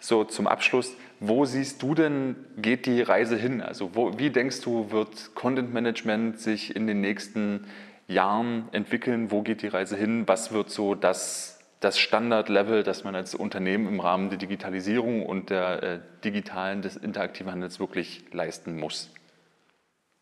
So 0.00 0.24
zum 0.24 0.46
Abschluss, 0.46 0.92
wo 1.20 1.44
siehst 1.44 1.82
du 1.82 1.94
denn, 1.94 2.36
geht 2.56 2.86
die 2.86 3.02
Reise 3.02 3.36
hin? 3.36 3.60
Also 3.60 3.94
wo, 3.94 4.18
wie 4.18 4.30
denkst 4.30 4.60
du, 4.60 4.90
wird 4.90 5.34
Content 5.34 5.72
Management 5.72 6.40
sich 6.40 6.74
in 6.74 6.86
den 6.86 7.00
nächsten 7.00 7.66
Jahren 8.06 8.68
entwickeln? 8.72 9.30
Wo 9.30 9.42
geht 9.42 9.62
die 9.62 9.68
Reise 9.68 9.96
hin? 9.96 10.26
Was 10.26 10.52
wird 10.52 10.70
so 10.70 10.94
das, 10.94 11.58
das 11.80 11.98
Standardlevel, 11.98 12.82
das 12.82 13.04
man 13.04 13.14
als 13.14 13.34
Unternehmen 13.34 13.88
im 13.88 14.00
Rahmen 14.00 14.30
der 14.30 14.38
Digitalisierung 14.38 15.26
und 15.26 15.50
der 15.50 15.82
äh, 15.82 16.00
digitalen, 16.24 16.82
des 16.82 16.96
interaktiven 16.96 17.52
Handels 17.52 17.80
wirklich 17.80 18.24
leisten 18.32 18.78
muss? 18.78 19.10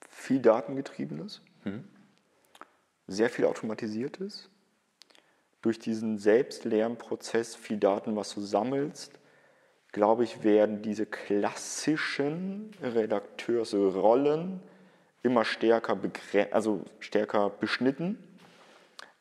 Viel 0.08 0.40
Datengetriebenes. 0.40 1.42
Mhm 1.64 1.84
sehr 3.06 3.30
viel 3.30 3.44
automatisiertes. 3.44 4.48
Durch 5.62 5.78
diesen 5.78 6.18
Selbstlernprozess, 6.18 7.56
viel 7.56 7.78
Daten, 7.78 8.16
was 8.16 8.34
du 8.34 8.40
sammelst, 8.40 9.12
glaube 9.96 10.24
ich, 10.24 10.44
werden 10.44 10.82
diese 10.82 11.06
klassischen 11.06 12.70
Redakteursrollen 12.82 14.60
immer 15.22 15.46
stärker, 15.46 15.98
also 16.50 16.82
stärker 17.00 17.48
beschnitten. 17.48 18.22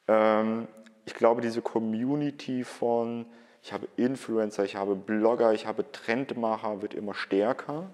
Ähm, 0.09 0.67
ich 1.05 1.13
glaube, 1.13 1.39
diese 1.39 1.61
Community 1.61 2.65
von, 2.65 3.25
ich 3.63 3.71
habe 3.71 3.87
Influencer, 3.95 4.65
ich 4.65 4.75
habe 4.75 4.95
Blogger, 4.95 5.53
ich 5.53 5.65
habe 5.65 5.89
Trendmacher, 5.93 6.81
wird 6.81 6.93
immer 6.93 7.13
stärker. 7.13 7.89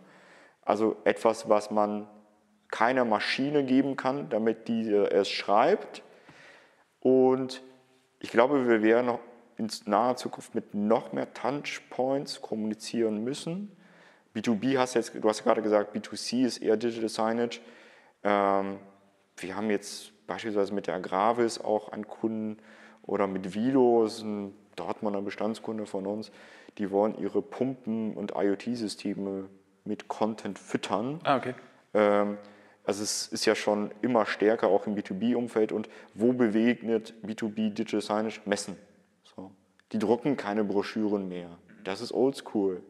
Also 0.64 0.98
etwas, 1.04 1.48
was 1.48 1.70
man 1.70 2.08
keiner 2.72 3.06
Maschine 3.06 3.64
geben 3.64 3.96
kann, 3.96 4.28
damit 4.30 4.68
diese 4.68 5.12
es 5.12 5.30
schreibt. 5.30 6.02
Und 7.00 7.62
ich 8.20 8.32
glaube, 8.32 8.68
wir 8.68 8.82
werden 8.82 9.06
noch 9.06 9.20
in 9.62 9.70
naher 9.86 10.16
Zukunft 10.16 10.56
mit 10.56 10.74
noch 10.74 11.14
mehr 11.14 11.34
Touchpoints 11.34 12.42
kommunizieren 12.42 13.24
müssen. 13.24 13.72
B2B 14.36 14.78
hast 14.78 14.96
jetzt, 14.96 15.14
du 15.14 15.30
hast 15.30 15.44
gerade 15.44 15.62
gesagt, 15.62 15.96
B2C 15.96 16.46
ist 16.46 16.58
eher 16.58 16.78
Digital 16.78 17.10
Signage. 17.10 17.60
Ähm, 18.24 18.80
wir 19.38 19.56
haben 19.56 19.70
jetzt 19.70 20.12
beispielsweise 20.26 20.74
mit 20.74 20.88
der 20.88 20.96
Agravis 20.96 21.60
auch 21.60 21.90
einen 21.90 22.08
Kunden 22.08 22.58
oder 23.04 23.28
mit 23.28 23.54
Vilo, 23.54 24.06
ist 24.06 24.22
ein 24.22 24.54
Dortmunder 24.76 25.22
Bestandskunde 25.22 25.86
von 25.86 26.08
uns, 26.08 26.32
die 26.78 26.92
wollen 26.92 27.18
ihre 27.18 27.42
Pumpen 27.42 28.16
und 28.16 28.34
IoT-Systeme 28.36 29.50
mit 29.84 30.08
Content 30.08 30.58
füttern. 30.58 31.20
Ah, 31.24 31.38
okay. 31.38 31.54
Ähm, 31.94 32.38
also 32.84 33.04
es 33.04 33.28
ist 33.28 33.46
ja 33.46 33.54
schon 33.54 33.92
immer 34.02 34.26
stärker 34.26 34.68
auch 34.68 34.88
im 34.88 34.96
B2B-Umfeld 34.96 35.72
und 35.72 35.90
wo 36.14 36.34
begegnet 36.34 37.14
B2B 37.24 37.74
Digital 37.74 38.02
Signage? 38.02 38.42
Messen. 38.46 38.76
Die 39.92 40.00
drucken 40.00 40.38
keine 40.38 40.64
Broschüren 40.64 41.28
mehr. 41.28 41.50
Das 41.84 42.02
ist 42.02 42.14
oldschool. 42.14 42.82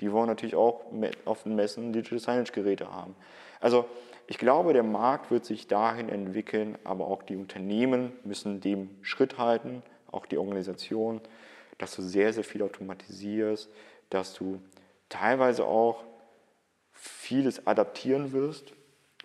Die 0.00 0.12
wollen 0.12 0.26
natürlich 0.26 0.54
auch 0.54 0.82
auf 1.24 1.42
den 1.42 1.54
Messen 1.54 1.92
Digital 1.92 2.18
Signage 2.18 2.52
Geräte 2.52 2.92
haben. 2.92 3.14
Also 3.60 3.86
ich 4.26 4.38
glaube, 4.38 4.72
der 4.72 4.82
Markt 4.82 5.30
wird 5.30 5.44
sich 5.44 5.68
dahin 5.68 6.08
entwickeln, 6.08 6.76
aber 6.84 7.06
auch 7.06 7.22
die 7.22 7.36
Unternehmen 7.36 8.12
müssen 8.24 8.60
dem 8.60 8.90
Schritt 9.02 9.38
halten, 9.38 9.82
auch 10.10 10.26
die 10.26 10.38
Organisation, 10.38 11.20
dass 11.78 11.94
du 11.94 12.02
sehr, 12.02 12.32
sehr 12.32 12.44
viel 12.44 12.62
automatisierst, 12.62 13.70
dass 14.10 14.34
du 14.34 14.60
teilweise 15.08 15.64
auch 15.64 16.04
vieles 16.92 17.66
adaptieren 17.66 18.32
wirst, 18.32 18.72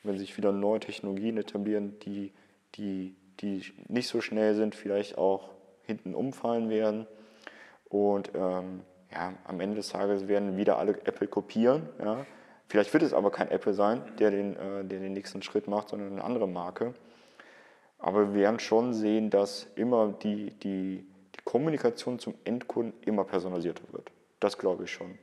wenn 0.03 0.17
sich 0.17 0.37
wieder 0.37 0.51
neue 0.51 0.79
Technologien 0.79 1.37
etablieren, 1.37 1.97
die, 1.99 2.31
die, 2.75 3.15
die 3.39 3.63
nicht 3.87 4.07
so 4.07 4.21
schnell 4.21 4.55
sind, 4.55 4.75
vielleicht 4.75 5.17
auch 5.17 5.49
hinten 5.83 6.13
umfallen 6.13 6.69
werden. 6.69 7.07
Und 7.91 8.31
ähm, 8.33 8.81
ja, 9.11 9.33
am 9.43 9.59
Ende 9.59 9.75
des 9.75 9.89
Tages 9.89 10.27
werden 10.27 10.57
wieder 10.57 10.77
alle 10.77 10.93
Apple 11.05 11.27
kopieren. 11.27 11.89
Ja. 11.99 12.25
Vielleicht 12.67 12.93
wird 12.93 13.03
es 13.03 13.13
aber 13.13 13.31
kein 13.31 13.51
Apple 13.51 13.73
sein, 13.73 14.01
der 14.17 14.31
den, 14.31 14.55
äh, 14.55 14.85
der 14.85 14.99
den 14.99 15.11
nächsten 15.11 15.41
Schritt 15.41 15.67
macht, 15.67 15.89
sondern 15.89 16.13
eine 16.13 16.23
andere 16.23 16.47
Marke. 16.47 16.93
Aber 17.99 18.33
wir 18.33 18.41
werden 18.41 18.59
schon 18.59 18.93
sehen, 18.93 19.29
dass 19.29 19.67
immer 19.75 20.13
die, 20.23 20.51
die, 20.51 21.05
die 21.35 21.41
Kommunikation 21.43 22.17
zum 22.17 22.33
Endkunden 22.45 22.93
immer 23.03 23.25
personalisierter 23.25 23.83
wird. 23.91 24.11
Das 24.39 24.57
glaube 24.57 24.85
ich 24.85 24.91
schon. 24.91 25.19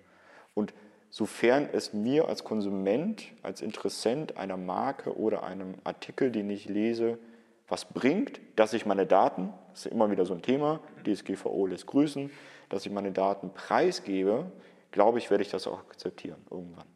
Und 0.54 0.74
sofern 1.08 1.68
es 1.72 1.94
mir 1.94 2.28
als 2.28 2.44
Konsument, 2.44 3.32
als 3.42 3.62
Interessent 3.62 4.36
einer 4.36 4.58
Marke 4.58 5.16
oder 5.16 5.42
einem 5.42 5.76
Artikel, 5.84 6.30
den 6.30 6.50
ich 6.50 6.68
lese, 6.68 7.18
was 7.66 7.86
bringt, 7.86 8.40
dass 8.56 8.74
ich 8.74 8.86
meine 8.86 9.06
Daten, 9.06 9.52
das 9.70 9.86
ist 9.86 9.92
immer 9.92 10.10
wieder 10.10 10.26
so 10.26 10.34
ein 10.34 10.42
Thema, 10.42 10.80
DSGVO 11.06 11.66
lässt 11.66 11.86
grüßen, 11.86 12.30
dass 12.68 12.86
ich 12.86 12.92
meine 12.92 13.12
Daten 13.12 13.52
preisgebe, 13.52 14.50
glaube 14.90 15.18
ich, 15.18 15.30
werde 15.30 15.42
ich 15.42 15.50
das 15.50 15.66
auch 15.66 15.80
akzeptieren 15.80 16.38
irgendwann. 16.50 16.86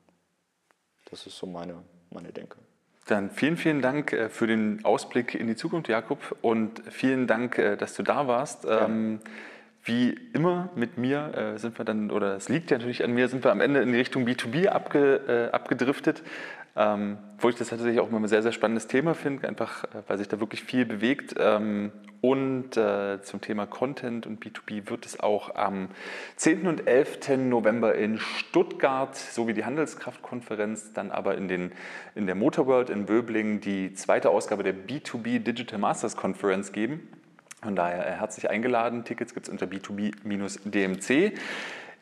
Das 1.10 1.26
ist 1.26 1.36
so 1.36 1.46
meine, 1.46 1.82
meine 2.10 2.32
Denke. 2.32 2.58
Dann 3.06 3.30
vielen, 3.30 3.56
vielen 3.56 3.82
Dank 3.82 4.12
äh, 4.12 4.28
für 4.28 4.46
den 4.46 4.84
Ausblick 4.84 5.34
in 5.34 5.46
die 5.46 5.56
Zukunft, 5.56 5.88
Jakob, 5.88 6.36
und 6.40 6.82
vielen 6.90 7.26
Dank, 7.26 7.58
äh, 7.58 7.76
dass 7.76 7.94
du 7.94 8.02
da 8.02 8.28
warst. 8.28 8.64
Ja. 8.64 8.84
Ähm, 8.84 9.20
wie 9.84 10.10
immer 10.32 10.70
mit 10.76 10.96
mir 10.96 11.34
äh, 11.34 11.58
sind 11.58 11.76
wir 11.76 11.84
dann, 11.84 12.12
oder 12.12 12.36
es 12.36 12.48
liegt 12.48 12.70
ja 12.70 12.78
natürlich 12.78 13.02
an 13.02 13.12
mir, 13.12 13.26
sind 13.26 13.42
wir 13.42 13.50
am 13.50 13.60
Ende 13.60 13.80
in 13.80 13.90
die 13.90 13.98
Richtung 13.98 14.24
B2B 14.24 14.68
abge, 14.68 15.50
abgedriftet. 15.52 16.22
Ähm, 16.74 17.18
wo 17.38 17.50
ich 17.50 17.54
das 17.56 17.68
tatsächlich 17.68 18.00
auch 18.00 18.08
immer 18.08 18.18
ein 18.18 18.28
sehr, 18.28 18.42
sehr 18.42 18.52
spannendes 18.52 18.86
Thema 18.86 19.14
finde, 19.14 19.46
einfach 19.46 19.84
äh, 19.84 19.88
weil 20.06 20.16
sich 20.16 20.28
da 20.28 20.40
wirklich 20.40 20.62
viel 20.62 20.86
bewegt. 20.86 21.34
Ähm, 21.38 21.92
und 22.22 22.76
äh, 22.76 23.20
zum 23.22 23.40
Thema 23.40 23.66
Content 23.66 24.26
und 24.26 24.42
B2B 24.42 24.88
wird 24.88 25.04
es 25.04 25.20
auch 25.20 25.54
am 25.54 25.88
10. 26.36 26.66
und 26.68 26.86
11. 26.86 27.36
November 27.36 27.94
in 27.94 28.18
Stuttgart 28.18 29.14
sowie 29.16 29.52
die 29.52 29.64
Handelskraftkonferenz, 29.64 30.92
dann 30.94 31.10
aber 31.10 31.36
in, 31.36 31.48
den, 31.48 31.72
in 32.14 32.26
der 32.26 32.36
Motorworld 32.36 32.90
in 32.90 33.04
Böblingen 33.04 33.60
die 33.60 33.92
zweite 33.92 34.30
Ausgabe 34.30 34.62
der 34.62 34.74
B2B 34.74 35.40
Digital 35.40 35.78
Masters 35.78 36.16
Conference 36.16 36.72
geben. 36.72 37.08
Von 37.62 37.76
daher 37.76 38.06
äh, 38.06 38.12
herzlich 38.12 38.48
eingeladen. 38.48 39.04
Tickets 39.04 39.34
gibt 39.34 39.46
es 39.46 39.52
unter 39.52 39.66
b2b-dmc. 39.66 41.32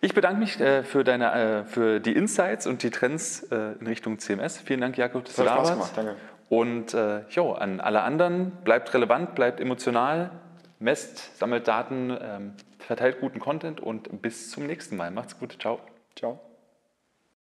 Ich 0.02 0.14
bedanke 0.14 0.40
mich 0.40 0.58
äh, 0.60 0.82
für, 0.82 1.04
deine, 1.04 1.32
äh, 1.32 1.64
für 1.64 2.00
die 2.00 2.12
Insights 2.16 2.66
und 2.66 2.82
die 2.82 2.90
Trends 2.90 3.42
äh, 3.44 3.72
in 3.78 3.86
Richtung 3.86 4.18
CMS. 4.18 4.58
Vielen 4.58 4.80
Dank, 4.80 4.96
Jakob, 4.96 5.24
dass 5.24 5.36
du 5.36 5.42
da 5.42 5.58
warst. 5.58 5.72
Gemacht, 5.72 5.92
danke. 5.94 6.16
Und 6.48 6.94
äh, 6.94 7.20
jo, 7.30 7.52
an 7.52 7.80
alle 7.80 8.02
anderen, 8.02 8.50
bleibt 8.64 8.92
relevant, 8.92 9.34
bleibt 9.34 9.60
emotional, 9.60 10.30
messt, 10.78 11.38
sammelt 11.38 11.68
Daten, 11.68 12.16
ähm, 12.20 12.54
verteilt 12.78 13.20
guten 13.20 13.38
Content 13.38 13.80
und 13.80 14.20
bis 14.22 14.50
zum 14.50 14.66
nächsten 14.66 14.96
Mal. 14.96 15.10
Macht's 15.10 15.38
gut. 15.38 15.56
Ciao. 15.60 15.78
Ciao. 16.16 16.40